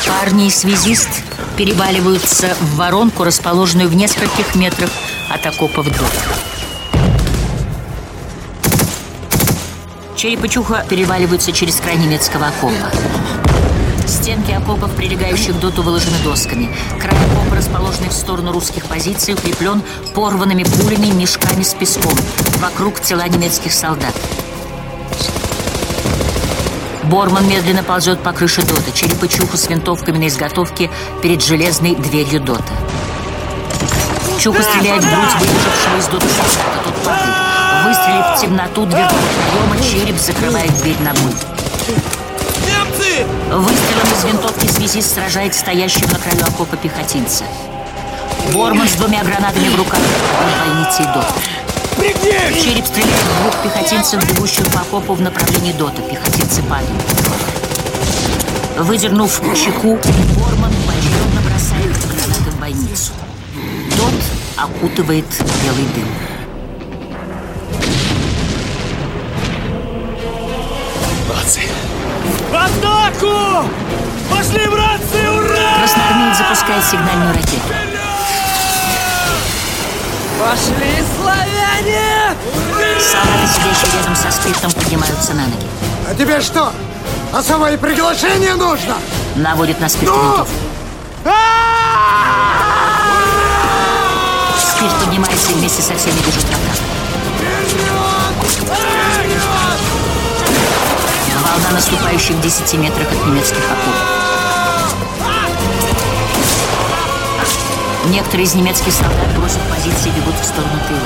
Парни 0.06 0.48
и 0.48 0.52
связист 0.52 1.10
переваливаются 1.60 2.56
в 2.62 2.78
воронку, 2.78 3.26
расположенную 3.26 3.90
в 3.90 3.94
нескольких 3.94 4.56
метрах 4.56 4.90
от 5.30 5.46
окопов 5.46 5.88
дот. 5.88 6.14
Череп 10.16 10.46
и 10.46 10.48
Чуха 10.48 10.86
переваливаются 10.88 11.52
через 11.52 11.76
край 11.76 11.98
немецкого 11.98 12.48
окопа. 12.48 12.90
Стенки 14.08 14.52
окопов, 14.52 14.96
прилегающих 14.96 15.58
к 15.58 15.60
доту, 15.60 15.84
выложены 15.84 16.16
досками. 16.24 16.74
Край 16.98 17.18
окопа, 17.26 17.58
расположенный 17.58 18.08
в 18.08 18.14
сторону 18.14 18.54
русских 18.54 18.86
позиций, 18.86 19.34
укреплен 19.34 19.82
порванными 20.16 20.64
пулями 20.64 21.12
мешками 21.12 21.64
с 21.64 21.74
песком. 21.74 22.18
Вокруг 22.62 23.02
тела 23.02 23.28
немецких 23.28 23.74
солдат. 23.74 24.16
Борман 27.10 27.50
медленно 27.50 27.82
ползет 27.82 28.20
по 28.20 28.32
крыше 28.34 28.62
дота. 28.62 28.92
Череп 28.94 29.24
и 29.24 29.28
Чуха 29.28 29.58
с 29.58 29.68
винтовками 29.68 30.20
на 30.20 30.28
изготовке 30.28 30.92
перед 31.24 31.44
железной 31.44 31.96
дверью 31.96 32.40
дота. 32.40 32.72
Чуха 34.40 34.62
стреляет 34.62 35.04
в 35.04 35.10
грудь 35.10 35.34
выбежавшего 35.40 35.98
из 35.98 36.06
дота 36.06 36.28
солдата. 36.28 36.84
Тот 36.84 36.96
падает. 37.04 37.36
Выстрелив 37.88 38.26
в 38.38 38.42
темноту 38.42 38.86
дверного 38.86 39.22
проема, 39.52 39.84
череп 39.84 40.20
закрывает 40.20 40.72
дверь 40.82 41.02
ногой. 41.02 41.34
Выстрелом 43.50 44.14
из 44.16 44.24
винтовки 44.26 44.68
связист 44.68 45.16
сражает 45.16 45.56
стоящего 45.56 46.12
на 46.12 46.20
краю 46.20 46.44
окопа 46.46 46.78
пехотинца. 46.78 47.44
Борман 48.54 48.88
с 48.88 48.94
двумя 48.94 49.24
гранатами 49.24 49.70
в 49.70 49.78
руках 49.78 50.00
от 50.00 50.68
бойницы 50.68 51.02
и 51.02 51.06
дота. 51.08 51.34
Череп 52.00 52.86
стреляет 52.86 53.24
в 53.24 53.42
двух 53.42 53.64
пехотинцев, 53.64 54.24
бегущих 54.30 54.66
по 54.72 54.82
окопу 54.82 55.14
в 55.14 55.22
направлении 55.22 55.74
дота. 55.74 56.02
Пехотинцы 56.02 56.62
падают. 56.64 56.92
Выдернув 58.78 59.42
чеку, 59.56 60.00
Борман 60.38 60.74
поочередно 60.88 61.42
бросает 61.42 61.98
гранаты 62.08 62.52
в 62.52 62.60
бойницу. 62.60 63.12
Дот 63.98 64.14
окутывает 64.58 65.26
белый 65.64 65.86
дым. 65.96 66.08
Молодцы! 71.28 71.62
В 72.50 72.56
атаку! 72.56 73.70
Пошли, 74.30 74.68
братцы, 74.68 75.30
ура! 75.30 75.80
Красноармеец 75.80 76.38
запускает 76.38 76.84
сигнальную 76.86 77.34
ракету. 77.34 77.89
Пошли, 80.40 81.04
славяне! 81.18 82.34
Солдаты, 82.98 83.48
сидящие 83.54 84.00
рядом 84.00 84.16
со 84.16 84.32
спиртом, 84.32 84.72
поднимаются 84.72 85.34
на 85.34 85.44
ноги. 85.44 85.68
А 86.10 86.16
тебе 86.16 86.40
что? 86.40 86.72
Особое 87.34 87.78
приглашение 87.78 88.56
нужно? 88.56 88.96
Наводит 89.36 89.82
на 89.82 89.90
спирт 89.90 90.14
винтовку. 90.14 90.54
Спирт 94.58 94.94
поднимается 95.04 95.52
и 95.52 95.56
вместе 95.56 95.82
со 95.82 95.94
всеми 95.96 96.18
бежит 96.20 96.44
в 96.44 96.50
атаку. 96.50 96.90
Волна 101.44 101.72
наступающих 101.72 102.36
в 102.38 102.42
10 102.42 102.74
метрах 102.76 103.12
от 103.12 103.26
немецких 103.28 103.58
окопов. 103.58 104.29
Некоторые 108.10 108.46
из 108.46 108.56
немецких 108.56 108.92
солдат 108.92 109.38
бросив 109.38 109.60
позиции 109.70 110.10
бегут 110.10 110.34
в 110.34 110.44
сторону 110.44 110.80
тыла. 110.88 111.00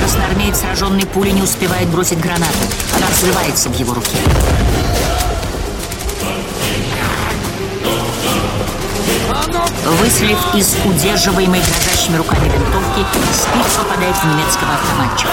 Красноармеец, 0.00 0.58
сраженный 0.58 1.06
пулей, 1.06 1.32
не 1.32 1.42
успевает 1.42 1.88
бросить 1.88 2.18
гранату. 2.18 2.52
Она 2.96 3.06
взрывается 3.06 3.68
в 3.68 3.78
его 3.78 3.94
руке. 3.94 4.16
Выслив 10.00 10.38
из 10.54 10.74
удерживаемой 10.84 11.60
дрожащими 11.60 12.16
руками 12.16 12.44
винтовки, 12.44 13.06
спирт 13.32 13.86
попадает 13.86 14.16
в 14.16 14.24
немецкого 14.24 14.74
автоматчика. 14.74 15.30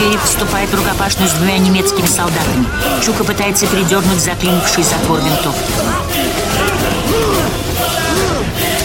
Череп 0.00 0.22
вступает 0.22 0.70
в 0.70 0.74
рукопашную 0.74 1.28
с 1.28 1.32
двумя 1.34 1.58
немецкими 1.58 2.06
солдатами. 2.06 2.64
Чука 3.04 3.22
пытается 3.22 3.66
передернуть 3.66 4.18
заклинивший 4.18 4.82
затвор 4.82 5.18
винтовки. 5.18 5.72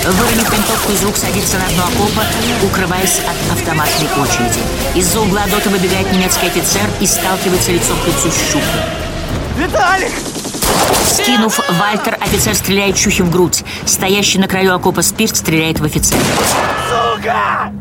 Выронив 0.03 0.51
винтовку 0.51 0.91
из 0.91 1.03
рук, 1.03 1.15
садится 1.15 1.57
на 1.57 1.69
дно 1.69 1.83
окопа, 1.85 2.21
укрываясь 2.65 3.19
от 3.19 3.57
автоматной 3.57 4.09
очереди. 4.21 4.59
Из-за 4.93 5.21
угла 5.21 5.43
Дота 5.49 5.69
выбегает 5.69 6.11
немецкий 6.11 6.47
офицер 6.47 6.83
и 6.99 7.07
сталкивается 7.07 7.71
лицом 7.71 7.97
к 8.03 8.07
лицу 8.07 8.29
с 8.29 8.51
Чукой. 8.51 8.81
Виталик! 9.57 10.11
Скинув 11.05 11.61
Вальтер, 11.79 12.17
офицер 12.19 12.55
стреляет 12.55 12.97
Чухи 12.97 13.21
в 13.21 13.31
грудь. 13.31 13.63
Стоящий 13.85 14.37
на 14.37 14.49
краю 14.49 14.75
окопа 14.75 15.01
Спирт 15.01 15.37
стреляет 15.37 15.79
в 15.79 15.85
офицера. 15.85 16.19
Сука! 16.89 17.71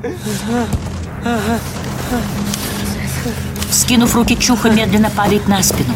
Скинув 3.74 4.14
руки, 4.14 4.36
Чуха 4.36 4.70
медленно 4.70 5.10
падает 5.10 5.48
на 5.48 5.62
спину. 5.62 5.94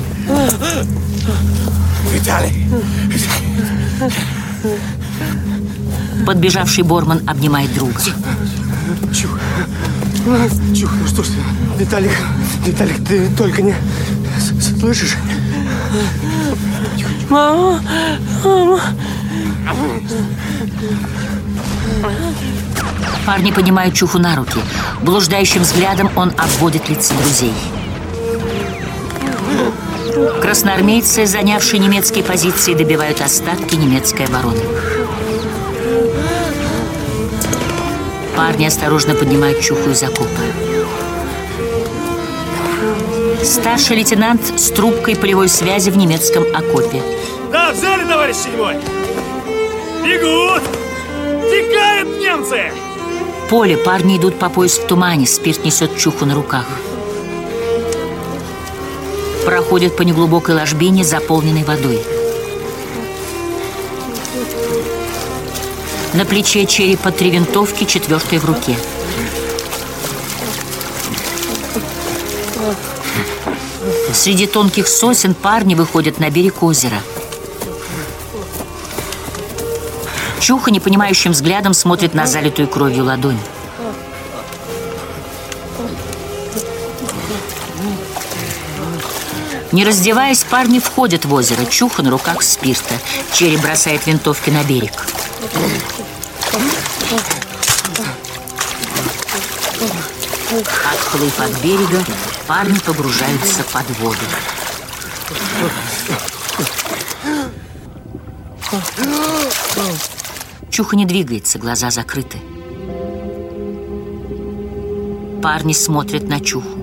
Виталий! 2.13 2.67
Подбежавший 6.27 6.83
Борман 6.83 7.21
обнимает 7.27 7.73
друга. 7.75 8.01
Чух. 9.15 9.39
Чух, 10.75 10.93
ну 11.01 11.07
что 11.07 11.23
ж 11.23 11.27
ты, 11.29 11.85
Виталик, 11.85 12.11
Виталик, 12.67 13.05
ты 13.07 13.29
только 13.37 13.63
не... 13.63 13.75
Слышишь? 14.81 15.17
Мама! 17.31 17.81
Мама! 18.45 18.81
Парни 23.29 23.51
поднимают 23.51 23.95
Чуху 23.95 24.19
на 24.19 24.37
руки. 24.37 24.59
Блуждающим 25.03 25.61
взглядом 25.61 26.11
он 26.17 26.33
обводит 26.39 26.89
лица 26.89 27.13
друзей. 27.13 27.53
Красноармейцы, 30.41 31.27
занявшие 31.27 31.79
немецкие 31.79 32.25
позиции, 32.25 32.73
добивают 32.73 33.21
остатки 33.21 33.75
немецкой 33.75 34.25
обороны. 34.25 34.63
Парни 38.35 38.65
осторожно 38.65 39.15
поднимают 39.15 39.61
Чуху 39.61 39.91
из 39.91 40.03
окопа. 40.03 40.41
Старший 43.45 43.97
лейтенант 43.97 44.59
с 44.59 44.71
трубкой 44.71 45.17
полевой 45.17 45.51
связи 45.51 45.91
в 45.91 45.99
немецком 45.99 46.45
окопе. 46.55 47.03
Да, 47.53 47.73
взяли, 47.73 48.09
товарищ 48.09 48.37
седьмой! 48.37 48.77
Бегут! 50.03 50.63
Текают 51.51 52.19
немцы! 52.19 52.88
Поле 53.49 53.79
парни 53.79 54.19
идут 54.19 54.39
по 54.39 54.51
пояс 54.51 54.77
в 54.77 54.87
тумане, 54.87 55.27
спирт 55.27 55.65
несет 55.65 55.97
Чуху 55.97 56.27
на 56.27 56.35
руках. 56.35 56.67
Проходят 59.47 59.97
по 59.97 60.03
неглубокой 60.03 60.55
ложбине, 60.55 61.03
заполненной 61.03 61.65
водой. 61.65 61.99
На 66.13 66.27
плече 66.27 66.67
черепа 66.67 67.11
три 67.11 67.31
винтовки, 67.31 67.85
четвертая 67.85 68.39
в 68.39 68.45
руке. 68.45 68.77
Среди 74.13 74.47
тонких 74.47 74.87
сосен 74.87 75.33
парни 75.33 75.75
выходят 75.75 76.19
на 76.19 76.29
берег 76.29 76.63
озера. 76.63 77.01
Чуха 80.49 80.71
непонимающим 80.71 81.33
взглядом 81.33 81.75
смотрит 81.75 82.15
на 82.15 82.27
залитую 82.27 82.69
кровью 82.69 83.05
ладонь. 83.05 83.39
Не 89.73 89.85
раздеваясь, 89.85 90.45
парни 90.45 90.79
входят 90.79 91.27
в 91.27 91.35
озеро. 91.35 91.67
Чуха 91.67 92.03
на 92.03 92.11
руках 92.11 92.43
спирта. 92.43 92.95
Черри 93.35 93.59
бросает 93.59 94.07
винтовки 94.07 94.49
на 94.49 94.65
берег. 94.65 94.93
Отплыв 100.91 101.41
от 101.41 101.61
берега, 101.61 102.03
парни 102.47 102.79
погружаются 102.79 103.65
под 103.65 103.91
воду. 103.99 104.17
Чуха 110.79 110.95
не 110.95 111.07
двигается, 111.07 111.59
глаза 111.59 111.91
закрыты. 111.91 112.39
Парни 115.43 115.73
смотрят 115.73 116.29
на 116.29 116.39
Чуху. 116.39 116.79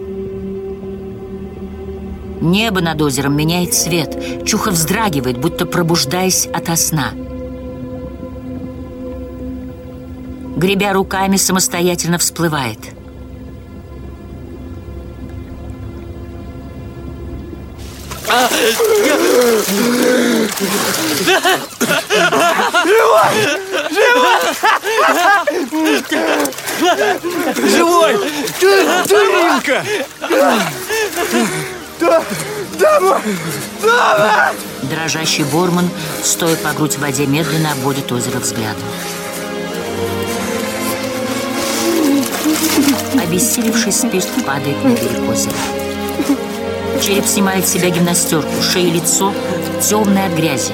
Небо 2.41 2.81
над 2.81 3.01
озером 3.01 3.37
меняет 3.37 3.73
цвет. 3.73 4.45
Чуха 4.45 4.71
вздрагивает, 4.71 5.39
будто 5.39 5.65
пробуждаясь 5.65 6.45
ото 6.47 6.75
сна. 6.75 7.11
Гребя 10.57 10.91
руками, 10.91 11.37
самостоятельно 11.37 12.17
всплывает. 12.17 12.79
Живой! 27.57 28.17
Дуринка! 29.07 29.83
Да, 31.99 32.23
Дама! 32.79 33.21
Дама! 33.81 34.51
Дрожащий 34.83 35.43
Борман, 35.45 35.89
стоя 36.23 36.55
по 36.57 36.73
грудь 36.73 36.95
в 36.95 36.99
воде, 36.99 37.25
медленно 37.25 37.71
обводит 37.71 38.11
озеро 38.11 38.39
взглядом. 38.39 38.83
Обессилевший 43.21 43.91
спирт 43.91 44.27
падает 44.45 44.83
на 44.83 44.89
берег 44.89 45.29
озера. 45.29 45.55
Череп 47.01 47.25
снимает 47.25 47.67
с 47.67 47.71
себя 47.71 47.89
гимнастерку, 47.89 48.61
шея 48.61 48.87
и 48.87 48.91
лицо 48.91 49.33
темное 49.81 50.27
от 50.27 50.33
грязи. 50.33 50.73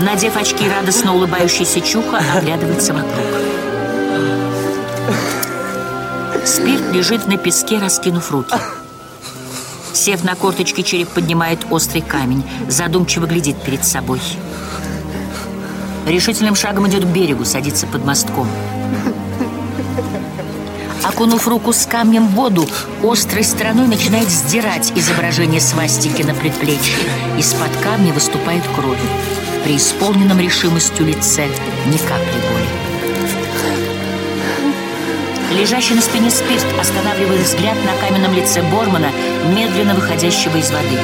Надев 0.00 0.36
очки, 0.36 0.68
радостно 0.68 1.14
улыбающийся 1.14 1.80
Чуха 1.80 2.20
оглядывается 2.36 2.92
вокруг. 2.92 3.14
Спирт 6.44 6.92
лежит 6.92 7.26
на 7.26 7.36
песке, 7.36 7.78
раскинув 7.78 8.30
руки. 8.30 8.54
Сев 9.92 10.24
на 10.24 10.34
корточки, 10.34 10.82
череп 10.82 11.08
поднимает 11.10 11.60
острый 11.70 12.00
камень, 12.00 12.42
задумчиво 12.68 13.26
глядит 13.26 13.56
перед 13.62 13.84
собой. 13.84 14.20
Решительным 16.06 16.56
шагом 16.56 16.88
идет 16.88 17.04
к 17.04 17.08
берегу, 17.08 17.44
садится 17.44 17.86
под 17.86 18.04
мостком. 18.04 18.48
Окунув 21.04 21.46
руку 21.46 21.72
с 21.72 21.86
камнем 21.86 22.26
в 22.26 22.32
воду, 22.32 22.66
острой 23.02 23.44
стороной 23.44 23.86
начинает 23.86 24.28
сдирать 24.28 24.92
изображение 24.96 25.60
свастики 25.60 26.22
на 26.22 26.34
предплечье. 26.34 26.96
Из-под 27.38 27.70
камня 27.82 28.12
выступает 28.12 28.62
кровь. 28.74 28.98
При 29.64 29.76
исполненном 29.78 30.38
решимостью 30.38 31.06
лице 31.06 31.46
ни 31.86 31.96
капли 31.96 32.38
боли. 32.50 32.68
Лежащий 35.58 35.94
на 35.94 36.02
спине 36.02 36.30
спирт 36.30 36.66
останавливает 36.78 37.40
взгляд 37.40 37.76
на 37.82 38.06
каменном 38.06 38.34
лице 38.34 38.60
Бормана, 38.60 39.10
медленно 39.46 39.94
выходящего 39.94 40.58
из 40.58 40.70
воды. 40.70 40.98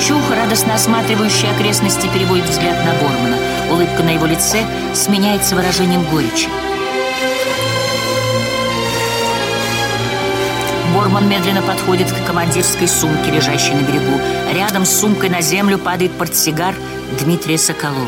Чух, 0.00 0.28
радостно 0.32 0.74
осматривающий 0.74 1.48
окрестности, 1.52 2.08
переводит 2.12 2.48
взгляд 2.48 2.84
на 2.84 2.92
Бормана. 2.94 3.38
Улыбка 3.70 4.02
на 4.02 4.10
его 4.10 4.26
лице 4.26 4.66
сменяется 4.94 5.54
выражением 5.54 6.02
горечи. 6.10 6.48
Борман 11.02 11.28
медленно 11.28 11.62
подходит 11.62 12.12
к 12.12 12.26
командирской 12.28 12.86
сумке, 12.86 13.32
лежащей 13.32 13.74
на 13.74 13.80
берегу. 13.80 14.20
Рядом 14.54 14.84
с 14.84 15.00
сумкой 15.00 15.30
на 15.30 15.40
землю 15.40 15.76
падает 15.76 16.12
портсигар 16.12 16.76
Дмитрия 17.18 17.58
Соколова. 17.58 18.06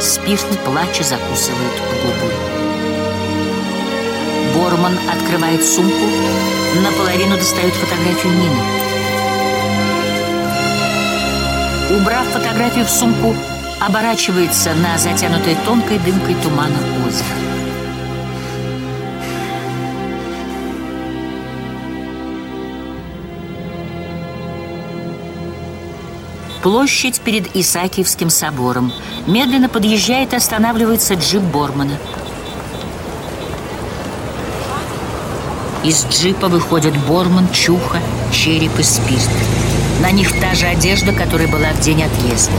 Спирт, 0.00 0.46
плача, 0.64 1.02
закусывает 1.02 1.74
губы. 2.02 2.32
Борман 4.54 4.98
открывает 5.12 5.62
сумку, 5.62 6.06
наполовину 6.82 7.36
достает 7.36 7.74
фотографию 7.74 8.32
Нины. 8.32 8.62
Убрав 12.00 12.26
фотографию 12.28 12.86
в 12.86 12.90
сумку, 12.90 13.36
оборачивается 13.78 14.72
на 14.72 14.96
затянутое 14.96 15.54
тонкой 15.66 15.98
дымкой 15.98 16.34
тумана 16.36 16.78
озеро. 17.06 17.59
Площадь 26.62 27.22
перед 27.22 27.56
Исаакиевским 27.56 28.28
собором. 28.28 28.92
Медленно 29.26 29.70
подъезжает 29.70 30.34
и 30.34 30.36
останавливается 30.36 31.14
джип 31.14 31.40
Бормана. 31.40 31.96
Из 35.82 36.04
джипа 36.04 36.48
выходят 36.48 36.94
Борман, 37.06 37.48
Чуха, 37.50 37.98
Череп 38.30 38.78
и 38.78 38.82
Спирт. 38.82 39.30
На 40.02 40.10
них 40.10 40.38
та 40.38 40.54
же 40.54 40.66
одежда, 40.66 41.12
которая 41.12 41.48
была 41.48 41.72
в 41.72 41.80
день 41.80 42.02
отъезда. 42.02 42.52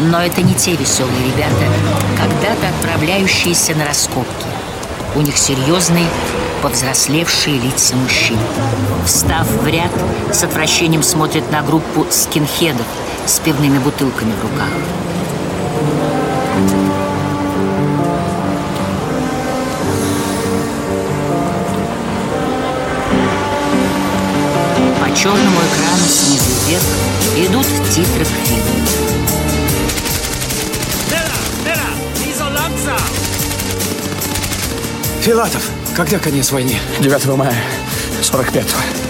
Но 0.00 0.22
это 0.22 0.40
не 0.40 0.54
те 0.54 0.74
веселые 0.74 1.26
ребята, 1.26 1.66
когда-то 2.16 2.68
отправляющиеся 2.68 3.74
на 3.74 3.84
раскопки. 3.84 4.46
У 5.14 5.20
них 5.20 5.36
серьезные, 5.36 6.06
повзрослевшие 6.62 7.58
лица 7.58 7.94
мужчин. 7.94 8.38
Встав 9.04 9.46
в 9.46 9.66
ряд, 9.66 9.92
с 10.32 10.42
отвращением 10.42 11.02
смотрят 11.02 11.52
на 11.52 11.62
группу 11.62 12.06
скинхедов 12.10 12.86
с 13.26 13.38
пивными 13.40 13.78
бутылками 13.78 14.32
в 14.32 14.42
руках. 14.42 14.68
По 25.00 25.16
черному 25.16 25.60
экрану 25.60 26.06
снизу 26.08 26.50
вверх 26.66 27.48
идут 27.48 27.66
титры 27.90 28.24
к 28.24 28.46
фильму. 28.46 28.84
Филатов, 35.24 35.70
когда 35.96 36.18
конец 36.18 36.52
войны? 36.52 36.78
9 37.00 37.26
мая 37.36 37.56
45-го. 38.20 39.03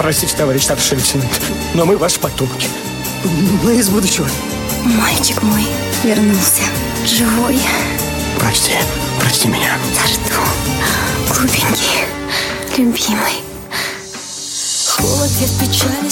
Простите, 0.00 0.34
товарищ 0.34 0.62
старший 0.62 0.96
лейтенант, 0.96 1.42
но 1.74 1.84
мы 1.84 1.98
ваши 1.98 2.18
потомки. 2.18 2.68
Мы 3.62 3.76
из 3.76 3.90
будущего. 3.90 4.26
Мальчик 4.82 5.42
мой 5.42 5.66
вернулся. 6.02 6.62
Живой. 7.04 7.58
Прости, 8.38 8.72
прости 9.20 9.46
меня. 9.48 9.76
За 9.92 10.08
что? 10.08 11.34
Глупенький, 11.34 12.06
любимый. 12.78 13.42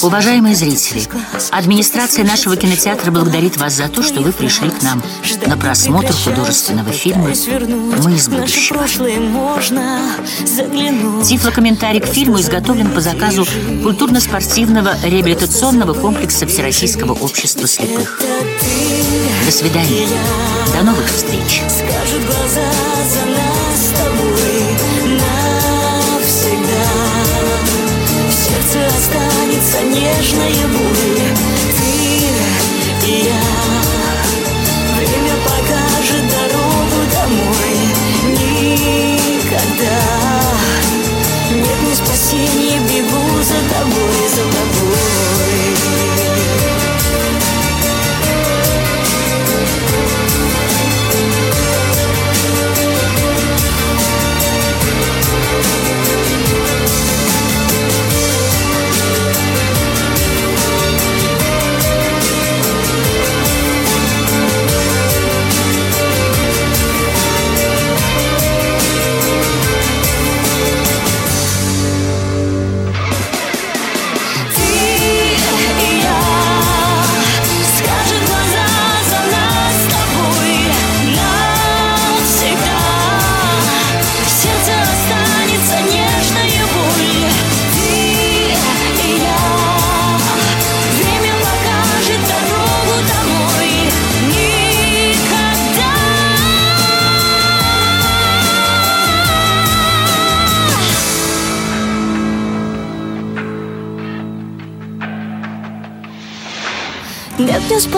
Уважаемые 0.03 0.55
зрители, 0.55 1.03
администрация 1.51 2.24
нашего 2.24 2.57
кинотеатра 2.57 3.11
благодарит 3.11 3.57
вас 3.57 3.72
за 3.72 3.89
то, 3.89 4.03
что 4.03 4.20
вы 4.20 4.32
пришли 4.32 4.70
к 4.70 4.82
нам 4.82 5.03
на 5.47 5.57
просмотр 5.57 6.12
художественного 6.12 6.93
фильма 6.93 7.28
«Мы 8.03 8.14
из 8.14 8.28
будущего». 8.28 8.86
Тифлокомментарий 11.24 12.01
к 12.01 12.07
фильму 12.07 12.41
изготовлен 12.41 12.91
по 12.91 13.01
заказу 13.01 13.47
культурно-спортивного 13.82 14.97
реабилитационного 15.05 15.95
комплекса 15.95 16.47
Всероссийского 16.47 17.12
общества 17.12 17.66
слепых. 17.66 18.20
До 19.45 19.53
свидания. 19.53 20.07
До 20.76 20.84
новых 20.84 21.07
встреч. 21.07 21.62
Скажут 21.68 22.24
глаза 22.26 22.70
за 23.09 23.24
нас 23.26 23.78
с 23.78 23.91
тобой 23.99 24.76
навсегда. 26.18 26.89
В 28.28 28.32
сердце 28.32 28.78
останется 28.86 29.78
нежная 29.84 30.66
боль. 30.68 31.22
Ты 33.01 33.11
и 33.11 33.24
я. 33.24 33.67
Бегу 43.68 44.28
за 44.28 44.42
тобой, 44.42 45.38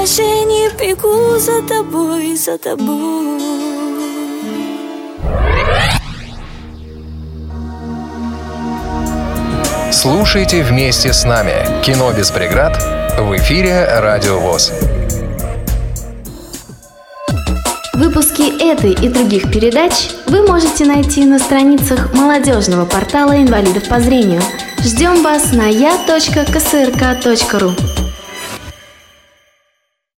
Спасения, 0.00 0.70
бегу 0.80 1.38
за 1.38 1.60
тобой, 1.60 2.34
за 2.34 2.56
тобой. 2.56 3.38
Слушайте 9.92 10.62
вместе 10.62 11.12
с 11.12 11.26
нами 11.26 11.82
«Кино 11.84 12.10
без 12.16 12.30
преград» 12.30 12.82
в 13.18 13.36
эфире 13.36 13.86
«Радио 14.00 14.38
ВОЗ». 14.40 14.72
Выпуски 17.92 18.58
этой 18.58 18.92
и 18.92 19.08
других 19.10 19.52
передач 19.52 20.12
вы 20.26 20.46
можете 20.46 20.86
найти 20.86 21.26
на 21.26 21.38
страницах 21.38 22.14
молодежного 22.14 22.86
портала 22.86 23.36
инвалидов 23.36 23.86
по 23.86 24.00
зрению. 24.00 24.40
Ждем 24.78 25.22
вас 25.22 25.52
на 25.52 25.66
я.ксрк.ру. 25.68 26.06